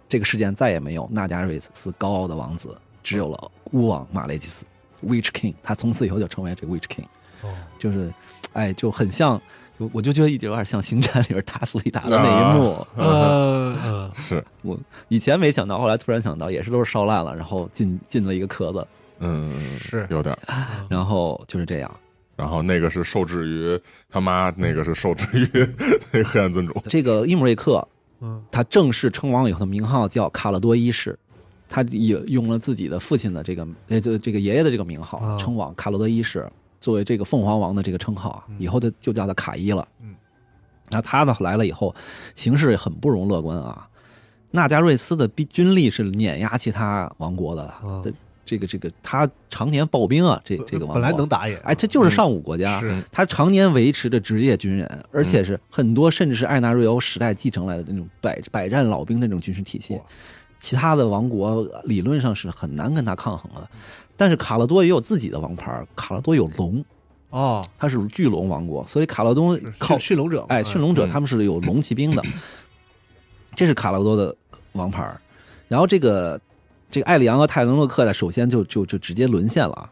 [0.07, 4.65] 这个世界再也没有纳加瑞斯高傲的王子，只有了巫王马雷基斯
[5.03, 7.05] （Witch King），他从此以后就成为这个 Witch King，
[7.41, 8.13] 哦，就是，
[8.53, 9.41] 哎，就很像，
[9.81, 12.85] 我我就觉得有点像《星战》里边打斯利达的那一幕。
[12.95, 18.87] 呃呃，是，我以前没想到，后来突然想到，也是都是烧烂了，然后进进了一个壳子，
[19.19, 20.37] 嗯，是有点。
[20.87, 21.91] 然后就是这样。
[22.35, 23.79] 然后那个是受制于
[24.09, 25.69] 他妈，那个是受制于
[26.13, 26.75] 那黑暗尊主。
[26.87, 27.87] 这个伊姆瑞克
[28.19, 31.17] 嗯，他正式称王以后的名号叫卡勒多一世，
[31.67, 36.47] 他也用了自己的父亲的这个呃就这个爷爷的这个名号啊称王卡勒多一世，
[36.81, 39.87] 作为这个凤凰王的这个称号啊，以后就就叫他卡伊了。
[40.01, 40.13] 嗯，
[40.89, 41.95] 那他呢来了以后，
[42.35, 43.87] 形势很不容乐观啊。
[44.49, 48.11] 纳加瑞斯的兵军力是碾压其他王国的，啊这
[48.43, 50.93] 这个这个他常年暴兵啊，这这个王国。
[50.95, 53.01] 本来能打也，哎，这就是上古国家，是。
[53.09, 59.97] 他常年维持着职业军人，而且是很多甚至是艾纳瑞欧时代继承来的那种百百战老兵的那种军事体系，
[60.59, 63.69] 其他的王国理论上是很难跟他抗衡的。
[64.21, 66.85] 但是卡勒多也有自己的王牌，卡勒多有龙，
[67.31, 71.09] 哦，他是巨龙王国，所以卡勒多靠驯驯龙者，哎驯龙者嗯。
[71.09, 72.21] 他们是有龙骑兵的，
[73.55, 74.35] 这是卡勒多的
[74.73, 75.11] 王牌。
[75.67, 76.39] 然后这个
[76.91, 79.73] 这个艾里昂和泰伦洛克呢，首先就就就直接沦陷了。
[79.73, 79.89] 啊，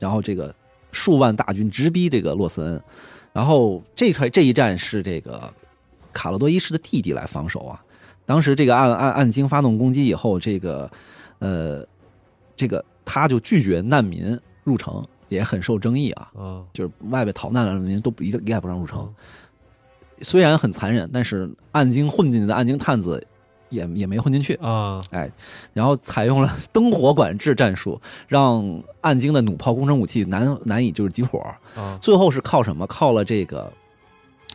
[0.00, 0.52] 然后这个
[0.90, 2.82] 数万大军直逼这个洛斯恩，
[3.32, 5.40] 然后这块这一战是这个
[6.12, 7.80] 卡勒多一世的弟弟来防守啊，
[8.26, 10.90] 当时这个暗暗暗经发动攻击以后，这个
[11.38, 11.86] 呃，
[12.56, 16.30] 这个他就拒绝难民入城，也很受争议啊。
[16.38, 19.12] 嗯就是外边逃难的人都不一概不让入城。
[20.20, 23.26] 虽然很残忍，但是暗京混进去的暗京探子
[23.68, 25.28] 也也没混进去，啊哎，
[25.72, 31.40] 然后采用了灯火管制战术，让暗京的弩炮工程武器难难以就是集火。
[31.74, 32.86] 啊最后是靠什么？
[32.86, 33.72] 靠了这个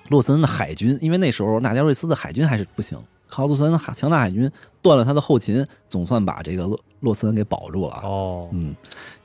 [0.09, 4.49] 洛森的海军，因为那时候纳加瑞斯的海军还是不行，靠洛斯恩的海强大海军
[4.81, 8.01] 断了他的后勤，总算把这个洛洛斯恩给保住了啊。
[8.03, 8.75] 哦嗯，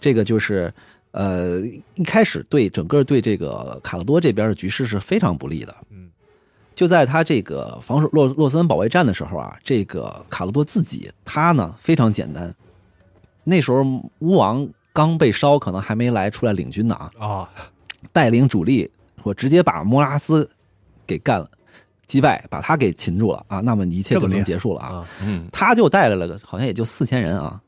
[0.00, 0.72] 这个就是
[1.12, 1.60] 呃，
[1.94, 5.74] 一开始对整个对这个卡勒多这边的局势是非常不利的。
[5.90, 6.10] 嗯，
[6.74, 12.54] 就在他这个防守洛洛斯恩保卫战的时候啊，这个卡勒多自己他呢非常简单，
[13.44, 13.82] 那时候
[14.20, 17.50] 巫王刚被烧，可能还没来出来领军呢啊，啊
[18.12, 18.90] 带领主力，
[19.22, 20.50] 我直接把莫拉斯
[21.06, 21.50] 给干了，
[22.10, 24.88] 击败，把他给擒住了啊，那么一切就能结束了啊。
[24.96, 27.60] 啊嗯他就带来了个好像也就四千人啊，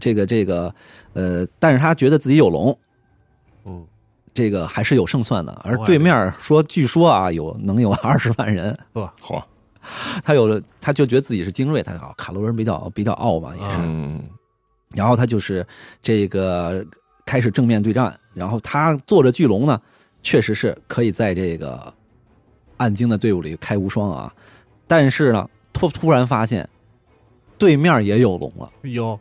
[0.00, 0.74] 这个这个
[1.12, 2.76] 呃，但是他觉得自己有龙，
[3.64, 3.86] 嗯
[4.34, 5.52] 这个还是有胜算的。
[5.62, 8.76] 而对面说，据说啊有能有二十万人，
[9.22, 9.46] 好，
[10.24, 14.22] 他有了他就觉得自己是精锐，他好卡罗人比较比较傲嘛也是，嗯
[14.94, 15.64] 然后他就是
[16.02, 16.84] 这个
[17.26, 19.80] 开始正面对战，然后他坐着巨龙呢，
[20.22, 21.92] 确实是可以在这个
[22.78, 24.34] 暗精的队伍里开无双啊，
[24.86, 26.66] 但是呢突突然发现
[27.58, 28.72] 对面也有龙了。
[28.82, 29.20] 有。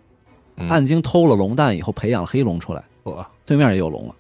[0.55, 0.69] 嗯。
[0.69, 4.15] 暗精偷了龙蛋以后，培养了黑龙出来，哦对面也有龙了。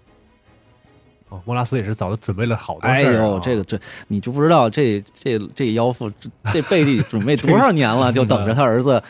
[1.29, 3.27] 哦，莫拉斯也是早就准备了好多哎事儿啊。
[3.27, 9.01] 呦，这个这你就不知道这这这妖妇这这贝利准备多少年了， 就等着他儿子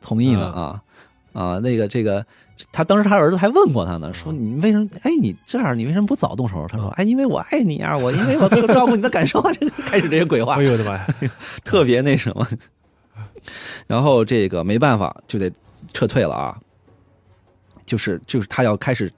[0.00, 0.82] 同意呢啊。
[1.32, 1.58] 啊！
[1.58, 2.24] 那个这个，
[2.72, 4.86] 他当时他儿子还问过他呢，说你为什么？
[5.02, 6.66] 哎，你这样你为什么不早动手？
[6.68, 11.06] 他说，哎，因为我爱你啊，我因为我照顾你的感受啊，这个开始这些鬼话哎，呦 我的妈呀！
[11.64, 12.46] 特别那什么。
[13.86, 15.50] 然后这个没办法，就得
[15.92, 16.58] 撤退了啊。
[17.84, 19.12] 就是就是他要开始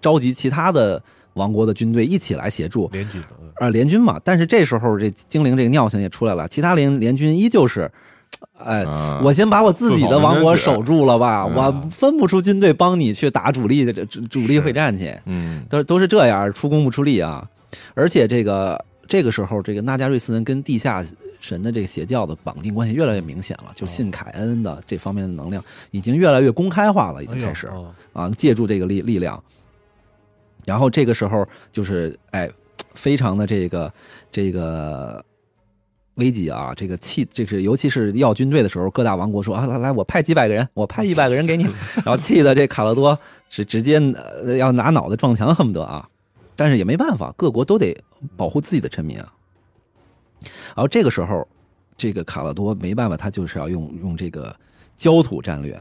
[0.00, 1.00] 召集其他的
[1.34, 3.28] 王国的军队一起来协助，联军啊
[3.60, 4.20] 呃，联军嘛。
[4.24, 7.88] 但是这时候这精灵这个尿性也出来了，其他联联军依旧是，
[8.58, 17.48] 哎，啊我先把我自己的王国守住了吧，嗯我分不出军队帮你去打主力的主主力会战去，嗯都都是这样，出工不出力啊。
[17.94, 21.04] 而且这个这个时候，这个纳加瑞斯人跟地下
[21.40, 27.66] 神的这个邪教的绑定关系越来越明显了，就信凯恩的这方面的能量已经越来越公开化了，已经开始。
[27.68, 29.40] 哎哦啊，借助这个力力量，
[30.64, 32.50] 然后这个时候就是哎，
[32.94, 33.92] 非常的这个
[34.32, 35.24] 这个
[36.18, 41.64] 危机啊，这个气，这是尤其是要军队的时候，各大王国说啊，来来，我派几百个人，我派一百个人给你，
[42.04, 43.18] 然后气的这卡勒多
[43.48, 43.98] 是直接
[44.44, 46.08] 呃要拿脑袋撞墙，恨不得啊，
[46.54, 47.96] 但是也没办法，各国都得
[48.36, 49.32] 保护自己的臣民啊。
[50.74, 51.46] 然后这个时候，
[51.96, 54.54] 这个卡勒多没办法，他就是要用用这个
[54.94, 55.80] 焦土战略，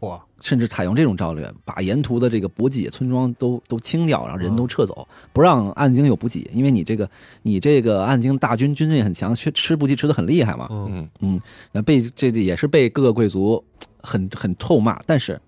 [0.00, 7.08] 嚯，甚至采用这种战略，把沿途的这个补给村庄都都清掉，然后人都撤走，不让暗京有补给，因为你这个
[7.42, 10.88] 你这个暗京大军军力很强，吃吃补给吃的很厉害嘛，嗯。
[10.90, 11.08] 嗯。
[11.20, 11.40] 嗯，
[11.72, 13.64] 然后被这这也是被各个贵族
[14.02, 15.40] 很很臭骂，但是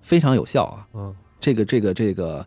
[0.00, 1.14] 非常有效啊，嗯。
[1.38, 2.46] 这个这个这个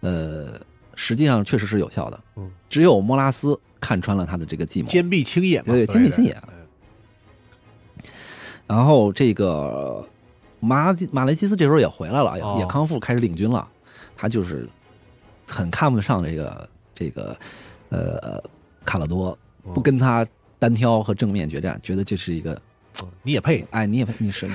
[0.00, 0.60] 呃，
[0.94, 6.36] 实际上确实是有效的，嗯，只有莫拉斯看穿了他的这个计谋，坚壁清野嘛，对坚壁清野。
[8.66, 10.06] 然后这个
[10.64, 13.68] 马马雷基斯这时候也回来了，也康复，开始领军了。
[14.16, 14.68] 他就是
[15.48, 17.36] 很看不上这个这个
[17.90, 18.42] 呃
[18.84, 19.36] 卡勒多，
[19.74, 20.26] 不跟他
[20.58, 22.54] 单挑和正面决战，觉得这是一个
[23.02, 24.48] 嗯你也配哎你也配你是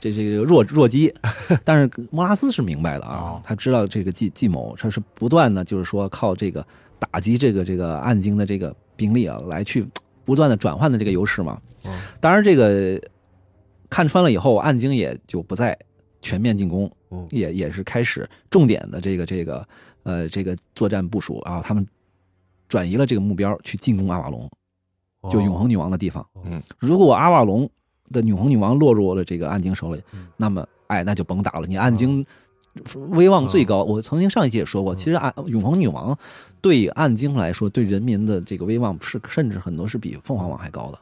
[0.00, 1.12] 这这个弱弱鸡。
[1.64, 6.64] 但是莫拉斯是明白的啊哦，他知道这个计计谋，他是不断的就是说靠这个
[6.98, 9.86] 打击这个这个暗京的这个兵力啊，来去
[10.24, 11.60] 不断的转换的这个优势嘛。
[11.84, 13.00] 嗯当然，这个
[13.92, 15.78] 看穿了以后，暗京也就不再
[16.22, 17.26] 全面进攻，嗯。
[17.30, 19.68] 也也是开始重点的这个这个
[20.04, 21.86] 呃这个作战部署啊，他们
[22.68, 24.50] 转移了这个目标去进攻阿瓦隆，
[25.30, 26.26] 就永恒女王的地方。
[26.42, 26.62] 嗯。
[26.78, 27.68] 如果阿瓦隆
[28.10, 31.66] 的永恒女王落入了这个暗京手里嗯，那么哎，那就甭打了。
[31.66, 32.24] 你暗京
[33.10, 36.18] 威望最高，我曾经上一期也说过，嗯其实暗永恒女王
[36.62, 40.98] 对暗京来说，对人民的这个威望是甚至很多是比凤凰王还高的。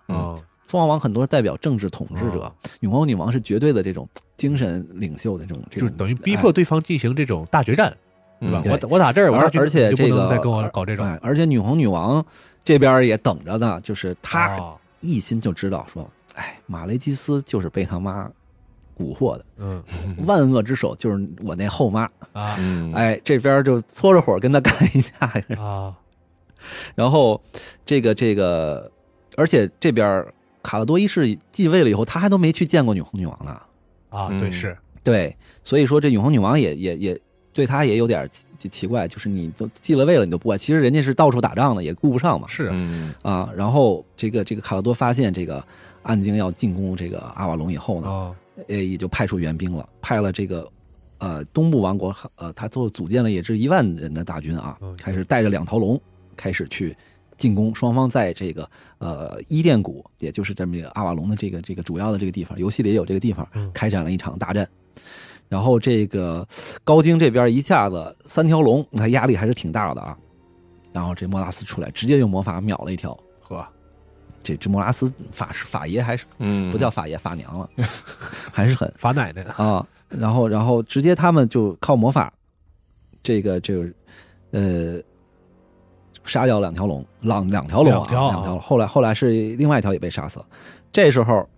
[0.71, 7.93] 凤凰王很多代表政治统治者哦，永恒女王是绝对的这种精神领袖的这种，这种就是等于逼迫对方进行这种大决战，
[8.39, 8.63] 对吧？
[8.65, 12.25] 我我打这儿，我而而且这个能再跟我搞这种哎，而且女红女王
[12.65, 14.77] 这边也等着呢，就是她哦。
[15.01, 18.31] 一心就知道说，哎，马雷基斯就是被他妈
[18.99, 19.83] 蛊惑的，嗯
[20.27, 22.03] 万恶之首就是我那后妈，
[22.33, 22.55] 啊。
[22.59, 25.97] 嗯，哎，这边就搓着火跟他干一架，啊。
[26.95, 27.43] 然后
[27.87, 28.93] 这个这个，
[29.39, 30.23] 而且这边
[30.63, 33.53] 卡勒多一世继位了以后，他还都没去见过永恒女王呢。
[34.09, 37.21] 啊，嗯对，是对，所以说这永恒女王也也也
[37.53, 38.29] 对他也有点
[38.59, 42.47] 奇奇怪，就是你都继了位了，你都不管，其实人家是到处打仗的，也顾不上嘛。
[42.49, 45.65] 是啊，嗯啊，然后这个这个卡勒多发现这个
[46.03, 48.37] 暗京要进攻这个阿瓦隆以后呢，哦，
[48.69, 50.71] 呃，也就派出援兵了，派了这个
[51.19, 56.01] 呃东部王国，呃，他都组建了也是一万人的大军啊嗯，开始带着两条龙
[56.37, 56.97] 开始去
[57.41, 57.75] 进攻。
[57.75, 58.69] 双方在这个
[58.99, 64.69] 呃伊甸谷，也就是这么一个阿瓦隆的这个这个主要的这个地方，游戏里也有这个地方嗯，开展了一场大战。
[65.49, 66.47] 然后这个
[66.85, 70.17] 高精这边一下子三条龙，你看压力还是挺大的啊。
[70.93, 73.19] 然后这莫拉斯出来，直接用魔法秒了一条。
[73.41, 73.67] 呵，
[74.43, 77.69] 这这莫拉斯法师法爷还是嗯，不叫法爷法娘了，
[78.53, 82.33] 还是很法奶奶，啊，然后然后直接他们就靠魔法，
[83.23, 83.89] 这个这个
[84.53, 85.01] 呃，
[86.25, 88.59] 杀掉两条龙，两两条龙啊，两条啊两条。
[88.59, 90.47] 后来后来是另外一条也被杀死了。
[90.93, 91.49] 这时候，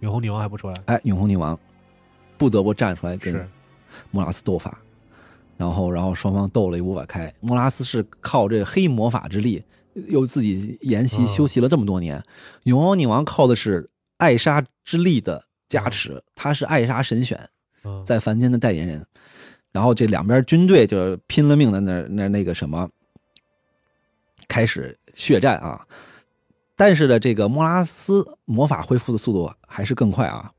[0.00, 1.58] 永恒女王还不出来，哎，永恒女王
[2.36, 3.48] 不得不站出来跟
[4.10, 4.78] 莫拉斯斗法，
[5.56, 7.32] 然后然后双方斗了一五百开。
[7.40, 9.62] 莫拉斯是靠这个黑魔法之力，
[10.08, 12.22] 又自己研习哦修习了这么多年。
[12.64, 17.48] 永恒女王靠的是艾莎之力的加持，她是艾莎神选。
[17.84, 19.04] 嗯，在凡间的代言人。
[19.72, 22.88] 然后这两边军队就拼了命的那那那个什么，
[24.48, 25.86] 开始血战啊。
[26.76, 30.50] 但是呢，这个莫拉斯魔法恢复的速度还是更快啊。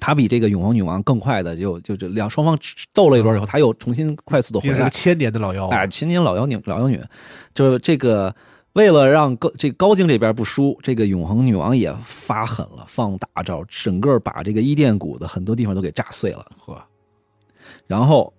[0.00, 2.58] 他比这个永恒女王更快的，就就这两双方
[2.94, 4.88] 斗了一轮以后，他又重新快速的回来。
[4.88, 6.98] 千年的老妖，哎，千年老妖女，老妖女，
[7.54, 8.34] 就是这个
[8.72, 16.50] 为了让高这高京这边不输，这个永恒女王也发狠了，放大招，整个把这个伊甸谷的很多地方都给炸碎了。
[16.64, 16.82] 呵，
[17.86, 18.32] 然后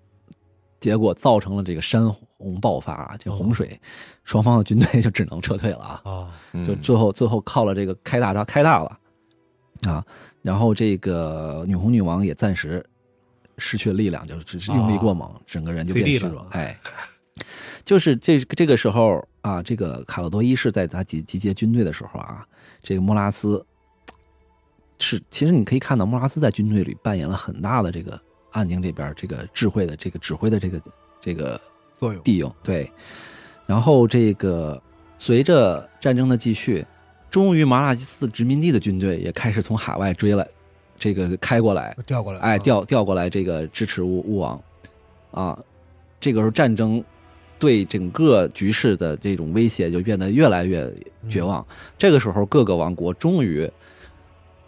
[0.80, 2.12] 结果造成了这个山
[2.44, 3.80] 洪爆发，这洪水，
[4.26, 6.30] 双方的军队就只能撤退了啊！
[6.66, 9.00] 就最后最后靠了这个开大招开大了
[9.88, 10.06] 啊！
[10.42, 12.86] 然后这个女红女王也暂时
[13.58, 16.46] 失去了力量，就是只是用力过猛，整个人就变虚弱。
[16.52, 16.78] 哎，
[17.86, 22.46] 就是这这个时候啊，这个卡洛多一世在他集集结军队的时候啊，
[22.82, 23.66] 这个莫拉斯
[25.00, 28.20] 是其实你可以看到莫拉斯在军队里扮演了很大的这个
[28.52, 30.82] 暗京这边这个智慧的这个指挥的这个
[31.22, 31.60] 这个
[32.04, 32.92] 作用，地用对。
[33.66, 34.82] 然后这个
[35.18, 36.86] 随着战争的继续，
[37.32, 40.46] 终于马拉基斯殖民地的军队也开始从海外追来，
[41.00, 44.62] 这个开过来，调过来，哎，啊，调调过来这个支持巫巫王，
[45.32, 45.58] 啊，
[46.20, 47.02] 这个时候战争
[47.58, 50.94] 对整个局势的这种威胁就变得越来越
[51.30, 51.66] 绝望。
[51.98, 53.72] 这个时候，各个王国终于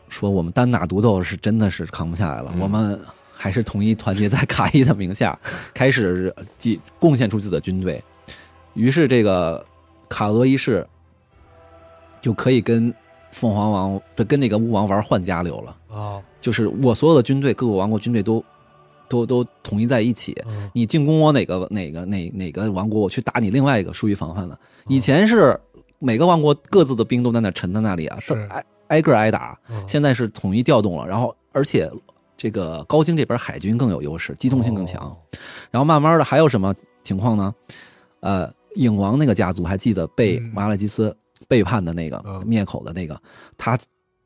[0.07, 2.61] 说，我们单打独斗是真的是扛不下来了，嗯。
[2.61, 2.97] 我们
[3.35, 5.37] 还是统一团结在卡伊的名下，
[5.73, 8.01] 开始即贡献出自己的军队。
[8.73, 9.63] 于是，这个
[10.09, 10.85] 卡罗一世
[12.21, 12.93] 就可以跟
[13.31, 15.77] 凤凰王，这跟那个巫王玩换家流了。
[15.95, 18.43] 啊，就是我所有的军队，各个王国军队都
[19.07, 20.35] 都都统一在一起。
[20.47, 24.57] 嗯你进攻我哪个哪个哪哪个王国，我去打你另外一个，疏于防范的。
[24.87, 25.57] 以前是
[25.99, 28.17] 每个王国各自的兵都在那沉在那里啊，
[28.49, 29.57] 挨挨个挨打。
[29.69, 31.89] 嗯现在是统一调动了，然后而且
[32.37, 35.01] 这个高精这边海军更有优势，机动性更强。
[35.01, 35.17] 哦。
[35.71, 37.53] 然后慢慢的还有什么情况呢？
[38.21, 40.51] 呃，影王那个家族还记得被嗯。
[40.53, 41.15] 马拉基斯
[41.47, 43.21] 背叛的那个、嗯灭口的那个，
[43.57, 43.77] 他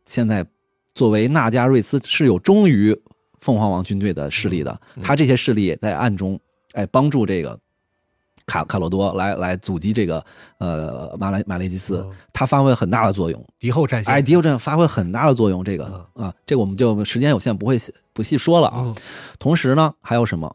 [0.06, 0.45] 现在
[0.94, 2.98] 作为纳加瑞斯是有忠于
[3.41, 6.40] 凤凰王军队的势力的，嗯他这些势力在暗中
[6.73, 7.60] 哎帮助这个
[8.50, 10.26] 卡卡洛多来来阻击这个
[10.58, 13.46] 呃马来马雷基斯，嗯他发挥很大的作用。
[13.60, 15.86] 敌后战线，哎，敌后战发挥很大的作用，这个
[16.16, 18.82] 啊，这个我们就时间有限，不会细不细说了啊。
[18.84, 18.96] 嗯
[19.38, 20.54] 同时呢，还有什么？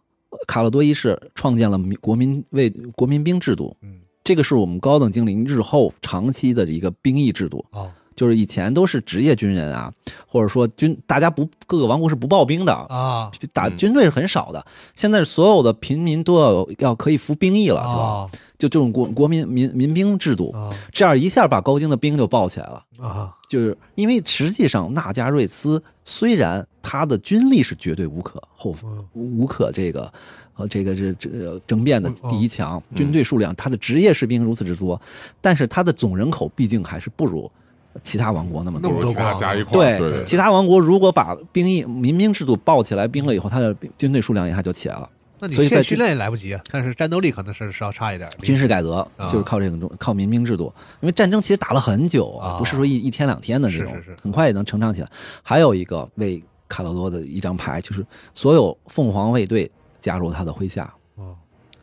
[0.48, 7.64] 卡洛多一世创建了民国民为国民兵制度，嗯，这个是我们高等精灵日后长期的一个兵役制度。
[7.70, 9.92] 哦就是以前都是职业军人啊，
[10.26, 13.30] 或者说军大家不各个王国是不报兵的，啊。
[13.32, 14.64] 嗯打军队是很少的。
[14.94, 18.02] 现在所有的平民都要有要可以服兵役了，是吧？
[18.02, 20.70] 啊就这种国国民民民兵制度，啊。
[20.90, 22.84] 这样一下把高京的兵就抱起来了。
[22.98, 23.34] 啊。
[23.48, 29.04] 就是因为实际上纳加瑞斯虽然他的军力是绝对无可厚嗯。
[29.12, 30.10] 无可这个
[30.56, 32.96] 呃这个这这争辩的第一强，嗯。
[32.96, 35.00] 军队数量他的职业士兵如此之多，
[35.40, 37.50] 但是他的总人口毕竟还是不如
[38.02, 38.90] 其他王国那么多。
[38.90, 39.02] 那么。
[39.02, 45.08] 多不如其他加一块儿，对对，其他王国如果把兵役民兵制度抱起来兵了以后，他的军队数量一下就起来了。
[45.40, 53.92] 那你所以在现在训练也来不及啊，但是战斗力可能是稍差一点，军事改革啊就是靠这种靠民兵制度，因为战争其实打了很久啊不是说一一天两天的这种，
[54.22, 55.08] 很快也能成长起来。
[55.42, 59.68] 还有一个为卡洛多的一张牌，就是所有凤凰卫队
[60.00, 61.34] 加入他的麾下，哦。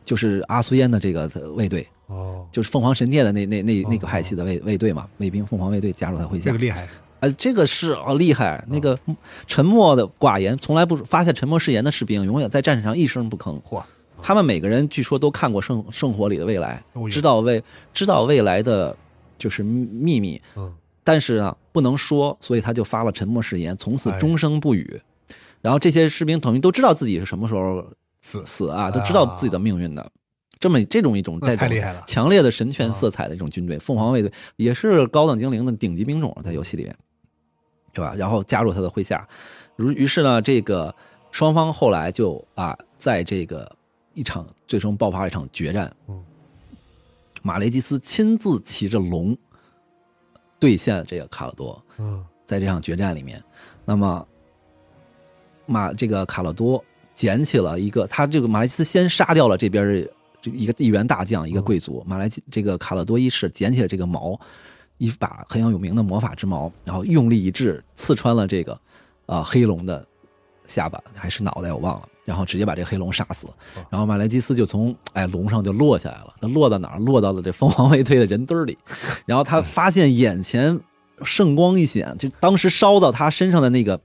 [0.04, 6.58] 就是阿苏烟的这个卫队哦，就是凤凰神殿的那那那那个派系的卫卫队嘛，卫兵凤凰卫队加入他麾下这个。
[6.58, 6.88] 厉害，
[7.22, 9.00] 呃，这个是哦厉害，那个
[9.48, 13.58] 沉默的寡言，从来不发下沉默誓言的士兵，永远在战场上一声不吭。
[13.62, 13.82] 嚯，
[14.22, 17.64] 他们每个人据说都看过圣圣火里的未来知道未
[17.94, 18.96] 知道未来的
[19.38, 20.74] 就是秘密，嗯，
[21.04, 25.02] 但是呢不能说，所以他就发了沉默誓言，从此哎终生不语。
[25.62, 27.86] 然后这些士兵等于都知道自己是什么时候
[28.22, 30.12] 死死啊，都知道自己的命运的。
[30.62, 36.96] 这么这种一种带太厉害了强烈的神权色彩的一种军队，凤凰卫队也是高等精灵的顶级兵种，在游戏里面，
[37.92, 38.14] 对吧？
[38.16, 39.28] 然后加入他的麾下，
[39.76, 40.94] 如于是呢，这个
[41.32, 43.76] 双方后来就啊，在这个
[44.14, 46.24] 一场最终爆发了一场决战，嗯，
[47.42, 49.36] 马雷基斯亲自骑着龙
[50.60, 53.44] 对线这个卡洛多，嗯在这场决战里面，
[53.84, 54.28] 那么
[55.66, 56.84] 马这个卡洛多
[57.16, 60.12] 捡起了一个，他这个马来西斯先杀掉了这边的
[60.42, 62.04] 这一个一员大将，一个贵族。
[62.08, 64.40] 马来基这个卡勒多一世捡起了这个矛，
[64.98, 68.80] 一把很有名的魔法之矛，然后用力一掷，刺穿了这个
[69.26, 70.06] 啊、黑龙的
[70.66, 73.48] 下巴还是脑袋我忘了，然后直接把这个黑龙杀死。
[73.90, 77.00] 然后马来基斯就从哎龙上就落下来了，他落到哪儿？
[77.00, 78.78] 落到了这凤凰卫队的人堆儿里。
[79.26, 80.80] 然后他发现眼前
[81.24, 84.00] 圣光一显，就当时烧到他身上的那个、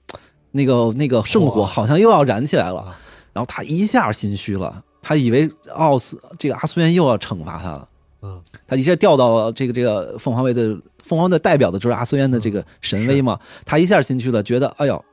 [0.53, 2.97] 那个、那个圣火好像又要燃起来了，
[3.33, 7.89] 然后他一下心虚了，他以为奥斯这个阿苏元又要惩罚他了，
[8.23, 8.43] 嗯。
[8.67, 15.05] 他一下掉到了这个这个凤凰卫的凤凰队代表的就是阿苏元的这个神威嘛，他一下心虚了，觉得哎呦，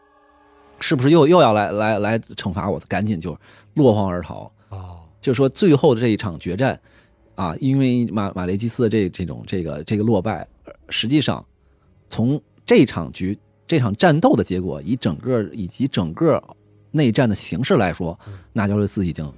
[0.80, 2.80] 是不是又又要来来来惩罚我？
[2.88, 3.38] 赶紧就
[3.76, 4.52] 落荒而逃。
[4.70, 6.80] 哦，就是说最后的这一场决战
[7.36, 11.46] 啊，因为马马雷基斯的这这种这个这个落败，呃实际上
[12.10, 13.38] 从这场局
[13.68, 16.42] 这场战斗的结果，以整个以及整个
[16.90, 18.18] 内战的形势来说，
[18.54, 19.32] 纳乔瑞斯已经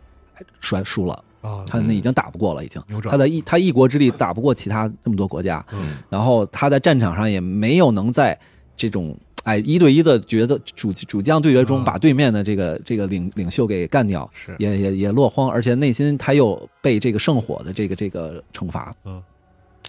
[0.60, 5.98] 衰输了，啊，他那已经打不过了，已经他的一他一国之力打不过其他这么多国家，嗯。
[6.10, 8.38] 然后他在战场上也没有能在
[8.76, 14.56] 这种哎一对一的决斗主主将对决中啊把对面的这个这个领领袖给干掉，是。
[14.60, 19.22] 也也也落荒，而且内心他又被这个圣火的这个这个惩罚，嗯，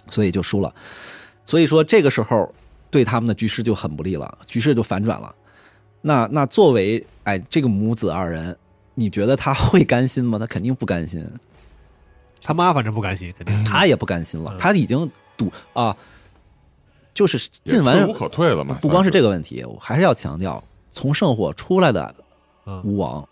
[0.07, 0.73] 所以就输了。
[1.45, 2.53] 所以说这个时候
[2.89, 5.33] 对他们的局势就很不利了，局势就反转了。
[6.01, 8.55] 那那作为哎这个母子二人，
[8.99, 10.39] 你觉得他会甘心吗？
[10.39, 11.23] 他肯定不甘心，
[12.41, 15.07] 他妈反正不甘心，肯定他也不甘心了，嗯他已经
[15.37, 15.95] 赌啊，
[17.13, 18.79] 就是进完退无可退了嘛。
[18.81, 22.15] 不光是这个，问题，我还是要强调，从圣火出来的
[22.65, 23.23] 嗯巫王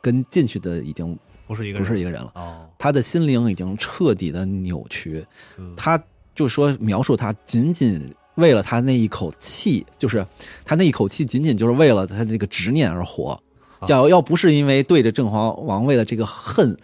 [0.00, 1.16] 跟进去的已经
[1.46, 5.24] 不是一个不是一个人了，哦，他的心灵已经彻底的扭曲。
[5.56, 6.02] 嗯他
[6.34, 10.26] 就说描述他仅仅为了他那一口气，就是
[10.64, 13.40] 他那一口气仅仅就是为了他这个执念而活。
[13.82, 13.88] 啊。
[13.88, 16.76] 要要不是因为对着正皇王位的这个恨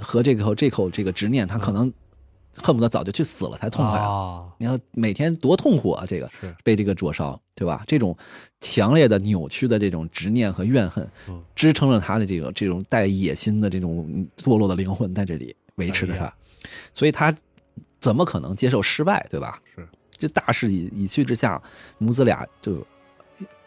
[0.00, 1.92] 和这口这口这个执念，他可能
[2.56, 4.00] 恨不得早就去死了才痛快
[4.58, 6.04] 你要每天多痛苦啊！
[6.08, 6.54] 这个是。
[6.64, 7.84] 被这个灼烧，对吧？
[7.86, 8.16] 这种
[8.60, 16.32] 强烈的扭曲的这种执念和怨恨嗯，支撑着他的这个这种带野心的这种堕落的灵魂在这里维持着他哎，
[16.94, 17.36] 所以他
[18.00, 19.60] 怎么可能接受失败，对吧？
[19.74, 19.86] 是。
[20.18, 21.62] 这大势已已去之下，
[21.98, 22.82] 母子俩就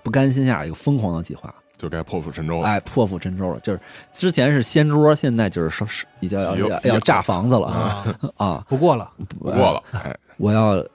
[0.01, 2.67] 不甘心下有疯狂的计划，就该破釜沉舟了。
[2.67, 3.59] 哎，破釜沉舟了。
[3.61, 3.79] 就是
[4.11, 7.67] 之前是掀桌，现在就是说是已经要要要炸房子了
[8.35, 8.65] 啊，啊！
[8.67, 10.85] 不过了，不过了，哎，我要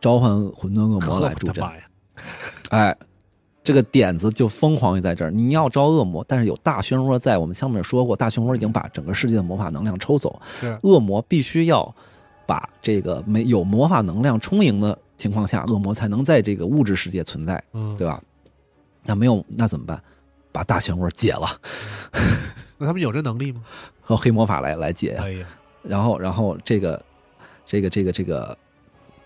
[0.00, 1.64] 召唤混沌恶魔来助阵
[2.70, 2.94] 哎，
[3.62, 5.30] 这个点子就疯狂于在这儿。
[5.30, 7.38] 你要招恶魔，但是有大漩涡在。
[7.38, 11.94] 我们上面说过，大漩涡已经把整个世界的魔法能量抽走，是恶魔必须要
[12.46, 18.20] 把这个没有魔法能量充盈的情况下，恶魔才能在这个物质世界存在，嗯，对吧？
[19.04, 20.02] 那没有，那怎么办？
[20.52, 21.48] 把大漩涡解了，
[22.78, 23.62] 那他们有这能力吗？
[24.02, 25.22] 和黑魔法来来解呀。
[25.24, 25.46] 哎呀，
[25.82, 27.02] 然后，然后这个，
[27.64, 28.56] 这个，这个，这个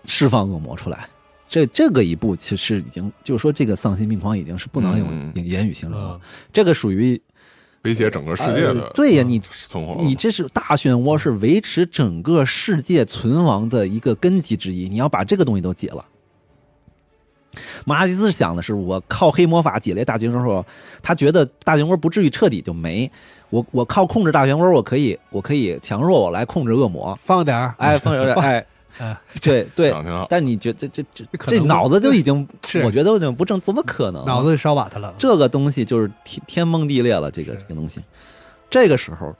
[0.05, 1.07] 释放恶魔出来。
[1.49, 6.21] 这这个一步其实已经就是说，这个丧心病狂已经是不能用嗯言言语形容了嗯。
[6.51, 7.19] 这个属于
[7.83, 10.01] 威胁整个世界的呃对呀，你存活。
[10.01, 14.89] 你这是大漩涡，是维持整个世界存亡的一个根基之一。
[14.89, 16.05] 你要把这个东西都解了。
[17.85, 20.65] 马拉基斯想的是，我靠黑魔法解了大漩涡后，
[21.01, 23.09] 他觉得大漩涡不至于彻底就没。
[23.49, 27.17] 我我靠控制大漩涡，我可以我可以强弱我来控制恶魔。
[27.23, 28.65] 放点儿，哎，放有点哎，
[28.97, 29.93] 哎， 对对。
[30.29, 32.45] 但你觉得这这这这脑子就已经，
[32.83, 34.25] 我觉得有点不正，怎么可能？
[34.25, 35.13] 脑子烧瓦特了。
[35.17, 38.01] 这个东西就是天天崩地裂了，这个这个东西。
[38.69, 39.33] 这个时候，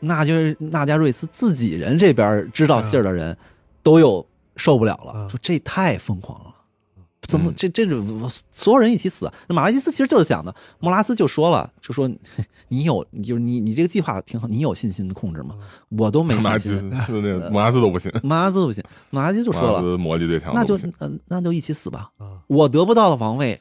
[0.00, 3.34] 那就是纳加瑞斯自己人这边知道信儿的人，
[3.82, 4.26] 都有
[4.56, 6.53] 受不了了，嗯说这太疯狂了，
[7.26, 9.30] 怎么这这种所有人一起死？
[9.48, 12.10] 那马拉基斯其实就是想的，莫拉斯就说了，就说
[12.68, 15.56] 你有，就是你你这个计划挺好，你有信心控制吗？
[15.90, 22.10] 我都没 信心，那个莫拉斯都不信，莫拉斯都不信， 莫拉斯就说了，魔力最强，那就嗯那就一起死吧。
[22.46, 23.60] 我得不到的王位。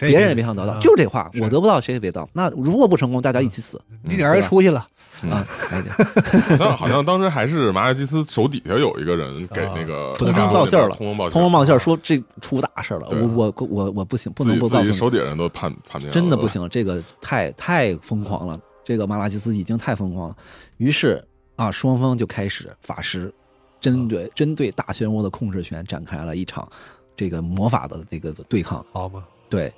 [0.00, 2.26] 别人也别想得到，就这话，我得不到，谁也别到。
[2.32, 3.78] 那如果不成功，大家一起死。
[4.02, 4.88] 你俩人出去了
[5.30, 5.46] 啊？
[5.48, 13.08] 好像 好像当时还是马尔基斯手底下有一个人给那个通风报信了，通风报通风报信说这出大事了。
[13.10, 18.60] 我我我我不行，不能不告诉手底下人都判判定真的不行，这个太太疯狂了。
[18.84, 20.36] 这个马拉基斯已经太疯狂了。
[20.76, 21.24] 于是
[21.56, 23.32] 啊，双方就开始法师
[23.80, 26.68] 针对针对大漩涡的控制权展开了一场
[27.16, 28.84] 这个魔法的这个对抗。
[28.92, 29.24] 好吧。
[29.48, 29.72] 对，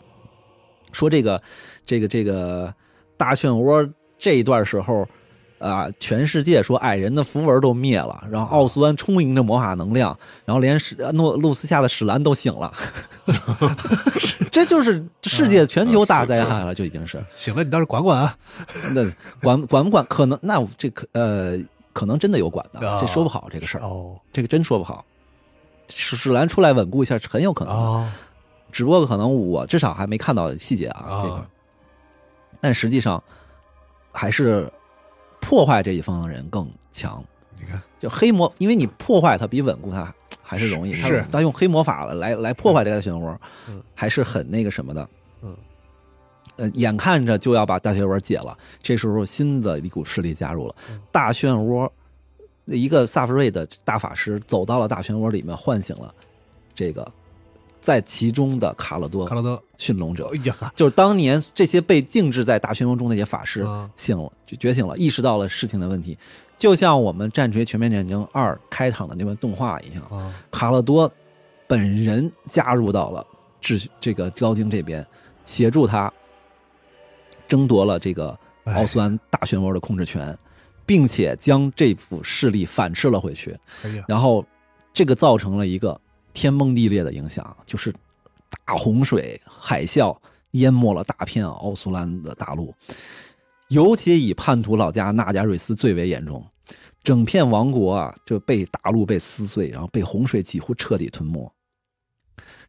[0.93, 1.41] 说这个，
[1.87, 2.75] 这个，这个
[3.17, 5.09] 大漩涡这一段时候，
[5.59, 12.73] 啊，全世界说矮人的符文都灭了，然后奥斯湾充盈着魔法能量，然后连史诺露斯下的史兰都醒了，
[14.51, 17.65] 这就是世界全球大灾害了，就已经是醒了。
[17.65, 18.37] 你倒是管管啊？
[18.93, 19.03] 那
[19.43, 20.05] 管管不管？
[20.07, 21.59] 可能那这可呃，
[21.93, 25.05] 可能真的有管的，这说不好这个事儿哦，这个真说不好。
[25.89, 28.13] 史史兰出来稳固一下是很有可能的。
[28.71, 31.47] 只不过可能我至少还没看到细节啊，这个，
[32.61, 33.23] 但实际上
[34.13, 34.71] 还是
[35.49, 37.25] 破坏这一方的人更强。
[37.59, 40.15] 你看，就黑魔，因为你破坏它比稳固它
[40.45, 40.93] 还是容易。
[40.93, 43.35] 是，他用黑魔法来来破坏这个漩涡，
[43.95, 45.09] 还是很那个什么的。
[45.41, 45.57] 嗯，
[46.57, 50.75] 呃，眼看着就要把大漩涡解了，这时候新的一股势力加入了
[51.11, 51.91] 大漩涡，
[52.67, 56.15] 一个萨弗瑞的大法师走到了大漩涡里面，唤醒了
[56.75, 57.11] 这个。
[57.81, 59.63] 在其中的卡勒多，卡勒多。
[59.79, 63.65] 驯龙者，哎呀，就是当年这些被静置在大漩涡中那些法师
[63.95, 66.19] 醒了，就觉醒了，意识到了事情的问题，
[66.59, 71.09] 就像我们《战锤：全面战争二》开场的那段动画一样，卡勒多
[71.69, 73.25] 本人加入到了
[73.63, 75.07] 秩序这个高精这边，
[75.45, 76.13] 协助他
[77.47, 80.37] 争夺了这个奥斯安大漩涡的控制权，
[80.85, 83.57] 并且将这股势力反噬了回去，
[84.09, 84.45] 然后
[84.93, 85.99] 这个造成了一个。
[86.39, 87.93] 天崩地裂的影响，就是
[88.65, 90.17] 大洪水、海啸
[90.53, 92.73] 淹没了大片奥苏兰的大陆，
[93.71, 96.47] 尤其以叛徒老家纳加瑞斯最为严重，
[97.03, 101.53] 整片王国啊就被大陆被撕碎，然后被洪水几乎彻底吞没。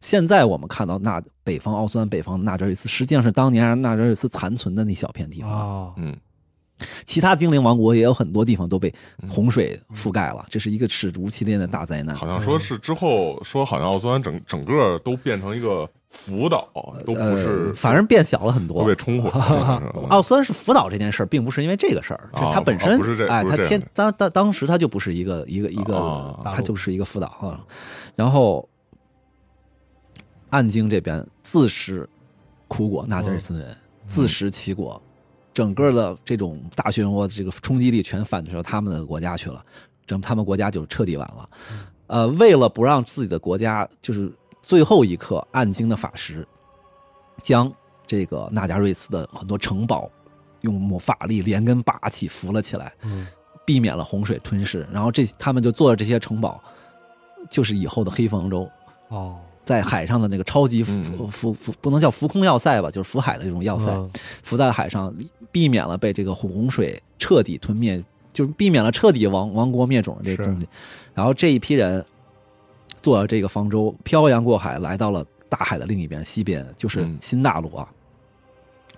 [0.00, 5.94] 现在我们看到那北方奥苏兰北方纳加瑞斯，实际上是当年纳加瑞斯残存的那小片地方。
[5.96, 6.16] 嗯。
[7.04, 8.92] 其他精灵王国也有很多地方都被
[9.28, 12.14] 洪水覆盖了，这是一个史无前例的大灾难。
[12.14, 16.68] 好像说是之后说，好像奥斯湾整整个都变成一个福岛，
[17.06, 19.30] 都不是，反正变小了很多，被冲毁。
[20.08, 27.60] 奥斯湾是福岛这件事儿，并不是因为这个事儿，它本身不是这，哎，它天当当当时它就不是一个一个一个，它就是一个福岛啊。
[28.16, 28.68] 然后
[30.50, 32.08] 暗京这边自食
[32.66, 33.76] 苦果，纳加尔斯人
[34.08, 35.00] 自食其果。
[35.60, 39.62] 整个的这种大漩涡的这个冲击力全反射到他们的国家去了，
[40.06, 41.50] 整他们国家就彻底完了。
[42.06, 44.32] 呃，为了不让自己的国家就是
[44.62, 46.48] 最后一刻，暗京的法师
[47.42, 47.70] 将
[48.06, 50.10] 这个纳加瑞斯的很多城堡
[50.62, 52.90] 用法力连根拔起扶了起来，
[53.66, 54.88] 避免了洪水吞噬。
[54.90, 56.58] 然后这他们就做了这些城堡，
[57.50, 58.66] 就是以后的黑方舟。
[59.08, 59.36] 哦。
[59.62, 63.94] 在海上的那个超级浮浮浮不能叫浮空要塞吧，就是浮海的这种要塞，
[64.42, 65.14] 浮在海上，
[65.52, 68.02] 避免了被这个洪水彻底吞灭，
[68.32, 70.68] 就是避免了彻底亡亡国灭种的这个东西。
[71.14, 72.04] 然后这一批人
[73.02, 77.88] 坐了这个方舟，漂洋过海来到了大海的另一边，西边就是新大陆啊。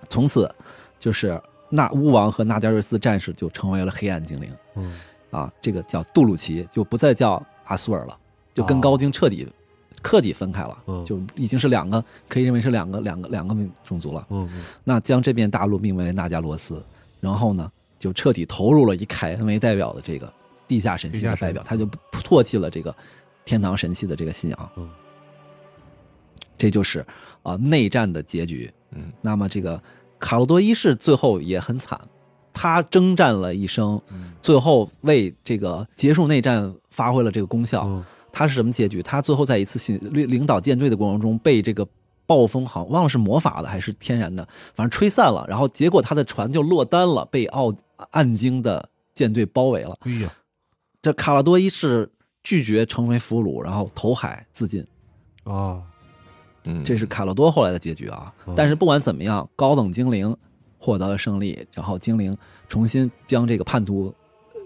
[0.09, 0.53] 从此，
[0.99, 4.53] 就是那巫王和纳加瑞斯战士就成为了黑暗精灵。
[4.75, 4.99] 嗯，
[5.31, 8.17] 啊，这个叫杜鲁奇，就不再叫阿苏尔了，
[8.53, 9.47] 就跟高精彻底。
[10.03, 13.55] 彻底分开了，就已经是两个，可以认为是两个两个两个
[13.85, 14.27] 种族了。
[14.29, 14.47] 嗯，
[14.83, 16.83] 那将这片大陆命为纳加罗斯，
[17.21, 20.31] 然后呢，就彻底投入了以凯恩为代表的这个
[20.67, 22.93] 地下神系的代表，他就唾弃了这个
[23.45, 24.69] 天堂神系的这个信仰。
[24.75, 24.89] 嗯，
[26.57, 27.05] 这就是
[27.41, 28.71] 啊内战的结局。
[28.91, 29.81] 嗯，那么这个
[30.19, 31.99] 卡洛多一世最后也很惨，
[32.51, 33.99] 他征战了一生，
[34.41, 38.03] 最后为这个结束内战发挥了这个功效。
[38.33, 39.03] 他是什么结局？
[39.03, 41.87] 他最后在一次领领导舰队的过程中，被这个
[42.25, 44.43] 暴风好忘了是魔法的还是天然的，
[44.73, 45.45] 反正吹散了。
[45.47, 47.71] 然后结果他的船就落单了，被奥
[48.09, 49.95] 暗鲸的舰队包围了。
[50.01, 50.33] 哎呀，
[50.99, 52.09] 这卡拉多一世
[52.41, 54.83] 拒绝成为俘虏，然后投海自尽。
[55.43, 55.83] 啊，
[56.63, 58.33] 嗯，这是卡洛多后来的结局啊。
[58.55, 60.35] 但是不管怎么样，高等精灵
[60.79, 62.35] 获得了胜利，然后精灵
[62.67, 64.11] 重新将这个叛徒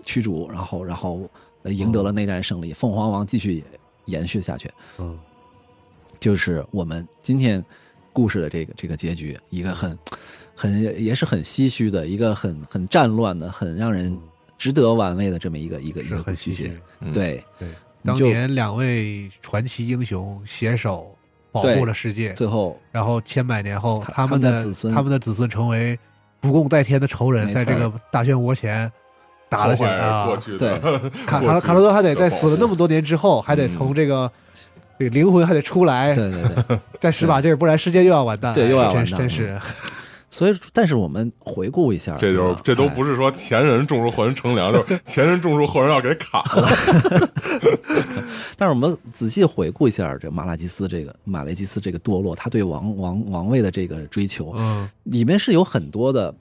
[0.05, 1.29] 驱逐，然后，然后。
[1.69, 3.63] 赢得了内战胜利，凤凰王继续
[4.05, 4.69] 延续下去。
[4.97, 5.17] 嗯，
[6.19, 7.63] 就是我们今天
[8.13, 9.97] 故事的这个这个结局，一个很
[10.55, 14.17] 很也是很唏嘘的，一个很很战乱的，很让人
[14.57, 16.81] 值得玩味的这么一个一个一个是很剧情唏嘘。。
[17.01, 17.69] 嗯对，对，
[18.03, 21.15] 当年两位传奇英雄携手
[21.51, 25.97] 保护了世界，最后然后千百年后，他们的子孙他们的子孙成为
[26.39, 28.91] 不共戴天的仇人，在这个大漩涡前
[29.49, 30.25] 打了起来啊！
[30.25, 30.79] 过去的
[31.25, 34.31] 卡卡卡罗多还得在死了那么多年之后，还得从这个
[34.99, 38.53] 这个灵魂还得出来，对对对， 再使把劲儿，不然世界又要完蛋。
[38.53, 39.59] 对又要真完蛋真是。
[40.29, 42.89] 所以但是我们回顾一下，这就是这都哎。
[42.89, 47.29] 不是说前人种树后人乘凉，就是前人种树后人要给砍了。
[48.57, 56.31] 但是我们仔细回顾一下这马拉基斯这个马雷基斯这个堕落，他对王王王位的这个追求，嗯，里面是有很多的，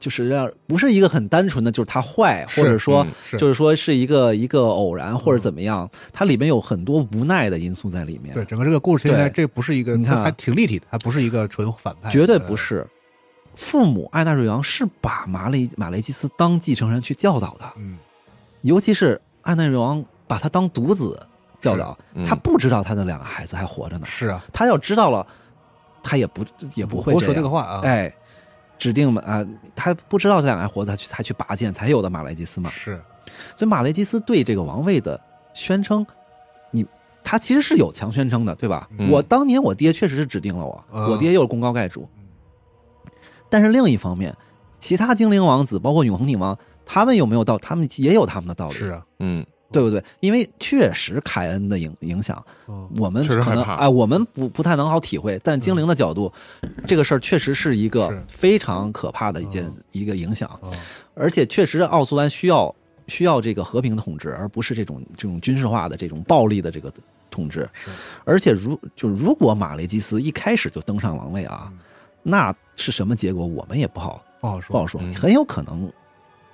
[0.00, 9.44] 就是让不是一个很单纯的，就是他坏，或者说嗯就是说是一个一个偶然或者怎么样，它里面有很多无奈的因素在里面，对，整个这个故事现在对。
[9.44, 10.24] 这不是一个，你看啊。
[10.24, 12.84] 还挺立体的，还不是一个纯反派，绝对不是。
[13.54, 17.98] 父母艾纳瑞昂是把马雷马雷基斯当继承人去教导的，嗯，
[18.62, 21.20] 尤其是艾纳瑞昂把他当独子
[21.58, 22.24] 教导，嗯。
[22.24, 24.06] 他不知道他的两个孩子还活着呢。
[24.06, 25.26] 是啊，他要知道了，
[26.02, 26.44] 他也不
[26.74, 28.10] 也不会说这个话啊，哎，
[28.80, 29.46] 指定嘛啊，
[29.76, 32.70] 他不知道这两个人活着，他去才去拔剑，才有的马雷基斯嘛。
[32.70, 33.00] 是
[33.54, 35.20] 所以马雷基斯对这个王位的
[35.54, 36.04] 宣称，
[36.72, 36.84] 你
[37.22, 38.88] 他其实是有强宣称的，对吧？
[38.98, 42.08] 嗯我当年我爹确实是指定了我，嗯我爹又是功高盖主。
[43.50, 44.34] 但是另一方面，
[44.78, 47.58] 其他精灵王子，包括永恒女王，他们有没有道？
[47.58, 50.02] 他们也有他们的道理，是啊，嗯，对不对？
[50.20, 56.32] 因为确实凯恩的影影响，嗯，我们可能哎，我们不不太能好体会，但精灵的角度，
[56.86, 60.70] 这个事儿确实是一个非常可怕的一件、嗯一个影响，哦
[61.14, 62.74] 而且确实奥斯湾需要
[63.06, 66.92] 需要这个和平统治，而不是这种这种军事化的这种暴力的这个
[67.30, 67.68] 统治。
[68.24, 71.78] 而且如就如果马雷基斯一开始就登上王位啊，嗯
[72.22, 75.90] 那是什么结果，我们也不好不好说，不好说，嗯很有可能。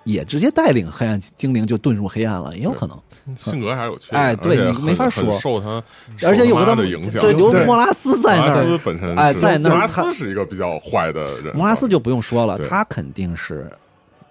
[0.06, 2.96] 也直接带领黑暗精灵就遁入黑暗了，也有可能。
[3.36, 5.82] 性格还是有缺点，哎对你没法说受他，
[6.24, 13.68] 而且有个他的影响，对，有对莫拉斯在那莫拉斯儿，本身哎在那儿莫拉他斯是一个比较坏的人，莫拉斯就不用说了，他肯定是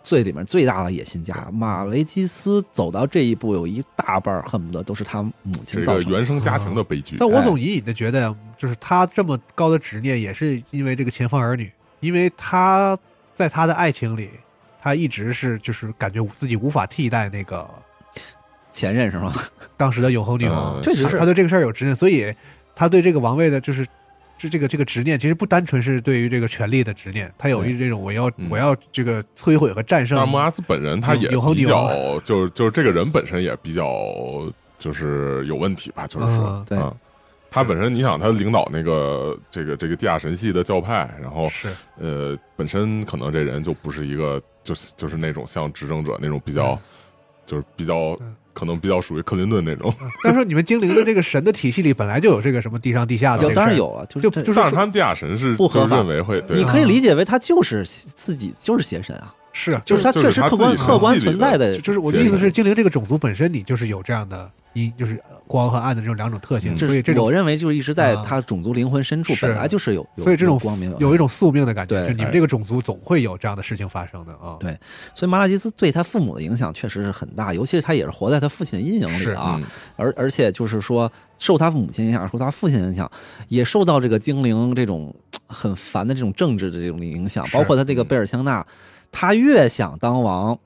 [0.01, 1.47] 最里面最大的野心家。
[1.51, 6.17] 马雷基斯走到这一步，有一大半恨不得都是他母亲造成的。
[6.17, 7.17] 原生家庭的悲剧。
[7.19, 11.69] 但我哎总隐隐的觉得，就是他这么高的执念，也是因为这个前方儿女，
[11.99, 12.97] 因为他
[13.33, 14.29] 在他的爱情里，
[14.85, 17.67] 他一直是就是感觉自己无法替代那个
[18.71, 19.33] 前任是吗？
[19.75, 22.31] 当时的永恒女王，嗯确实是他他对这个事儿有执念，所以
[22.75, 23.83] 他对这个王位的就是。
[24.37, 33.87] 就这个这个执念，其实不单纯是对于这个权力的执念，他有一这种我要嗯我要这个摧毁和战胜但是莫拉斯本人他也永恒女比较，就是就是这个人本身也比较
[34.77, 36.93] 就是有问题吧，就是说嗯，对嗯
[37.55, 46.79] 他本身你想他领导那个这个这个地下神系的教派，然后是呃本身可能这人就不是一个就是就是那种像执政者那种比较嗯
[47.45, 74.57] 就是比较嗯可能比较属于克林顿那种，但是说你们精灵的这个神的体系里本来就有这个什么地上地下的当然有啊，就是就就是但是他们地下神是不合法认为会对你可以理解为他就是自己就是邪神啊，是啊就是他确实客观客观存在的，就是我的意思是，精灵这个种族本身你就是有这样的一就是光和暗的这种两种特性，所以这种我认为就是一直在啊他种族灵魂深处本来就是有，有所以这种光明有一种宿命的感觉，就你们这个种族总会有这样的事情发生的啊。
[74.59, 74.77] 对
[75.13, 79.55] 所以马拉基斯对他父母的影响确实是很大，尤其是他也是活在他父亲的阴影里是啊。
[79.57, 79.65] 嗯
[79.95, 83.09] 而而且就是说，受他母亲影响，受他父亲影响，
[83.47, 85.15] 也受到这个精灵这种
[85.47, 88.65] 很烦的这种政治的这种影响，包括他这个贝尔香纳，
[89.09, 90.59] 他越想当王。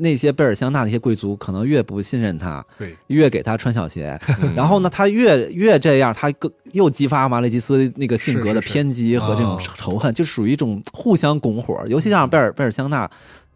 [0.00, 11.82] 那些贝尔香纳那些贵族可能越不信任他，对，越给他穿小鞋， 嗯然后呢，他越越这样，他更又激发马雷基斯那个性格的偏激和这种哦仇恨，就属于一种互相拱火。
[11.86, 13.08] 尤其像贝尔贝尔香纳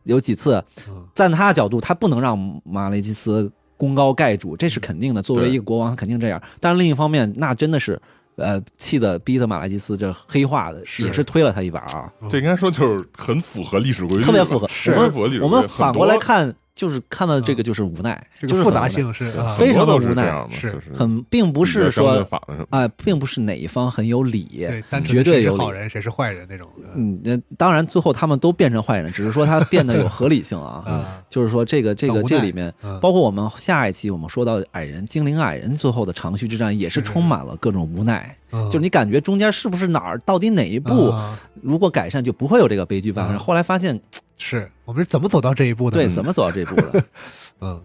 [0.05, 5.23] 有几次嗯，站他的角度，他不能让马雷基斯功高盖主，这是肯定的。
[5.23, 6.43] 作为一个国王，他肯定这样。
[6.61, 8.01] 但是另一方面，那真的是。
[8.37, 14.67] 呃，气的逼的马拉基斯这黑化的是也是推了他一把啊，这应该说就是很符合历史规律，特别符合。
[14.69, 15.51] 是我符合历史规律。
[15.51, 22.27] 们我们反过来看，就是看到这个就是无奈，这个复杂就是很无奈性是啊非常的无奈是是很，并不是说
[22.71, 24.67] 哎，并不是哪一方很有理，
[25.05, 25.59] 绝对有理。
[25.59, 30.83] 好人谁是坏人那种嗯，那当然，最后他们都变成坏人，只是说他变得有合理性啊。
[30.89, 38.37] 啊，就是说，这个这个这里面，嗯包括我们下一期我们说到矮人精灵矮人最后的长须之战，也是是充满了各种无奈。
[38.53, 38.65] 嗯。
[38.67, 41.39] 就是你感觉中间是不是哪儿到底哪一步啊。
[41.61, 43.37] 如果改善就不会有这个悲剧发生？
[43.37, 43.39] 嗯。
[43.39, 44.01] 后来发现，
[44.39, 45.97] 是我们是怎么走到这一步的？
[45.97, 47.05] 对，怎么走到这一步的？
[47.61, 47.81] 嗯。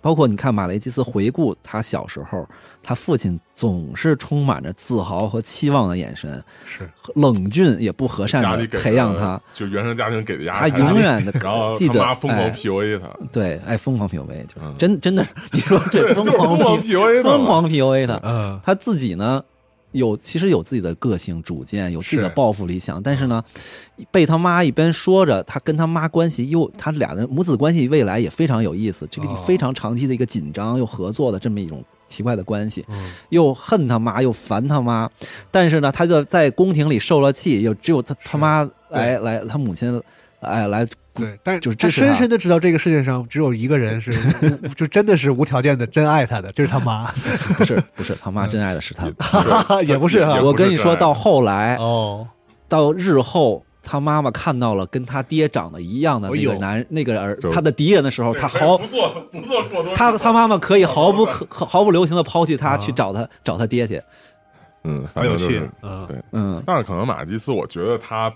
[0.00, 2.48] 包括你看马雷基斯回顾他小时候，
[2.82, 6.88] 他父亲总是充满着自豪和期望的眼神，是。
[7.14, 11.30] 冷峻也不和善的培养他，就原生家庭给的压力，他永远的
[11.76, 19.44] 记得疯狂 PUA 他，对，哎，疯狂 PUA，就是真真的，你说这 疯狂 PUA，疯狂 PUA 他，嗯，他自己呢？
[19.92, 23.42] 有其实有自己的个性主见，有自己的抱负理想，但是呢，
[24.10, 32.84] 被他妈一边说着，他跟他妈关系又他俩人母子关系未来也非常有意思，这个非常长期的一个紧张又合作的这么一种奇怪的关系，
[33.30, 35.10] 又恨他妈又烦他妈，
[35.50, 40.00] 但是呢，他就在宫廷里受了气，又只有他他妈来来他母亲
[40.40, 40.86] 哎来。
[41.20, 44.10] 对，但是就是他深深的知道这个世界上只有一个人是，
[44.74, 47.12] 就真的是无条件的真爱他的，就是他妈。
[47.56, 50.40] 不是不是，他妈真爱的是他，也不是哈。
[50.40, 52.26] 我跟你说到后来哦，
[52.68, 59.94] 到日后他妈妈看到了跟他爹长得一样的那个男那个儿他的敌人的时候，他毫不做不做过多。
[59.94, 64.00] 他他妈妈可以毫不可毫不留情的抛弃他去找他找他爹去。
[64.84, 65.62] 嗯，很有趣。
[65.82, 68.32] 嗯，对，嗯，但是可能马基斯，我觉得他。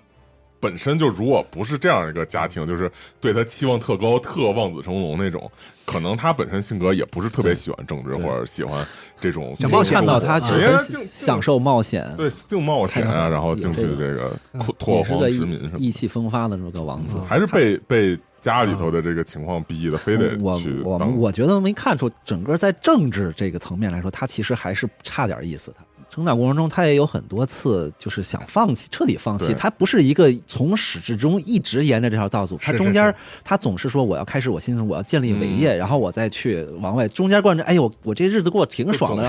[0.65, 5.51] 本身就如果不是这样一个家庭，就是对他期望特高、特望子成龙那种，
[5.85, 8.86] 可能他本身性格也不是特别喜欢政治或者喜欢
[9.20, 9.55] 这种。
[9.59, 14.35] 想冒险，看到他喜欢享受冒险，对，净冒险啊，然后进去这个
[14.78, 25.79] 拓荒殖民什么，意气风发的这么个王子，还是被被家里头的这个情况逼的，非得我我我觉得没看出整个在政治这个层面来说，他其实还是差点意思的。
[26.11, 29.53] 成长过程中，他也有很多次就是想放弃，彻底放弃。
[29.55, 33.12] 他不是一个从始至终一直沿着这条道走，他中间
[33.43, 37.09] 他总是说我要开始我新生，我要建立伟业，然后我再去王位。
[37.09, 39.25] 中间惯着，哎呦，我这日子过挺爽的。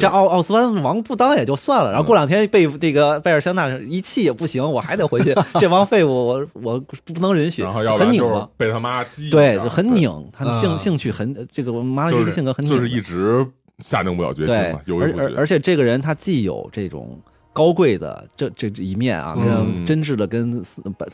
[0.00, 5.34] 这奥奥斯湾王不当也就算了，然后过两天被这个贝尔香纳一气也不行，我还得回去。
[5.60, 7.62] 这帮废物，我我不能允许。
[7.62, 10.30] 很拧嘛，被他妈激，对，很拧。
[10.32, 13.46] 他的兴兴趣很这个马拉基斯性格很拧，就是一直。
[13.80, 17.20] 下定不了决心嘛，而而而且这个人他既有这种
[17.52, 20.64] 高贵的这这一面啊，跟真挚的跟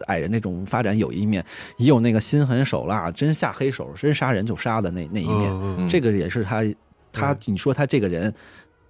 [0.07, 1.45] 矮人那种发展有一面，
[1.77, 6.63] 也有那个心狠手辣、真下黑手、真杀人就杀的那那一面，这个也是他
[7.11, 8.33] 他你说他这个人。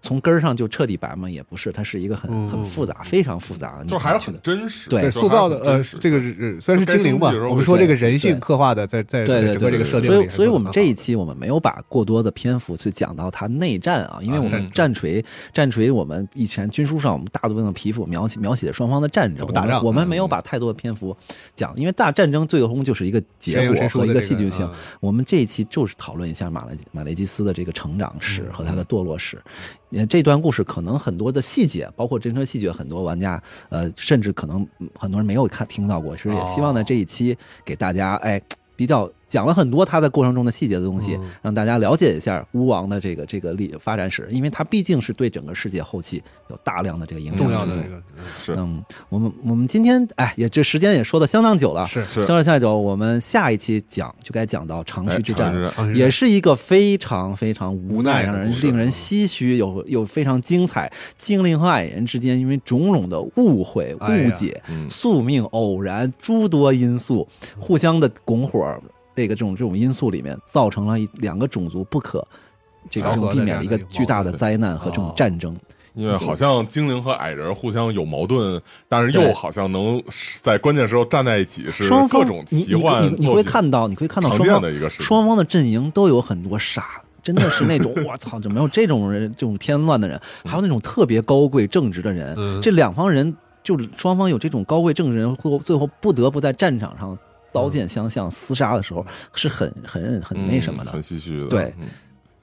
[0.03, 1.31] 从根儿上就彻底白吗？
[1.31, 4.91] 也不是，它是一个很很复杂、非常复杂，就还是很真实。
[4.91, 6.21] 对，塑造的呃，这个
[6.61, 10.15] 虽然是精灵吧，我们说这个人性刻画的，在在整个这个设定里。
[10.15, 21.17] 所以，所以我们这一期我们没有把过多的篇幅去讲到它内战啊，因为我们战锤战锤，我们以前军书上我们大部分的皮肤描写描写双方的战争，打仗，我们没有把太多的篇幅
[21.55, 24.69] 讲，因为大战争最终就是一个结果和一个戏剧性。
[24.99, 29.41] 我们这一期就是讨论一下马雷马雷基斯的这个成长史和他的堕落史。
[30.09, 34.67] 这段故事可能很多的细节，包括真实细节，很多玩家呃，甚至可能
[34.99, 38.41] 很多人没有看听到过，其实也希望在这一期给大家哎
[38.77, 39.11] 比较。
[39.33, 47.39] 讲了很多他在过程中的细节的东西，让大家了解一下巫王的这个这个历发展史，因为他毕竟是对整个世界后期有大量的这个影响。
[47.39, 48.03] 重要的这个
[48.39, 48.53] 是。
[48.59, 52.23] 嗯，我们我们今天哎也这时间也说的相当久了，是是。
[52.23, 55.55] 相当下久，我们下一期讲就该讲到长须之战，
[55.95, 60.93] 也是一个非常非常无奈、让人令人唏嘘、有有非常精彩。
[61.17, 64.61] 精灵和矮人之间因为种种的误会、误解、
[64.91, 67.27] 宿命、偶然诸多因素
[67.59, 68.79] 互相的拱火。
[69.15, 72.27] 这个这种这种因素里面，造成了两个种族不可
[72.91, 75.57] 这个这种避免的一个巨大的灾难和这种战争。
[75.95, 78.59] 因为好像精灵和矮人互相有矛盾，
[78.89, 80.03] 但是又好像能
[80.41, 83.05] 在关键时候站在一起，是各种奇幻。
[83.05, 92.35] 你你会看到，你会看到双方的一个双方的阵营都有很多傻，真的是那种 我操，怎么有这种人，这种添乱的人，还有那种特别高贵正直的人。
[92.63, 97.19] 这两方人就双方有这种高贵正直人，最后最后不得不在战场上。
[97.53, 99.05] 刀剑相向厮杀的时候
[99.35, 101.49] 是很很很那什么的，很唏嘘的。
[101.49, 101.75] 对，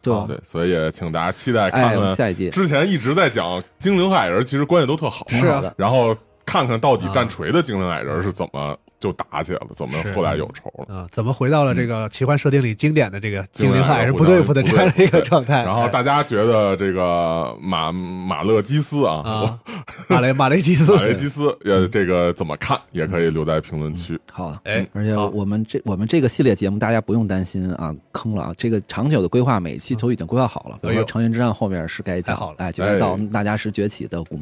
[0.02, 2.50] 对对，所以也请大家期待看看下一季。
[2.50, 5.74] 之前一直在讲精灵和矮人，其实关系都特好，是的。
[5.78, 6.16] 然后
[6.46, 8.78] 看看到底战锤的精灵矮人是怎么。
[9.00, 11.08] 就打起来了，怎么后来有仇了啊？
[11.12, 15.64] 怎么回到了这个奇幻设定里经典的这个精灵海是不对付的这样的一个状态？
[15.64, 19.60] 然后大家觉得这个马马勒基斯啊，
[20.08, 22.80] 马雷 马雷基斯，马雷基斯呃，这个怎么看？
[22.92, 24.20] 也可以留在评论区。
[24.32, 28.54] 好，哎，而且我们这我们这个系列节目，大家不用担心啊，坑了啊。
[28.58, 30.78] 这个长久的规划，每期都已经规划好了。
[30.82, 34.42] 比如说成员之战后面是该讲，哎，就该到大家是崛起的古古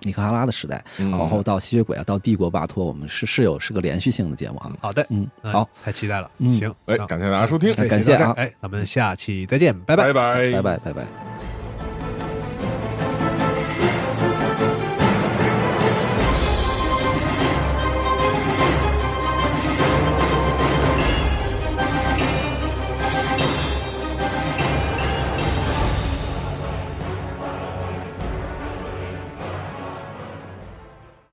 [0.00, 3.92] 尼克哈拉的时代，往后到吸血鬼啊，到帝国巴托，我们是是有是个连。
[3.92, 11.31] 连续性的节目啊，好的，嗯，好，太期待了，嗯，行，哎，感谢大家收听，感谢啊，哎，咱们下期再见，拜拜，拜拜，拜拜，拜拜。